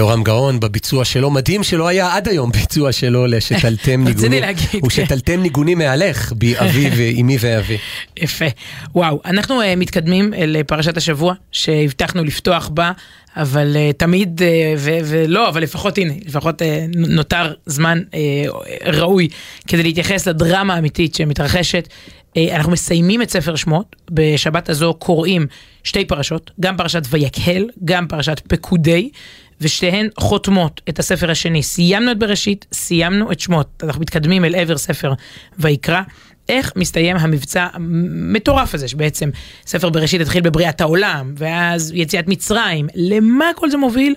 יורם 0.00 0.22
גאון 0.22 0.60
בביצוע 0.60 1.04
שלו, 1.04 1.30
מדהים 1.30 1.62
שלא 1.62 1.88
היה 1.88 2.16
עד 2.16 2.28
היום 2.28 2.52
ביצוע 2.52 2.92
שלו 2.92 3.26
לשתלתם 3.26 4.00
רציתי 4.08 4.28
ניגונים. 4.28 4.42
להגיד, 4.42 4.66
הוא 4.80 4.90
כן. 4.90 5.04
שתלתם 5.04 5.42
ניגונים 5.42 5.78
מהלך, 5.78 6.32
בי 6.32 6.54
אבי 6.62 6.90
ואימי 6.96 7.36
ואבי. 7.40 7.78
יפה. 8.16 8.44
וואו, 8.94 9.20
אנחנו 9.24 9.62
uh, 9.62 9.64
מתקדמים 9.76 10.34
אל 10.34 10.56
uh, 10.60 10.64
פרשת 10.64 10.96
השבוע, 10.96 11.34
שהבטחנו 11.52 12.24
לפתוח 12.24 12.68
בה, 12.68 12.92
אבל 13.36 13.76
uh, 13.76 13.92
תמיד, 13.96 14.40
uh, 14.40 14.44
ו- 14.78 14.98
ולא, 15.04 15.48
אבל 15.48 15.62
לפחות 15.62 15.98
הנה, 15.98 16.12
לפחות 16.26 16.62
uh, 16.62 16.64
נותר 16.94 17.52
זמן 17.66 18.00
uh, 18.10 18.14
ראוי 18.86 19.28
כדי 19.68 19.82
להתייחס 19.82 20.28
לדרמה 20.28 20.74
האמיתית 20.74 21.14
שמתרחשת. 21.14 21.88
אנחנו 22.52 22.72
מסיימים 22.72 23.22
את 23.22 23.30
ספר 23.30 23.56
שמות, 23.56 23.96
בשבת 24.10 24.68
הזו 24.68 24.94
קוראים 24.98 25.46
שתי 25.84 26.04
פרשות, 26.04 26.50
גם 26.60 26.76
פרשת 26.76 27.02
ויקהל, 27.10 27.68
גם 27.84 28.08
פרשת 28.08 28.40
פקודי. 28.48 29.10
ושתיהן 29.60 30.08
חותמות 30.18 30.80
את 30.88 30.98
הספר 30.98 31.30
השני. 31.30 31.62
סיימנו 31.62 32.10
את 32.10 32.18
בראשית, 32.18 32.66
סיימנו 32.72 33.32
את 33.32 33.40
שמות. 33.40 33.82
אנחנו 33.82 34.00
מתקדמים 34.00 34.44
אל 34.44 34.54
עבר 34.54 34.78
ספר 34.78 35.12
ויקרא. 35.58 36.00
איך 36.48 36.72
מסתיים 36.76 37.16
המבצע 37.16 37.68
המטורף 37.72 38.74
הזה, 38.74 38.88
שבעצם 38.88 39.30
ספר 39.66 39.90
בראשית 39.90 40.20
התחיל 40.20 40.42
בבריאת 40.42 40.80
העולם, 40.80 41.34
ואז 41.36 41.92
יציאת 41.94 42.28
מצרים. 42.28 42.88
למה 42.94 43.50
כל 43.56 43.70
זה 43.70 43.76
מוביל? 43.76 44.14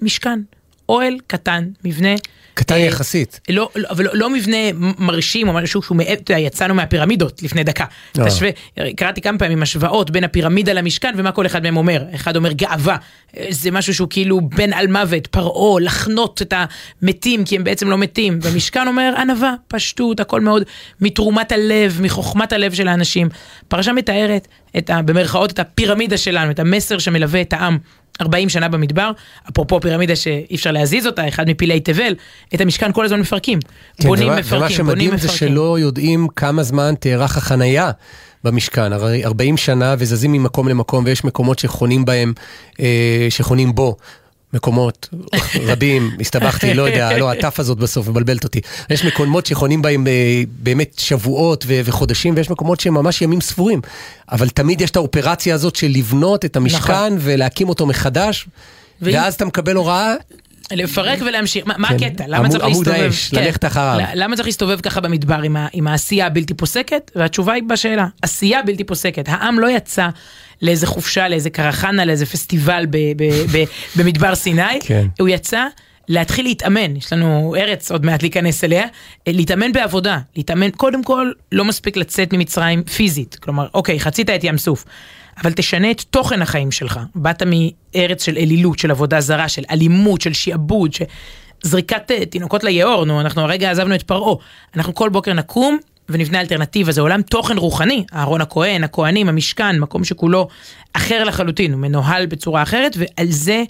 משכן. 0.00 0.40
אוהל 0.88 1.18
קטן, 1.26 1.68
מבנה. 1.84 2.14
קטן 2.54 2.74
אה, 2.74 2.80
יחסית. 2.80 3.40
לא, 3.48 3.68
לא, 3.76 3.88
אבל 3.90 4.04
לא, 4.04 4.10
לא 4.14 4.30
מבנה 4.30 4.56
מרשים 4.98 5.48
או 5.48 5.52
משהו 5.52 5.82
שהוא, 5.82 5.98
אתה 6.12 6.32
יודע, 6.32 6.38
יצאנו 6.38 6.74
מהפירמידות 6.74 7.42
לפני 7.42 7.64
דקה. 7.64 7.84
לא. 8.18 8.24
תשווה, 8.24 8.50
קראתי 8.96 9.20
כמה 9.20 9.38
פעמים 9.38 9.62
השוואות 9.62 10.10
בין 10.10 10.24
הפירמידה 10.24 10.72
למשכן 10.72 11.14
ומה 11.16 11.32
כל 11.32 11.46
אחד 11.46 11.62
מהם 11.62 11.76
אומר. 11.76 12.04
אחד 12.14 12.36
אומר 12.36 12.52
גאווה, 12.52 12.96
אה, 13.36 13.46
זה 13.50 13.70
משהו 13.70 13.94
שהוא 13.94 14.08
כאילו 14.10 14.40
בן 14.40 14.72
על 14.72 14.86
מוות, 14.86 15.26
פרעה, 15.26 15.80
לחנות 15.80 16.42
את 16.42 16.54
המתים 17.02 17.44
כי 17.44 17.56
הם 17.56 17.64
בעצם 17.64 17.90
לא 17.90 17.98
מתים. 17.98 18.38
והמשכן 18.42 18.88
אומר 18.88 19.14
ענווה, 19.18 19.54
פשטות, 19.68 20.20
הכל 20.20 20.40
מאוד 20.40 20.62
מתרומת 21.00 21.52
הלב, 21.52 21.98
מחוכמת 22.02 22.52
הלב 22.52 22.74
של 22.74 22.88
האנשים. 22.88 23.28
פרשה 23.68 23.92
מתארת 23.92 24.48
את 24.78 24.90
ה, 24.90 25.02
במרכאות 25.02 25.52
את 25.52 25.58
הפירמידה 25.58 26.16
שלנו, 26.16 26.50
את 26.50 26.58
המסר 26.58 26.98
שמלווה 26.98 27.40
את 27.40 27.52
העם 27.52 27.78
40 28.20 28.48
שנה 28.48 28.68
במדבר, 28.68 29.10
אפרופו 29.50 29.80
פירמידה 29.80 30.16
שאי 30.16 30.54
אפשר 30.54 30.70
להזיז 30.72 31.06
אותה, 31.06 31.28
אחד 31.28 31.48
מפלאי 31.50 31.80
תבל, 31.80 32.14
את 32.54 32.60
המשכן 32.60 32.92
כל 32.92 33.04
הזמן 33.04 33.20
מפרקים. 33.20 33.58
כן, 34.00 34.08
בונים 34.08 34.28
ומה- 34.28 34.36
מפרקים, 34.36 34.56
ומה 34.58 34.66
בונים 34.68 34.76
שמדהים 35.08 35.10
זה 35.10 35.26
מפרקים. 35.28 35.48
שלא 35.48 35.78
יודעים 35.78 36.26
כמה 36.36 36.62
זמן 36.62 36.94
תארך 37.00 37.36
החנייה 37.36 37.90
במשכן. 38.44 38.92
הרי 38.92 39.24
40 39.24 39.56
שנה 39.56 39.94
וזזים 39.98 40.32
ממקום 40.32 40.68
למקום 40.68 41.04
ויש 41.04 41.24
מקומות 41.24 41.58
שחונים 41.58 42.04
בהם, 42.04 42.32
אה, 42.80 43.26
שחונים 43.30 43.74
בו. 43.74 43.96
מקומות 44.52 45.08
רבים, 45.66 46.10
הסתבכתי, 46.20 46.74
לא 46.74 46.82
יודע, 46.82 47.18
לא, 47.18 47.32
הטף 47.32 47.60
הזאת 47.60 47.78
בסוף 47.78 48.08
מבלבלת 48.08 48.44
אותי. 48.44 48.60
יש 48.90 49.04
מקומות 49.04 49.46
שחונים 49.46 49.82
בהם 49.82 50.06
אה, 50.06 50.12
באמת 50.48 50.94
שבועות 50.98 51.64
ו- 51.68 51.80
וחודשים, 51.84 52.34
ויש 52.36 52.50
מקומות 52.50 52.80
שהם 52.80 52.94
ממש 52.94 53.22
ימים 53.22 53.40
ספורים. 53.40 53.80
אבל 54.32 54.48
תמיד 54.48 54.80
יש 54.80 54.90
את 54.90 54.96
האופרציה 54.96 55.54
הזאת 55.54 55.76
של 55.76 55.88
לבנות 55.88 56.44
את 56.44 56.56
המשכן 56.56 56.92
נכון. 56.92 57.16
ולהקים 57.20 57.68
אותו 57.68 57.86
מחדש, 57.86 58.46
ואם- 59.02 59.14
ואז 59.14 59.34
אתה 59.34 59.44
מקבל 59.44 59.76
הוראה 59.76 60.14
לפרק 60.72 61.18
ולהמשיך, 61.26 61.66
מה, 61.66 61.74
מה 61.78 61.88
כן. 61.88 61.94
הקטע? 61.94 62.24
למה 62.26 62.36
עמוד- 62.38 62.50
צריך 62.50 62.64
עמוד 62.64 62.86
להסתובב? 62.88 63.06
האש, 63.06 63.34
ללכת 63.34 63.64
אחריו. 63.64 63.98
למה 64.14 64.36
צריך 64.36 64.46
להסתובב 64.46 64.80
ככה 64.80 65.00
במדבר 65.00 65.40
עם, 65.42 65.56
ה, 65.56 65.66
עם 65.72 65.86
העשייה 65.86 66.26
הבלתי 66.26 66.54
פוסקת? 66.54 67.10
והתשובה 67.16 67.52
היא 67.52 67.62
בשאלה, 67.68 68.06
עשייה 68.22 68.62
בלתי 68.62 68.84
פוסקת. 68.84 69.24
העם 69.28 69.58
לא 69.58 69.70
יצא 69.70 70.08
לאיזה 70.62 70.86
חופשה, 70.86 71.28
לאיזה 71.28 71.50
קרחנה, 71.50 72.04
לאיזה 72.04 72.26
פסטיבל 72.26 72.86
ב, 72.90 72.96
ב, 73.16 73.24
ב, 73.52 73.64
במדבר 73.96 74.34
סיני, 74.34 74.80
כן. 74.80 75.06
הוא 75.18 75.28
יצא 75.28 75.66
להתחיל 76.08 76.44
להתאמן, 76.44 76.96
יש 76.96 77.12
לנו 77.12 77.54
ארץ 77.58 77.90
עוד 77.90 78.06
מעט 78.06 78.22
להיכנס 78.22 78.64
אליה, 78.64 78.86
להתאמן 79.26 79.72
בעבודה, 79.72 80.18
להתאמן, 80.36 80.70
קודם 80.70 81.04
כל 81.04 81.32
לא 81.52 81.64
מספיק 81.64 81.96
לצאת 81.96 82.32
ממצרים 82.32 82.84
פיזית, 82.84 83.34
כלומר, 83.34 83.66
אוקיי, 83.74 84.00
חצית 84.00 84.30
את 84.30 84.44
ים 84.44 84.58
סוף, 84.58 84.84
אבל 85.42 85.52
תשנה 85.52 85.90
את 85.90 86.00
תוכן 86.00 86.42
החיים 86.42 86.70
שלך, 86.70 87.00
באת 87.14 87.42
מארץ 87.42 88.24
של 88.24 88.36
אלילות, 88.36 88.78
של 88.78 88.90
עבודה 88.90 89.20
זרה, 89.20 89.48
של 89.48 89.62
אלימות, 89.70 90.20
של 90.20 90.32
שעבוד, 90.32 90.92
של 90.92 91.04
זריקת 91.62 92.10
אה, 92.10 92.26
תינוקות 92.26 92.64
ליאור, 92.64 93.04
נו, 93.04 93.20
אנחנו 93.20 93.42
הרגע 93.42 93.70
עזבנו 93.70 93.94
את 93.94 94.02
פרעה, 94.02 94.34
אנחנו 94.76 94.94
כל 94.94 95.08
בוקר 95.08 95.32
נקום 95.32 95.78
ונבנה 96.12 96.40
אלטרנטיבה, 96.40 96.92
זה 96.92 97.00
עולם 97.00 97.22
תוכן 97.22 97.58
רוחני, 97.58 98.04
אהרון 98.14 98.40
הכהן, 98.40 98.84
הכהנים, 98.84 99.28
המשכן, 99.28 99.78
מקום 99.78 100.04
שכולו 100.04 100.48
אחר 100.92 101.24
לחלוטין, 101.24 101.72
הוא 101.72 101.80
מנוהל 101.80 102.26
בצורה 102.26 102.62
אחרת, 102.62 102.96
ועל 102.98 103.26
זה 103.30 103.62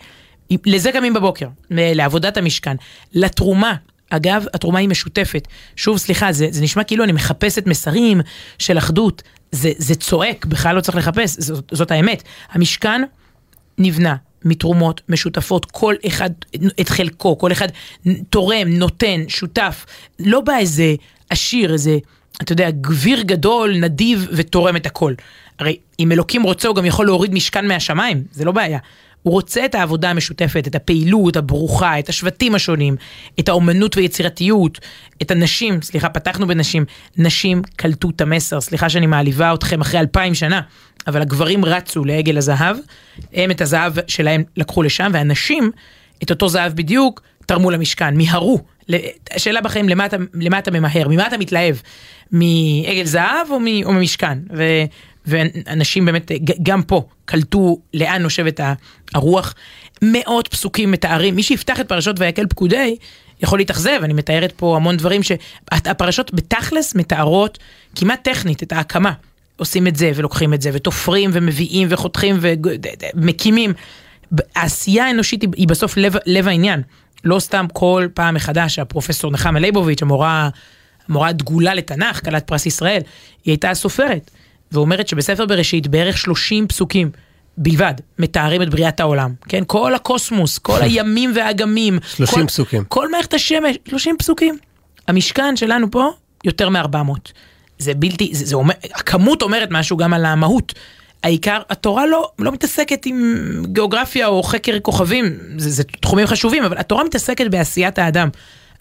לזה 0.66 0.92
קמים 0.92 1.14
בבוקר, 1.14 1.46
לעבודת 1.70 2.36
המשכן, 2.36 2.76
לתרומה. 3.12 3.74
אגב, 4.10 4.44
התרומה 4.54 4.78
היא 4.78 4.88
משותפת. 4.88 5.48
שוב, 5.76 5.98
סליחה, 5.98 6.32
זה, 6.32 6.46
זה 6.50 6.62
נשמע 6.62 6.84
כאילו 6.84 7.04
אני 7.04 7.12
מחפשת 7.12 7.66
מסרים 7.66 8.20
של 8.58 8.78
אחדות. 8.78 9.22
זה, 9.52 9.72
זה 9.78 9.94
צועק, 9.94 10.46
בכלל 10.46 10.76
לא 10.76 10.80
צריך 10.80 10.96
לחפש, 10.96 11.36
זאת, 11.38 11.64
זאת 11.72 11.90
האמת. 11.90 12.22
המשכן 12.52 13.02
נבנה 13.78 14.16
מתרומות 14.44 15.00
משותפות, 15.08 15.64
כל 15.64 15.94
אחד 16.06 16.30
את 16.80 16.88
חלקו, 16.88 17.38
כל 17.38 17.52
אחד 17.52 17.68
תורם, 18.30 18.68
נותן, 18.68 19.20
שותף. 19.28 19.86
לא 20.18 20.40
בא 20.40 20.56
איזה 20.56 20.94
עשיר, 21.30 21.72
איזה, 21.72 21.98
אתה 22.42 22.52
יודע, 22.52 22.70
גביר 22.70 23.22
גדול, 23.22 23.76
נדיב 23.76 24.26
ותורם 24.32 24.76
את 24.76 24.86
הכל. 24.86 25.14
הרי 25.58 25.76
אם 26.00 26.12
אלוקים 26.12 26.42
רוצה, 26.42 26.68
הוא 26.68 26.76
גם 26.76 26.84
יכול 26.84 27.06
להוריד 27.06 27.34
משכן 27.34 27.66
מהשמיים, 27.68 28.22
זה 28.32 28.44
לא 28.44 28.52
בעיה. 28.52 28.78
הוא 29.22 29.32
רוצה 29.32 29.64
את 29.64 29.74
העבודה 29.74 30.10
המשותפת, 30.10 30.64
את 30.66 30.74
הפעילות 30.74 31.36
הברוכה, 31.36 31.98
את 31.98 32.08
השבטים 32.08 32.54
השונים, 32.54 32.96
את 33.40 33.48
האומנות 33.48 33.96
ויצירתיות, 33.96 34.78
את 35.22 35.30
הנשים, 35.30 35.82
סליחה, 35.82 36.08
פתחנו 36.08 36.46
בנשים, 36.46 36.84
נשים 37.16 37.62
קלטו 37.76 38.10
את 38.10 38.20
המסר, 38.20 38.60
סליחה 38.60 38.88
שאני 38.88 39.06
מעליבה 39.06 39.54
אתכם 39.54 39.80
אחרי 39.80 40.00
אלפיים 40.00 40.34
שנה, 40.34 40.60
אבל 41.06 41.22
הגברים 41.22 41.64
רצו 41.64 42.04
לעגל 42.04 42.38
הזהב, 42.38 42.76
הם 43.32 43.50
את 43.50 43.60
הזהב 43.60 43.92
שלהם 44.06 44.42
לקחו 44.56 44.82
לשם, 44.82 45.10
והנשים, 45.14 45.70
את 46.22 46.30
אותו 46.30 46.48
זהב 46.48 46.72
בדיוק, 46.72 47.22
תרמו 47.46 47.70
למשכן, 47.70 48.16
מיהרו. 48.16 48.60
השאלה 49.30 49.60
בחיים, 49.60 49.88
למה 49.88 50.06
אתה, 50.06 50.16
למה 50.34 50.58
אתה 50.58 50.70
ממהר? 50.70 51.08
ממה 51.08 51.26
אתה 51.26 51.38
מתלהב? 51.38 51.76
מעגל 52.32 53.04
זהב 53.04 53.50
או, 53.50 53.60
מ, 53.60 53.66
או 53.84 53.92
ממשכן? 53.92 54.38
ו, 54.56 54.62
ואנשים 55.26 56.04
באמת, 56.04 56.32
ג- 56.32 56.62
גם 56.62 56.82
פה, 56.82 57.02
קלטו 57.24 57.78
לאן 57.94 58.22
נושבת 58.22 58.60
הרוח. 59.14 59.54
מאות 60.02 60.48
פסוקים 60.48 60.90
מתארים, 60.90 61.36
מי 61.36 61.42
שיפתח 61.42 61.80
את 61.80 61.88
פרשות 61.88 62.16
ויקל 62.18 62.46
פקודי, 62.46 62.96
יכול 63.42 63.58
להתאכזב, 63.58 64.00
אני 64.02 64.12
מתארת 64.12 64.52
פה 64.56 64.76
המון 64.76 64.96
דברים 64.96 65.22
שהפרשות 65.22 66.34
בתכלס 66.34 66.94
מתארות 66.94 67.58
כמעט 67.94 68.24
טכנית 68.24 68.62
את 68.62 68.72
ההקמה. 68.72 69.12
עושים 69.56 69.86
את 69.86 69.96
זה 69.96 70.12
ולוקחים 70.14 70.54
את 70.54 70.62
זה 70.62 70.70
ותופרים 70.72 71.30
ומביאים 71.32 71.88
וחותכים 71.90 72.38
ומקימים. 73.14 73.72
העשייה 74.56 75.06
האנושית 75.06 75.44
היא 75.56 75.68
בסוף 75.68 75.96
לב, 75.96 76.14
לב 76.26 76.48
העניין. 76.48 76.82
לא 77.24 77.38
סתם 77.40 77.66
כל 77.72 78.06
פעם 78.14 78.34
מחדש 78.34 78.78
הפרופסור 78.78 79.30
נחמה 79.30 79.60
ליבוביץ', 79.60 80.02
המורה, 80.02 80.48
המורה 81.08 81.28
הדגולה 81.28 81.74
לתנ"ך, 81.74 82.24
כלת 82.24 82.46
פרס 82.46 82.66
ישראל, 82.66 83.00
היא 83.44 83.52
הייתה 83.52 83.74
סופרת, 83.74 84.30
ואומרת 84.72 85.08
שבספר 85.08 85.46
בראשית 85.46 85.86
בערך 85.86 86.18
30 86.18 86.68
פסוקים 86.68 87.10
בלבד 87.56 87.94
מתארים 88.18 88.62
את 88.62 88.68
בריאת 88.70 89.00
העולם, 89.00 89.34
כן? 89.48 89.62
כל 89.66 89.94
הקוסמוס, 89.94 90.58
כל 90.58 90.82
הימים 90.82 91.32
והאגמים. 91.34 91.98
30 92.14 92.38
כל, 92.38 92.46
פסוקים. 92.46 92.84
כל 92.84 93.10
מערכת 93.10 93.34
השמש, 93.34 93.76
30 93.88 94.16
פסוקים. 94.18 94.58
המשכן 95.08 95.56
שלנו 95.56 95.90
פה, 95.90 96.10
יותר 96.44 96.68
מ-400. 96.68 97.32
זה 97.78 97.94
בלתי, 97.94 98.30
זה, 98.32 98.44
זה 98.44 98.56
אומר, 98.56 98.74
הכמות 98.94 99.42
אומרת 99.42 99.68
משהו 99.70 99.96
גם 99.96 100.14
על 100.14 100.24
המהות. 100.24 100.72
העיקר, 101.22 101.62
התורה 101.70 102.06
לא, 102.06 102.30
לא 102.38 102.52
מתעסקת 102.52 103.06
עם 103.06 103.46
גיאוגרפיה 103.66 104.26
או 104.26 104.42
חקר 104.42 104.80
כוכבים, 104.82 105.38
זה, 105.56 105.70
זה 105.70 105.84
תחומים 105.84 106.26
חשובים, 106.26 106.64
אבל 106.64 106.78
התורה 106.78 107.04
מתעסקת 107.04 107.46
בעשיית 107.50 107.98
האדם. 107.98 108.28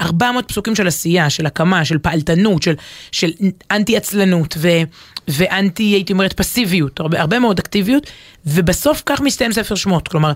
400 0.02 0.48
פסוקים 0.48 0.76
של 0.76 0.88
עשייה, 0.88 1.30
של 1.30 1.46
הקמה, 1.46 1.86
של 1.86 1.98
פעלתנות, 1.98 2.64
של, 2.64 2.74
של 3.12 3.32
אנטי 3.72 3.98
עצלנות 3.98 4.56
ו, 4.58 4.70
ואנטי, 5.28 5.84
הייתי 5.84 6.14
אומרת, 6.14 6.34
פסיביות, 6.34 7.00
הרבה, 7.00 7.22
הרבה 7.22 7.40
מאוד 7.40 7.60
אקטיביות, 7.60 8.08
ובסוף 8.46 9.04
כך 9.06 9.22
מסתיים 9.22 9.52
ספר 9.52 9.76
שמות. 9.76 10.08
כלומר, 10.08 10.32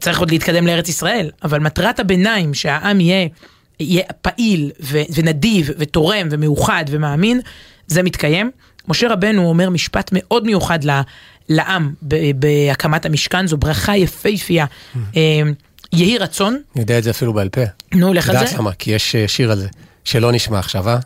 צריך 0.00 0.18
עוד 0.18 0.30
להתקדם 0.30 0.66
לארץ 0.66 0.88
ישראל, 0.88 1.30
אבל 1.42 1.60
מטרת 1.60 2.00
הביניים, 2.00 2.54
שהעם 2.54 3.00
יהיה, 3.00 3.28
יהיה 3.80 4.04
פעיל 4.22 4.70
ו, 4.80 4.98
ונדיב 5.14 5.70
ותורם 5.78 6.28
ומאוחד 6.30 6.84
ומאמין, 6.88 7.40
זה 7.86 8.02
מתקיים. 8.02 8.50
משה 8.88 9.08
רבנו 9.08 9.48
אומר 9.48 9.70
משפט 9.70 10.10
מאוד 10.12 10.44
מיוחד 10.46 10.84
ל- 10.84 11.00
לעם 11.48 11.94
ב- 12.02 12.30
בהקמת 12.40 13.06
המשכן, 13.06 13.46
זו 13.46 13.56
ברכה 13.56 13.96
יפהפייה. 13.96 14.66
אה, 15.16 15.20
יהי 15.92 16.18
רצון, 16.18 16.58
אני 16.74 16.82
יודע 16.82 16.98
את 16.98 17.02
זה 17.04 17.10
אפילו 17.10 17.32
בעל 17.32 17.48
פה. 17.48 17.60
נו, 17.94 18.12
לך 18.12 18.30
על 18.30 18.46
זה. 18.46 18.56
למה? 18.58 18.72
כי 18.72 18.90
יש 18.90 19.14
אה, 19.16 19.28
שיר 19.28 19.50
על 19.50 19.58
זה, 19.58 19.68
שלא 20.04 20.32
נשמע 20.32 20.58
עכשיו, 20.58 20.88
אה? 20.88 20.98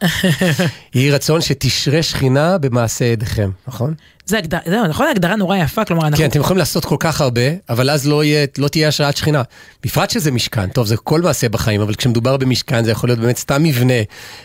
יהי 0.94 1.10
רצון 1.10 1.40
שתשרה 1.40 2.02
שכינה 2.02 2.58
במעשה 2.58 3.04
ידיכם, 3.04 3.50
נכון? 3.68 3.94
זה 4.28 4.38
הגדרה, 4.38 4.60
זהו, 4.66 4.86
נכון, 4.86 5.06
הגדרה 5.10 5.36
נורא 5.36 5.56
יפה, 5.56 5.84
כלומר, 5.84 6.06
אנחנו... 6.06 6.18
כן, 6.18 6.28
אתם 6.30 6.40
יכולים 6.40 6.58
לעשות 6.58 6.84
כל 6.84 6.96
כך 6.98 7.20
הרבה, 7.20 7.42
אבל 7.68 7.90
אז 7.90 8.08
לא, 8.08 8.24
יהיה, 8.24 8.46
לא 8.58 8.68
תהיה 8.68 8.88
השראת 8.88 9.16
שכינה. 9.16 9.42
בפרט 9.84 10.10
שזה 10.10 10.30
משכן, 10.30 10.68
טוב, 10.68 10.86
זה 10.86 10.96
כל 10.96 11.20
מעשה 11.20 11.48
בחיים, 11.48 11.80
אבל 11.80 11.94
כשמדובר 11.94 12.36
במשכן 12.36 12.84
זה 12.84 12.90
יכול 12.90 13.08
להיות 13.08 13.18
באמת 13.18 13.36
סתם 13.36 13.62
מבנה 13.62 13.94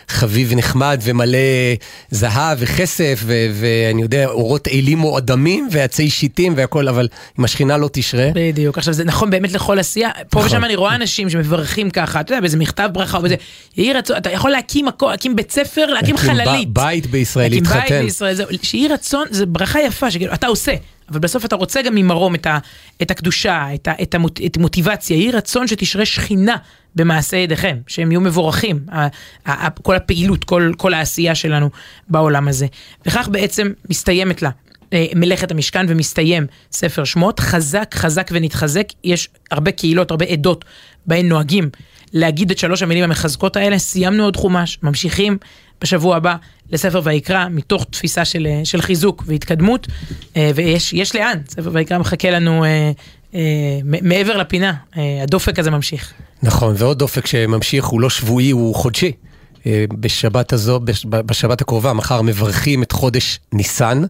חביב 0.08 0.48
ונחמד 0.52 1.00
ומלא 1.02 1.38
זהב 2.10 2.58
וכסף, 2.60 3.20
ו- 3.24 3.46
ואני 3.60 4.02
יודע, 4.02 4.26
אורות 4.26 4.68
אלים 4.68 5.04
או 5.04 5.18
אדמים 5.18 5.68
ועצי 5.70 6.10
שיטים 6.10 6.54
והכל, 6.56 6.88
אבל 6.88 7.08
אם 7.38 7.44
השכינה 7.44 7.76
לא 7.76 7.88
תשרה, 7.92 8.28
בדיוק, 8.34 8.78
עכשיו 8.78 8.94
זה 8.94 9.04
נכון 9.04 9.30
באמת 9.30 9.52
לכל 9.52 9.78
עשייה, 9.78 10.10
פה 10.30 10.38
נכון. 10.38 10.50
ושם 10.50 10.64
אני 10.64 10.76
רואה 10.76 10.94
אנשים 10.94 11.30
שמברכים 11.30 11.90
ככה, 11.90 12.20
אתה 12.20 12.32
יודע, 12.32 12.40
באיזה 12.40 12.56
מכתב 12.56 12.88
ברכה 12.92 13.16
או 13.18 13.22
בזה, 13.22 13.34
יהי 13.76 13.92
רצון, 13.92 14.16
אתה 14.16 14.30
יכול 14.30 14.50
להקים 14.50 14.88
הכל, 14.88 15.10
להקים 15.10 15.36
בית 15.36 15.50
ספר, 15.52 15.86
להקים 15.86 16.14
להקים 16.14 16.30
חללית. 16.44 16.68
ב- 16.68 16.74
בית 16.80 17.06
בישראל, 17.06 17.50
להקים 17.50 17.64
בית 17.64 17.74
להתחתן. 17.74 18.02
בישראל, 18.04 18.34
שיהי 18.62 18.88
רצון, 18.88 19.26
זה 19.30 19.46
ברכה 19.46 19.73
יפה, 19.80 20.10
שכאילו, 20.10 20.34
אתה 20.34 20.46
עושה, 20.46 20.74
אבל 21.08 21.18
בסוף 21.18 21.44
אתה 21.44 21.56
רוצה 21.56 21.82
גם 21.82 21.94
ממרום 21.94 22.34
את, 22.34 22.46
ה, 22.46 22.58
את 23.02 23.10
הקדושה, 23.10 23.74
את, 23.74 23.88
ה, 23.88 23.92
את, 24.02 24.14
המוט, 24.14 24.40
את 24.46 24.56
המוטיבציה, 24.56 25.16
יהי 25.16 25.30
רצון 25.30 25.66
שתשרה 25.66 26.04
שכינה 26.04 26.56
במעשה 26.94 27.36
ידיכם, 27.36 27.76
שהם 27.86 28.12
יהיו 28.12 28.20
מבורכים, 28.20 28.80
ה, 28.88 29.06
ה, 29.06 29.08
ה, 29.46 29.70
כל 29.70 29.96
הפעילות, 29.96 30.44
כל, 30.44 30.72
כל 30.76 30.94
העשייה 30.94 31.34
שלנו 31.34 31.70
בעולם 32.08 32.48
הזה. 32.48 32.66
וכך 33.06 33.28
בעצם 33.28 33.72
מסתיימת 33.90 34.42
לה. 34.42 34.50
אה, 34.92 35.06
מלאכת 35.14 35.50
המשכן 35.50 35.86
ומסתיים 35.88 36.46
ספר 36.72 37.04
שמות, 37.04 37.40
חזק, 37.40 37.94
חזק 37.94 38.30
ונתחזק, 38.32 38.86
יש 39.04 39.28
הרבה 39.50 39.70
קהילות, 39.70 40.10
הרבה 40.10 40.24
עדות 40.24 40.64
בהן 41.06 41.28
נוהגים 41.28 41.70
להגיד 42.12 42.50
את 42.50 42.58
שלוש 42.58 42.82
המילים 42.82 43.04
המחזקות 43.04 43.56
האלה, 43.56 43.78
סיימנו 43.78 44.24
עוד 44.24 44.36
חומש, 44.36 44.78
ממשיכים 44.82 45.38
בשבוע 45.84 46.16
הבא 46.16 46.36
לספר 46.70 47.00
ויקרא, 47.04 47.46
מתוך 47.50 47.86
תפיסה 47.90 48.24
של, 48.24 48.46
אה, 48.50 48.60
של 48.64 48.80
חיזוק 48.82 49.24
והתקדמות, 49.26 49.86
אה, 50.36 50.50
ויש 50.54 50.92
יש 50.92 51.16
לאן, 51.16 51.38
ספר 51.48 51.70
ויקרא 51.72 51.98
מחכה 51.98 52.30
לנו 52.30 52.64
אה, 52.64 52.92
מעבר 53.82 54.36
לפינה, 54.36 54.72
הדופק 55.22 55.58
הזה 55.58 55.70
ממשיך. 55.70 56.12
נכון, 56.42 56.74
ועוד 56.78 56.98
דופק 56.98 57.26
שממשיך, 57.26 57.84
הוא 57.84 58.00
לא 58.00 58.10
שבועי, 58.10 58.50
הוא 58.50 58.74
חודשי. 58.74 59.12
בשבת 59.88 60.52
הזו, 60.52 60.80
בש- 60.80 61.06
בשבת 61.08 61.60
הקרובה, 61.60 61.92
מחר 61.92 62.22
מברכים 62.22 62.82
את 62.82 62.92
חודש 62.92 63.38
ניסן, 63.52 64.02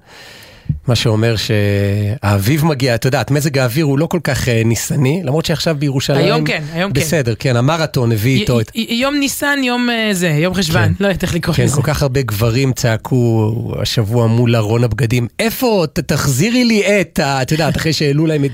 מה 0.86 0.94
שאומר 0.94 1.34
שהאביב 1.36 2.64
מגיע, 2.64 2.94
את 2.94 3.04
יודעת, 3.04 3.30
מזג 3.30 3.58
האוויר 3.58 3.84
הוא 3.84 3.98
לא 3.98 4.06
כל 4.06 4.20
כך 4.24 4.48
אה, 4.48 4.62
ניסני, 4.64 5.20
למרות 5.24 5.44
שעכשיו 5.44 5.76
בירושלים... 5.78 6.24
היום 6.24 6.44
כן, 6.44 6.62
היום 6.72 6.92
כן. 6.92 7.00
בסדר, 7.00 7.34
כן, 7.38 7.56
המרתון 7.56 8.12
הביא 8.12 8.40
איתו 8.40 8.60
את... 8.60 8.70
יום 8.74 9.14
ניסן, 9.14 9.58
יום 9.62 9.90
אה, 9.90 10.08
זה, 10.14 10.28
יום 10.28 10.54
חשוון, 10.54 10.82
כן. 10.84 10.92
לא 11.00 11.06
יודעת 11.06 11.22
איך 11.22 11.34
לקרוא 11.34 11.56
כן, 11.56 11.64
לזה. 11.64 11.76
כל 11.76 11.82
כך 11.82 12.02
הרבה 12.02 12.22
גברים 12.22 12.72
צעקו 12.72 13.52
השבוע 13.82 14.26
מול 14.26 14.56
ארון 14.56 14.84
הבגדים, 14.84 15.26
איפה, 15.38 15.84
תחזירי 16.06 16.64
לי 16.64 17.00
את, 17.00 17.18
ה- 17.18 17.42
את 17.42 17.52
יודעת, 17.52 17.76
אחרי 17.76 17.92
שהעלו 17.92 18.26
להם 18.26 18.44
את, 18.44 18.50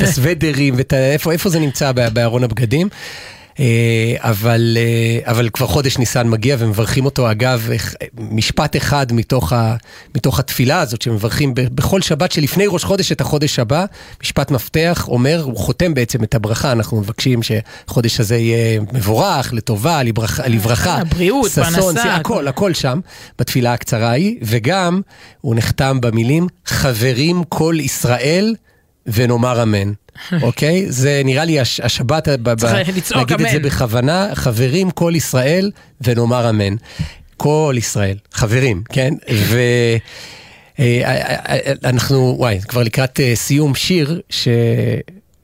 הסוודרים, 0.00 0.74
איפה, 1.30 1.50
זה 1.50 1.60
נמצא 1.60 1.92
בארון 1.92 2.44
הבגדים. 2.44 2.88
אה, 3.60 3.64
אבל, 4.18 4.76
אה, 4.80 5.30
אבל 5.32 5.48
כבר 5.52 5.66
חודש 5.66 5.98
ניסן 5.98 6.28
מגיע 6.28 6.56
ומברכים 6.58 7.04
אותו, 7.04 7.30
אגב, 7.30 7.68
איך- 7.72 7.94
משפט 8.18 8.76
אחד 8.76 9.06
מתוך, 9.12 9.52
ה, 9.52 9.76
מתוך 10.16 10.38
התפילה 10.38 10.80
הזאת 10.80 11.02
שמברכים 11.02 11.52
בכל 11.54 12.00
שבת 12.00 12.32
שלפני 12.32 12.64
ראש 12.68 12.84
חודש 12.84 13.12
את 13.12 13.20
החודש 13.20 13.58
הבא, 13.58 13.84
משפט 14.22 14.50
מפתח 14.50 15.04
אומר, 15.08 15.42
הוא 15.44 15.56
חותם 15.56 15.94
בעצם 15.94 16.24
את 16.24 16.34
הברכה, 16.34 16.72
אנחנו 16.72 17.00
מבקשים 17.00 17.40
שהחודש 17.42 18.20
הזה 18.20 18.36
יהיה 18.36 18.80
מבורך, 18.92 19.52
לטובה, 19.52 20.02
לברכה, 20.02 20.48
לברכה 20.48 20.98
אה, 20.98 21.04
בריאות, 21.04 21.50
ששון, 21.50 21.64
פרנסה. 21.64 22.14
הכל, 22.14 22.48
הכל 22.48 22.74
שם, 22.74 23.00
בתפילה 23.38 23.72
הקצרה 23.72 24.08
ההיא, 24.10 24.36
וגם 24.42 25.00
הוא 25.40 25.54
נחתם 25.54 26.00
במילים, 26.00 26.46
חברים 26.66 27.44
כל 27.48 27.76
ישראל 27.80 28.54
ונאמר 29.06 29.62
אמן. 29.62 29.92
אוקיי? 30.42 30.84
זה 30.88 31.22
נראה 31.24 31.44
לי 31.44 31.60
הש, 31.60 31.80
השבת, 31.80 32.28
ב- 32.28 32.50
ב- 32.50 32.54
צריך 32.54 32.96
לצעוק 32.96 33.32
נגיד 33.32 33.46
את 33.46 33.52
זה 33.52 33.56
אמן. 33.56 33.66
בכוונה, 33.66 34.28
חברים 34.34 34.90
כל 34.90 35.12
ישראל 35.16 35.70
ונאמר 36.00 36.50
אמן. 36.50 36.76
כל 37.36 37.74
ישראל, 37.78 38.16
חברים, 38.32 38.82
כן? 38.92 39.14
ו... 39.32 39.58
אה, 40.80 41.00
אה, 41.04 41.36
אה, 41.66 41.72
אנחנו, 41.84 42.34
וואי, 42.38 42.60
כבר 42.68 42.82
לקראת 42.82 43.20
סיום 43.34 43.74
שיר 43.74 44.20
ש... 44.30 44.48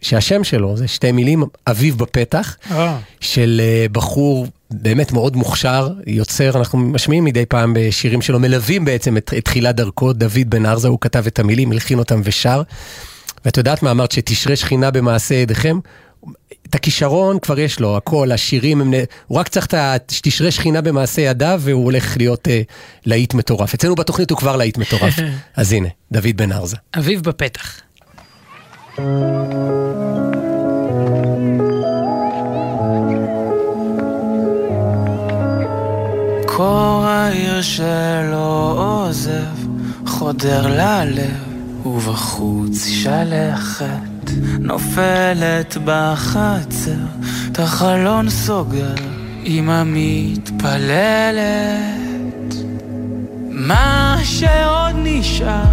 שהשם 0.03 0.45
שלו 0.45 0.77
זה 0.77 0.89
שתי 0.89 1.13
מילים, 1.13 1.45
אביב 1.67 1.99
בפתח, 1.99 2.57
אה. 2.71 2.99
של 3.21 3.61
בחור 3.93 4.47
באמת 4.71 5.13
מאוד 5.13 5.37
מוכשר, 5.37 5.89
יוצר, 6.07 6.59
אנחנו 6.59 6.79
משמיעים 6.79 7.25
מדי 7.25 7.47
פעם 7.47 7.75
בשירים 7.77 8.23
שלו, 8.23 8.41
מלווים 8.41 8.85
בעצם 8.85 9.17
את, 9.17 9.35
את 9.39 9.45
תחילת 9.45 9.77
דרכו, 9.77 10.13
דוד 10.13 10.47
בן 10.47 10.67
ארזה, 10.67 10.89
הוא 10.89 10.99
כתב 11.01 11.27
את 11.27 11.39
המילים, 11.39 11.73
הלחין 11.73 11.99
אותם 11.99 12.21
ושר. 12.25 12.63
ואת 13.45 13.57
יודעת 13.57 13.83
מה 13.83 13.91
אמרת, 13.91 14.13
שתשרה 14.13 14.57
שכינה 14.57 14.91
במעשה 14.91 15.35
ידיכם? 15.35 15.79
את 16.71 16.75
הכישרון 16.75 17.39
כבר 17.39 17.59
יש 17.59 17.81
לו, 17.81 17.97
הכל, 17.97 18.33
השירים, 18.33 18.81
הם, 18.81 18.93
הוא 19.27 19.39
רק 19.39 19.49
צריך 19.49 19.67
שתשרה 20.11 20.51
שכינה 20.51 20.81
במעשה 20.81 21.23
ידיו 21.23 21.61
והוא 21.63 21.85
הולך 21.85 22.17
להיות 22.17 22.49
אה, 22.49 22.63
להיט 23.07 23.35
מטורף. 23.35 23.75
אצלנו 23.75 23.95
בתוכנית 23.95 24.31
הוא 24.31 24.39
כבר 24.39 24.57
להיט 24.57 24.79
מטורף. 24.79 25.15
אז 25.57 25.73
הנה, 25.73 25.89
דוד 26.13 26.37
בן 26.37 26.53
ארזה. 26.53 26.77
אביב 26.99 27.23
בפתח. 27.23 27.81
קור 36.47 37.05
העיר 37.05 37.63
שלא 37.63 38.75
עוזב, 38.77 39.57
חודר 40.07 40.67
ללב, 40.67 41.50
ובחוץ 41.87 42.87
שלכת, 42.87 44.31
נופלת 44.59 45.77
בחצר, 45.85 46.93
את 47.53 47.59
החלון 47.59 48.31
סוגר, 48.31 48.95
אמא 49.45 49.83
מתפללת. 49.87 51.41
מה 53.51 54.17
שעוד 54.25 54.95
נשאר, 54.95 55.65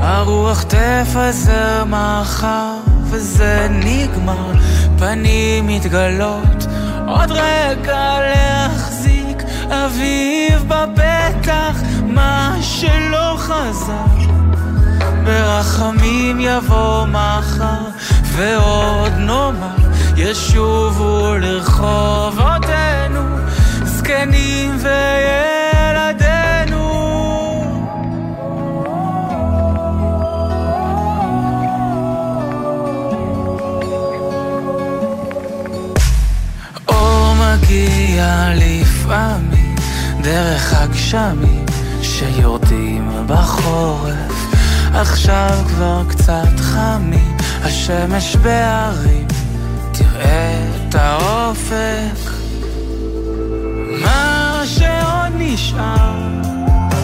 הרוח 0.00 0.62
תפזר 0.62 1.84
מחר, 1.84 2.74
וזה 3.04 3.68
נגמר, 3.70 4.52
פנים 4.98 5.66
מתגלות, 5.66 6.66
עוד 7.06 7.30
רגע 7.30 8.18
להחזיק, 8.20 9.42
אביב 9.68 10.64
בפתח, 10.68 11.82
מה 12.02 12.56
שלא 12.60 13.34
חזר, 13.38 14.27
ברחמים 15.28 16.40
יבוא 16.40 17.06
מחר, 17.06 17.84
ועוד 18.24 19.12
נאמר, 19.12 19.76
ישובו 20.16 21.34
לרחובותינו, 21.40 23.20
זקנים 23.84 24.76
וילדינו. 24.82 26.18
אור 36.88 37.34
מגיע 37.34 38.48
לפעמים 38.54 39.76
דרך 40.22 40.72
הגשמים 40.72 41.66
שיורדים 42.02 43.10
בחורף 43.26 44.37
עכשיו 45.00 45.58
כבר 45.68 46.02
קצת 46.08 46.60
חמים 46.60 47.36
השמש 47.62 48.36
בהרים 48.36 49.26
תראה 49.92 50.64
את 50.88 50.94
האופק. 50.94 52.30
מה 54.02 54.62
שעוד 54.64 55.32
נשאר 55.38 56.14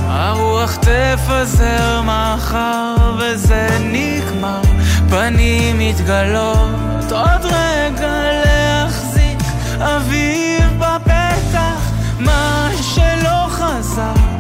הרוח 0.07 0.77
תפזר 0.77 2.03
מחר 2.03 3.17
וזה 3.19 3.69
נגמר. 3.81 4.63
פנים 5.11 5.79
מתגלות 5.79 7.13
עוד 7.13 7.45
רגע 7.45 8.43
להחזיק 8.45 9.39
אביב 9.79 10.65
בפתח. 10.79 11.91
מה 12.21 12.71
שלא 12.81 13.47
חזר 13.49 14.34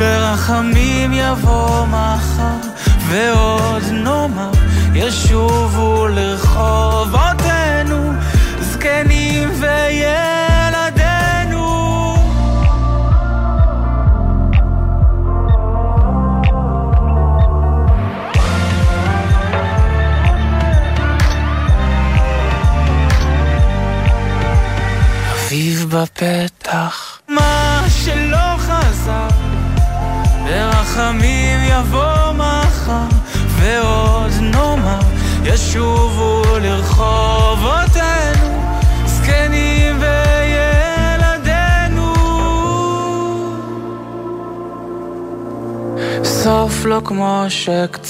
ברחמים 0.00 1.12
יבוא 1.12 1.86
מחר 1.86 2.68
ועוד 3.08 3.82
נאמר 3.92 4.39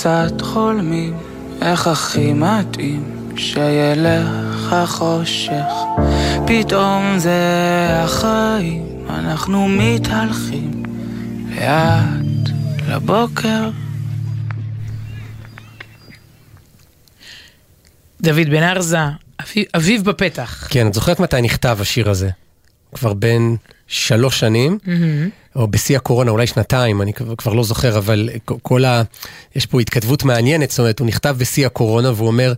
שקצת 0.00 0.40
חולמים, 0.40 1.18
איך 1.62 1.86
הכי 1.86 2.32
מתאים. 2.32 3.32
שילך 3.36 4.72
החושך, 4.72 5.72
פתאום 6.46 7.18
זה 7.18 7.40
החיים, 8.04 9.06
אנחנו 9.08 9.68
מתהלכים 9.68 10.82
לאט 11.50 12.50
לבוקר. 12.88 13.70
דוד 18.20 18.48
בן 18.50 18.62
ארזה, 18.62 18.98
אביב, 19.40 19.64
אביב 19.76 20.04
בפתח. 20.04 20.68
כן, 20.70 20.86
את 20.86 20.94
זוכרת 20.94 21.20
מתי 21.20 21.42
נכתב 21.42 21.78
השיר 21.80 22.10
הזה? 22.10 22.30
כבר 22.94 23.12
בין 23.12 23.56
שלוש 23.90 24.40
שנים, 24.40 24.78
או 25.56 25.68
בשיא 25.68 25.96
הקורונה, 25.96 26.30
אולי 26.30 26.46
שנתיים, 26.46 27.02
אני 27.02 27.12
כבר, 27.12 27.36
כבר 27.36 27.52
לא 27.52 27.62
זוכר, 27.64 27.98
אבל 27.98 28.28
כל 28.62 28.84
ה... 28.84 29.02
יש 29.56 29.66
פה 29.66 29.80
התכתבות 29.80 30.24
מעניינת, 30.24 30.70
זאת 30.70 30.78
אומרת, 30.78 30.98
הוא 30.98 31.06
נכתב 31.06 31.36
בשיא 31.38 31.66
הקורונה, 31.66 32.12
והוא 32.12 32.26
אומר, 32.26 32.52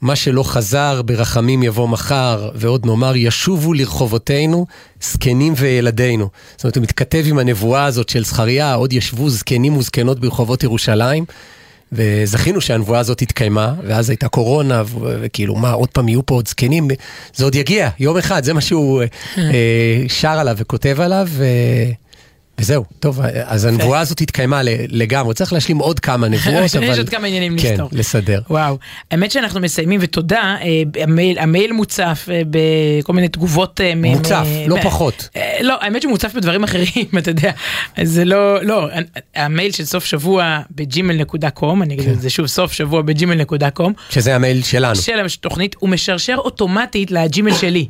מה 0.00 0.16
שלא 0.16 0.42
חזר, 0.42 1.02
ברחמים 1.02 1.62
יבוא 1.62 1.88
מחר, 1.88 2.50
ועוד 2.54 2.86
נאמר, 2.86 3.16
ישובו 3.16 3.74
לרחובותינו 3.74 4.66
זקנים 5.00 5.54
וילדינו. 5.56 6.28
זאת 6.56 6.64
אומרת, 6.64 6.76
הוא 6.76 6.82
מתכתב 6.82 7.24
עם 7.26 7.38
הנבואה 7.38 7.84
הזאת 7.84 8.08
של 8.08 8.24
זכריה, 8.24 8.74
עוד 8.74 8.92
ישבו 8.92 9.30
זקנים 9.30 9.76
וזקנות 9.76 10.20
ברחובות 10.20 10.62
ירושלים. 10.62 11.24
וזכינו 11.92 12.60
שהנבואה 12.60 12.98
הזאת 12.98 13.22
התקיימה, 13.22 13.74
ואז 13.86 14.10
הייתה 14.10 14.28
קורונה, 14.28 14.82
וכאילו, 15.00 15.54
מה, 15.54 15.72
עוד 15.72 15.88
פעם 15.88 16.08
יהיו 16.08 16.26
פה 16.26 16.34
עוד 16.34 16.48
זקנים? 16.48 16.88
זה 17.34 17.44
עוד 17.44 17.54
יגיע, 17.54 17.88
יום 17.98 18.16
אחד, 18.16 18.44
זה 18.44 18.52
מה 18.52 18.60
שהוא 18.60 19.02
אה, 19.38 20.04
שר 20.08 20.28
עליו 20.28 20.54
וכותב 20.58 21.00
עליו. 21.00 21.28
וזהו, 22.58 22.84
טוב, 23.00 23.20
אז 23.44 23.64
הנבואה 23.64 24.00
הזאת 24.00 24.20
התקיימה 24.20 24.60
לגמרי, 24.88 25.34
צריך 25.34 25.52
להשלים 25.52 25.78
עוד 25.78 26.00
כמה 26.00 26.28
נבואות, 26.28 26.74
אבל... 26.76 26.84
יש 26.84 26.98
עוד 26.98 27.08
כמה 27.08 27.26
עניינים 27.26 27.58
כן, 27.58 27.70
לסתור. 27.72 27.88
לסדר. 27.92 28.40
וואו, 28.50 28.78
האמת 29.10 29.30
שאנחנו 29.30 29.60
מסיימים, 29.60 30.00
ותודה, 30.02 30.56
אה, 30.62 31.02
המייל, 31.02 31.38
המייל 31.38 31.72
מוצף 31.72 32.28
אה, 32.32 32.42
בכל 32.50 33.12
מיני 33.12 33.28
תגובות. 33.28 33.80
אה, 33.80 33.92
מוצף, 33.96 34.46
מ- 34.66 34.68
לא 34.70 34.76
פחות. 34.82 35.28
לא, 35.60 35.76
האמת 35.80 36.02
שמוצף 36.02 36.34
בדברים 36.34 36.64
אחרים, 36.64 37.06
אתה 37.18 37.30
יודע, 37.30 37.50
זה 38.02 38.24
לא, 38.24 38.64
לא, 38.64 38.88
המייל 39.34 39.72
של 39.72 39.84
סוף 39.84 40.04
שבוע 40.04 40.60
בג'ימל 40.70 41.16
נקודה 41.16 41.50
קום, 41.50 41.82
אני 41.82 41.94
אגיד 41.94 42.08
את 42.08 42.20
זה 42.20 42.30
שוב, 42.30 42.46
סוף 42.46 42.72
שבוע 42.72 43.02
בג'ימל 43.02 43.34
נקודה 43.34 43.70
קום, 43.70 43.92
שזה 44.10 44.34
המייל 44.34 44.62
שלנו. 44.62 44.96
של 44.96 45.24
התוכנית, 45.24 45.76
הוא 45.78 45.88
משרשר 45.90 46.36
אוטומטית 46.38 47.10
לג'ימל 47.10 47.54
שלי. 47.54 47.86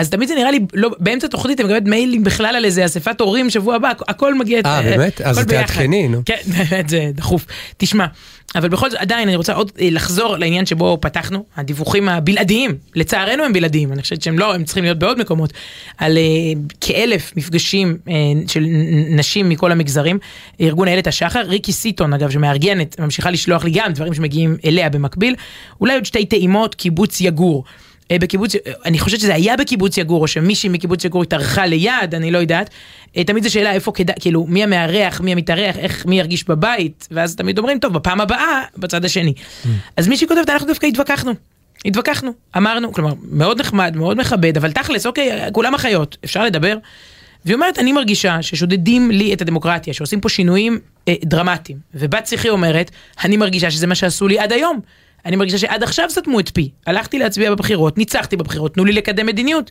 אז 0.00 0.10
תמיד 0.10 0.28
זה 0.28 0.34
נראה 0.34 0.50
לי, 0.50 0.60
לא, 0.74 0.90
באמצע 0.98 1.26
תוכנית 1.28 1.60
אני 1.60 1.68
מקבלת 1.68 1.84
מיילים 1.84 2.24
בכלל 2.24 2.56
על 2.56 2.64
איזה 2.64 2.84
אספת 2.84 3.20
הורים 3.20 3.50
שבוע 3.50 3.74
הבא, 3.76 3.90
הכ- 3.90 4.04
הכל 4.08 4.34
מגיע, 4.34 4.60
אה, 4.66 4.82
באמת? 4.82 5.20
אז. 5.20 5.38
תעדכני, 5.38 6.08
נו. 6.08 6.22
כן, 6.26 6.36
באמת 6.70 6.88
זה 6.88 7.10
דחוף. 7.14 7.46
תשמע, 7.76 8.06
אבל 8.54 8.68
בכל 8.68 8.90
זאת 8.90 8.98
עדיין 9.00 9.28
אני 9.28 9.36
רוצה 9.36 9.52
עוד 9.52 9.72
אה, 9.80 9.88
לחזור 9.90 10.36
לעניין 10.36 10.66
שבו 10.66 10.98
פתחנו, 11.00 11.44
הדיווחים 11.56 12.08
הבלעדיים, 12.08 12.70
לצערנו 12.94 13.44
הם 13.44 13.52
בלעדיים, 13.52 13.92
אני 13.92 14.02
חושבת 14.02 14.22
שהם 14.22 14.38
לא, 14.38 14.54
הם 14.54 14.64
צריכים 14.64 14.84
להיות 14.84 14.98
בעוד 14.98 15.18
מקומות, 15.20 15.52
על 15.98 16.18
אה, 16.18 16.22
כאלף 16.80 17.32
מפגשים 17.36 17.96
אה, 18.08 18.14
של 18.46 18.64
נשים 19.10 19.48
מכל 19.48 19.72
המגזרים, 19.72 20.18
ארגון 20.60 20.88
איילת 20.88 21.06
השחר, 21.06 21.40
ריקי 21.40 21.72
סיטון 21.72 22.12
אגב 22.12 22.30
שמארגנת, 22.30 23.00
ממשיכה 23.00 23.30
לשלוח 23.30 23.64
לי 23.64 23.70
גם 23.74 23.92
דברים 23.92 24.14
שמגיעים 24.14 24.56
אליה 24.64 24.88
במקביל, 24.88 25.34
אולי 25.80 25.94
עוד 25.94 26.04
שתי 26.04 26.26
טעימות, 26.26 26.74
קיבוץ 26.74 27.20
יגור. 27.20 27.64
אה, 28.10 28.18
בקיבוץ, 28.18 28.54
אה, 28.54 28.60
אני 28.84 28.98
חושבת 28.98 29.20
שזה 29.20 29.34
היה 29.34 29.56
בקיבוץ 29.56 29.98
יגור, 29.98 30.22
או 30.22 30.28
שמישהי 30.28 30.68
מקיבוץ 30.68 31.04
יגור 31.04 31.22
התארחה 31.22 31.66
ליד, 31.66 32.14
אני 32.14 32.30
לא 32.30 32.38
יודעת. 32.38 32.70
אה, 33.16 33.24
תמיד 33.24 33.42
זו 33.42 33.52
שאלה 33.52 33.72
איפה 33.72 33.92
כדאי, 33.92 34.16
כאילו, 34.20 34.46
מי 34.48 34.64
המארח, 34.64 35.20
מי 35.20 35.32
המתארח, 35.32 35.76
איך, 35.76 36.06
מי 36.06 36.18
ירגיש 36.18 36.48
בבית, 36.48 37.08
ואז 37.10 37.36
תמיד 37.36 37.58
אומרים, 37.58 37.78
טוב, 37.78 37.94
בפעם 37.94 38.20
הבאה, 38.20 38.62
בצד 38.76 39.04
השני. 39.04 39.32
אז 39.96 40.08
מישהי 40.08 40.28
כותבת, 40.28 40.50
אנחנו 40.50 40.66
דווקא 40.66 40.86
התווכחנו. 40.86 41.32
התווכחנו, 41.84 42.30
אמרנו, 42.56 42.92
כלומר, 42.92 43.12
מאוד 43.30 43.60
נחמד, 43.60 43.96
מאוד 43.96 44.16
מכבד, 44.16 44.56
אבל 44.56 44.72
תכלס, 44.72 45.06
אוקיי, 45.06 45.52
כולם 45.52 45.74
אחיות, 45.74 46.16
אפשר 46.24 46.44
לדבר. 46.44 46.76
והיא 47.44 47.54
אומרת, 47.54 47.78
אני 47.78 47.92
מרגישה 47.92 48.42
ששודדים 48.42 49.10
לי 49.10 49.34
את 49.34 49.42
הדמוקרטיה, 49.42 49.94
שעושים 49.94 50.20
פה 50.20 50.28
שינויים 50.28 50.78
אה, 51.08 51.14
דרמטיים. 51.24 51.78
ובת 51.94 52.26
שיחי 52.26 52.48
אומרת, 52.48 52.90
אני 53.24 53.36
מרגישה 53.36 53.70
שזה 53.70 53.86
מה 53.86 53.94
שעשו 53.94 54.28
לי 54.28 54.38
עד 54.38 54.52
היום. 54.52 54.80
אני 55.26 55.36
מרגישה 55.36 55.58
שעד 55.58 55.82
עכשיו 55.82 56.10
סתמו 56.10 56.40
את 56.40 56.48
פי. 56.48 56.70
הלכתי 56.86 57.18
להצביע 57.18 57.50
בבחירות, 57.50 57.98
ניצחתי 57.98 58.36
בבחירות, 58.36 58.74
תנו 58.74 58.84
לי 58.84 58.92
לקדם 58.92 59.26
מדיניות. 59.26 59.70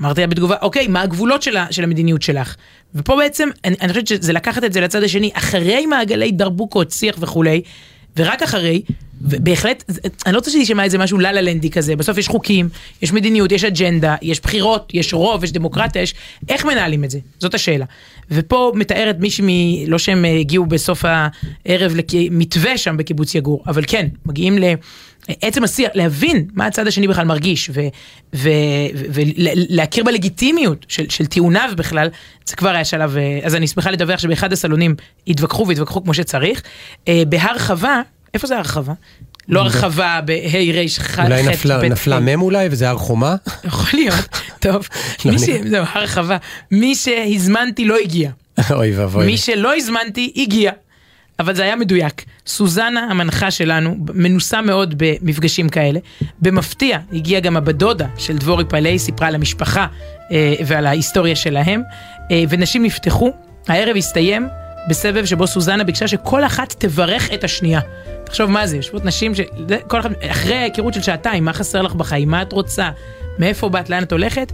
אמרתי 0.00 0.20
לה 0.20 0.26
בתגובה, 0.26 0.56
אוקיי, 0.62 0.88
מה 0.88 1.02
הגבולות 1.02 1.42
של, 1.42 1.56
ה- 1.56 1.66
של 1.72 1.84
המדיניות 1.84 2.22
שלך? 2.22 2.56
ופה 2.94 3.16
בעצם, 3.16 3.48
אני, 3.64 3.76
אני 3.80 3.88
חושבת 3.88 4.06
שזה 4.06 4.32
לקחת 4.32 4.64
את 4.64 4.72
זה 4.72 4.80
לצד 4.80 5.02
השני, 5.02 5.30
אחרי 5.34 5.86
מעגלי 5.86 6.32
דרבוקות, 6.32 6.90
שיח 6.90 7.16
וכולי, 7.18 7.62
ורק 8.16 8.42
אחרי, 8.42 8.82
ובהחלט, 9.20 9.84
זה- 9.88 10.00
אני 10.26 10.32
לא 10.32 10.38
רוצה 10.38 10.50
שתשמע 10.50 10.84
איזה 10.84 10.98
משהו 10.98 11.18
לה 11.18 11.32
לה 11.32 11.40
לנדי 11.40 11.70
כזה, 11.70 11.96
בסוף 11.96 12.18
יש 12.18 12.28
חוקים, 12.28 12.68
יש 13.02 13.12
מדיניות, 13.12 13.52
יש 13.52 13.64
אג'נדה, 13.64 14.16
יש 14.22 14.40
בחירות, 14.40 14.90
יש 14.94 15.14
רוב, 15.14 15.44
יש 15.44 15.52
דמוקרטיה, 15.52 16.02
יש... 16.02 16.14
איך 16.48 16.64
מנהלים 16.64 17.04
את 17.04 17.10
זה? 17.10 17.18
זאת 17.38 17.54
השאלה. 17.54 17.84
ופה 18.30 18.72
מתארת 18.74 19.16
מישהי, 19.20 19.44
מ... 19.46 19.48
לא 19.90 19.98
שהם 19.98 20.24
אה, 20.24 20.36
הגיעו 20.36 20.66
בסוף 20.66 21.04
הערב 21.66 21.92
למתווה 22.14 22.78
שם 22.78 22.96
בקיבוץ 22.96 23.34
יגור, 23.34 23.62
אבל 23.66 23.82
כן, 23.86 24.06
מגיעים 24.26 24.58
ל... 24.58 24.64
עצם 25.42 25.64
השיח, 25.64 25.90
להבין 25.94 26.46
מה 26.54 26.66
הצד 26.66 26.86
השני 26.86 27.08
בכלל 27.08 27.24
מרגיש, 27.24 27.70
ולהכיר 28.32 30.04
בלגיטימיות 30.04 30.86
של, 30.88 31.08
של 31.08 31.26
טיעוניו 31.26 31.70
בכלל, 31.76 32.08
זה 32.46 32.56
כבר 32.56 32.68
היה 32.68 32.84
שלב, 32.84 33.16
אה, 33.16 33.40
אז 33.42 33.54
אני 33.54 33.66
שמחה 33.66 33.90
לדווח 33.90 34.18
שבאחד 34.20 34.52
הסלונים 34.52 34.94
התווכחו 35.28 35.66
והתווכחו 35.68 36.04
כמו 36.04 36.14
שצריך. 36.14 36.62
אה, 37.08 37.22
בהר 37.28 37.58
חווה, 37.58 38.02
איפה 38.34 38.46
זה 38.46 38.56
הר 38.56 38.64
חווה? 38.64 38.94
לא 39.48 39.60
הרחבה 39.60 40.20
בה' 40.24 40.34
ר' 40.74 40.88
ח' 40.98 41.18
אולי 41.18 41.44
ח', 41.44 41.48
נפלה, 41.48 41.78
ב', 41.78 41.84
נפלה. 41.84 42.20
מם 42.20 42.42
אולי, 42.42 42.68
וזה 42.70 42.88
הר 42.88 42.96
חומה? 42.98 43.36
יכול 43.64 44.00
להיות, 44.00 44.38
טוב. 44.60 44.88
לא, 45.24 45.38
זהו, 45.38 45.84
הר 45.92 46.06
חווה. 46.06 46.36
מי 46.70 46.94
שהזמנתי 46.94 47.84
לא 47.84 47.96
הגיע. 47.98 48.30
אוי 48.70 48.96
ואבוי. 48.96 49.26
מי 49.26 49.36
שלא 49.36 49.76
הזמנתי 49.76 50.32
הגיע. 50.36 50.72
אבל 51.38 51.54
זה 51.54 51.62
היה 51.62 51.76
מדויק. 51.76 52.24
סוזנה 52.46 53.00
המנחה 53.10 53.50
שלנו, 53.50 53.96
מנוסה 54.14 54.62
מאוד 54.62 54.94
במפגשים 54.96 55.68
כאלה. 55.68 56.00
במפתיע 56.40 56.98
הגיעה 57.12 57.40
גם 57.40 57.56
הבת 57.56 57.74
דודה 57.74 58.06
של 58.18 58.38
דבורי 58.38 58.64
פלאי, 58.64 58.98
סיפרה 58.98 59.28
על 59.28 59.34
המשפחה 59.34 59.86
אה, 60.32 60.54
ועל 60.66 60.86
ההיסטוריה 60.86 61.36
שלהם. 61.36 61.82
אה, 62.30 62.44
ונשים 62.48 62.82
נפתחו, 62.82 63.32
הערב 63.68 63.96
הסתיים 63.96 64.48
בסבב 64.88 65.24
שבו 65.24 65.46
סוזנה 65.46 65.84
ביקשה 65.84 66.08
שכל 66.08 66.44
אחת 66.44 66.74
תברך 66.78 67.32
את 67.34 67.44
השנייה. 67.44 67.80
תחשוב 68.24 68.50
מה 68.50 68.66
זה, 68.66 68.76
יושבות 68.76 69.04
נשים, 69.04 69.34
ש... 69.34 69.40
כל 69.86 70.00
אחת, 70.00 70.10
אחרי 70.30 70.54
היכרות 70.54 70.94
של 70.94 71.02
שעתיים, 71.02 71.44
מה 71.44 71.52
חסר 71.52 71.82
לך 71.82 71.94
בחיים, 71.94 72.28
מה 72.28 72.42
את 72.42 72.52
רוצה, 72.52 72.90
מאיפה 73.38 73.68
באת, 73.68 73.90
לאן 73.90 74.02
את 74.02 74.12
הולכת. 74.12 74.52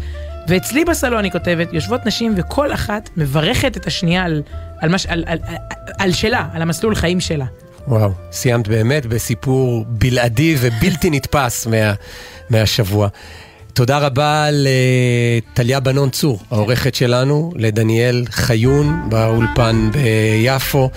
ואצלי 0.48 0.84
בסלון 0.84 1.24
היא 1.24 1.32
כותבת, 1.32 1.72
יושבות 1.72 2.06
נשים 2.06 2.34
וכל 2.36 2.72
אחת 2.72 3.10
מברכת 3.16 3.76
את 3.76 3.86
השנייה 3.86 4.24
על, 4.24 4.42
על, 4.78 4.88
מש, 4.88 5.06
על, 5.06 5.24
על, 5.26 5.38
על, 5.46 5.56
על 5.98 6.12
שלה, 6.12 6.46
על 6.52 6.62
המסלול 6.62 6.94
חיים 6.94 7.20
שלה. 7.20 7.46
וואו, 7.88 8.10
סיימת 8.32 8.68
באמת 8.68 9.06
בסיפור 9.06 9.84
בלעדי 9.88 10.56
ובלתי 10.60 11.10
נתפס 11.10 11.66
מה, 11.66 11.92
מהשבוע. 12.50 13.08
תודה 13.76 13.98
רבה 13.98 14.48
לטליה 14.52 15.80
בנון 15.80 16.10
צור, 16.10 16.40
העורכת 16.50 16.94
שלנו, 16.94 17.52
לדניאל 17.56 18.24
חיון 18.30 19.00
באולפן 19.08 19.90
ביפו. 19.92 20.90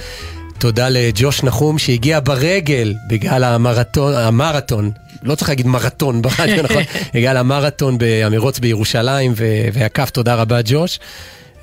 תודה 0.58 0.90
לג'וש 0.90 1.44
נחום 1.44 1.78
שהגיע 1.78 2.20
ברגל 2.20 2.94
בגלל 3.10 3.44
המרתון, 3.44 4.14
המרתון, 4.14 4.92
לא 5.24 5.36
צריך 5.36 5.50
להגיד 5.50 5.68
מרתון 5.68 6.22
ברדיו, 6.24 6.64
נכון? 6.70 6.84
בגלל 7.14 7.38
המרתון 7.38 7.98
במרוץ 8.00 8.60
בירושלים 8.60 9.34
ו- 9.36 9.68
ועקף, 9.74 10.10
תודה 10.10 10.36
רבה 10.36 10.60
ג'וש. 10.66 11.00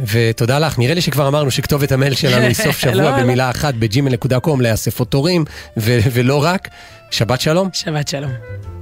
ותודה 0.01 0.59
לך, 0.59 0.79
נראה 0.79 0.95
לי 0.95 1.01
שכבר 1.01 1.29
אמרנו 1.29 1.51
שכתובת 1.51 1.93
המייל 1.93 2.15
שלנו 2.15 2.45
היא 2.45 2.55
סוף 2.55 2.67
לא, 2.85 2.93
שבוע 2.93 3.11
לא. 3.11 3.23
במילה 3.23 3.51
אחת 3.51 3.75
בג'ימל.קום 3.75 4.61
לאספות 4.61 5.15
הורים 5.15 5.45
ולא 5.77 6.45
רק. 6.45 6.69
שבת 7.11 7.41
שלום. 7.41 7.69
שבת 7.73 8.09
שלום. 8.09 8.76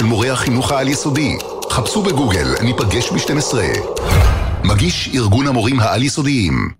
של 0.00 0.06
מורי 0.06 0.30
החינוך 0.30 0.72
העל-יסודי. 0.72 1.36
חפשו 1.70 2.02
בגוגל, 2.02 2.54
ניפגש 2.62 3.10
ב-12. 3.10 3.54
מגיש 4.64 5.10
ארגון 5.14 5.46
המורים 5.46 5.80
העל-יסודיים. 5.80 6.70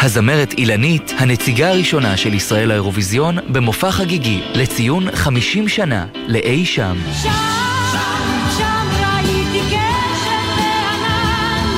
הזמרת 0.00 0.52
אילנית, 0.52 1.12
הנציגה 1.18 1.68
הראשונה 1.68 2.16
של 2.16 2.34
ישראל 2.34 2.68
לאירוויזיון, 2.68 3.38
במופע 3.52 3.90
חגיגי 3.90 4.40
לציון 4.54 5.16
50 5.16 5.68
שנה 5.68 6.06
לאי 6.28 6.64
שם. 6.64 6.96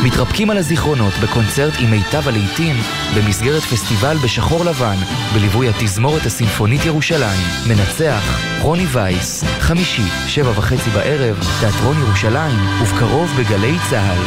מתרפקים 0.05 0.51
על 0.51 0.57
הזיכרונות 0.57 1.13
בקונצרט 1.23 1.75
עם 1.79 1.91
מיטב 1.91 2.29
הלעיתים 2.29 2.77
במסגרת 3.17 3.63
פסטיבל 3.63 4.17
בשחור 4.25 4.65
לבן 4.65 4.97
בליווי 5.35 5.69
התזמורת 5.69 6.27
הסימפונית 6.27 6.85
ירושלים. 6.85 7.41
מנצח 7.69 8.41
רוני 8.61 8.87
וייס, 8.87 9.45
חמישי, 9.45 10.09
שבע 10.27 10.51
וחצי 10.51 10.91
בערב, 10.91 11.39
תיאטרון 11.61 11.97
ירושלים, 11.99 12.59
ובקרוב 12.83 13.31
בגלי 13.39 13.77
צה"ל. 13.91 14.25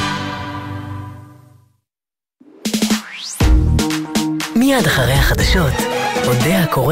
מיד 4.55 4.85
אחרי 4.85 5.13
החדשות, 5.13 5.73
אודה 6.27 6.63
הקורא 6.63 6.85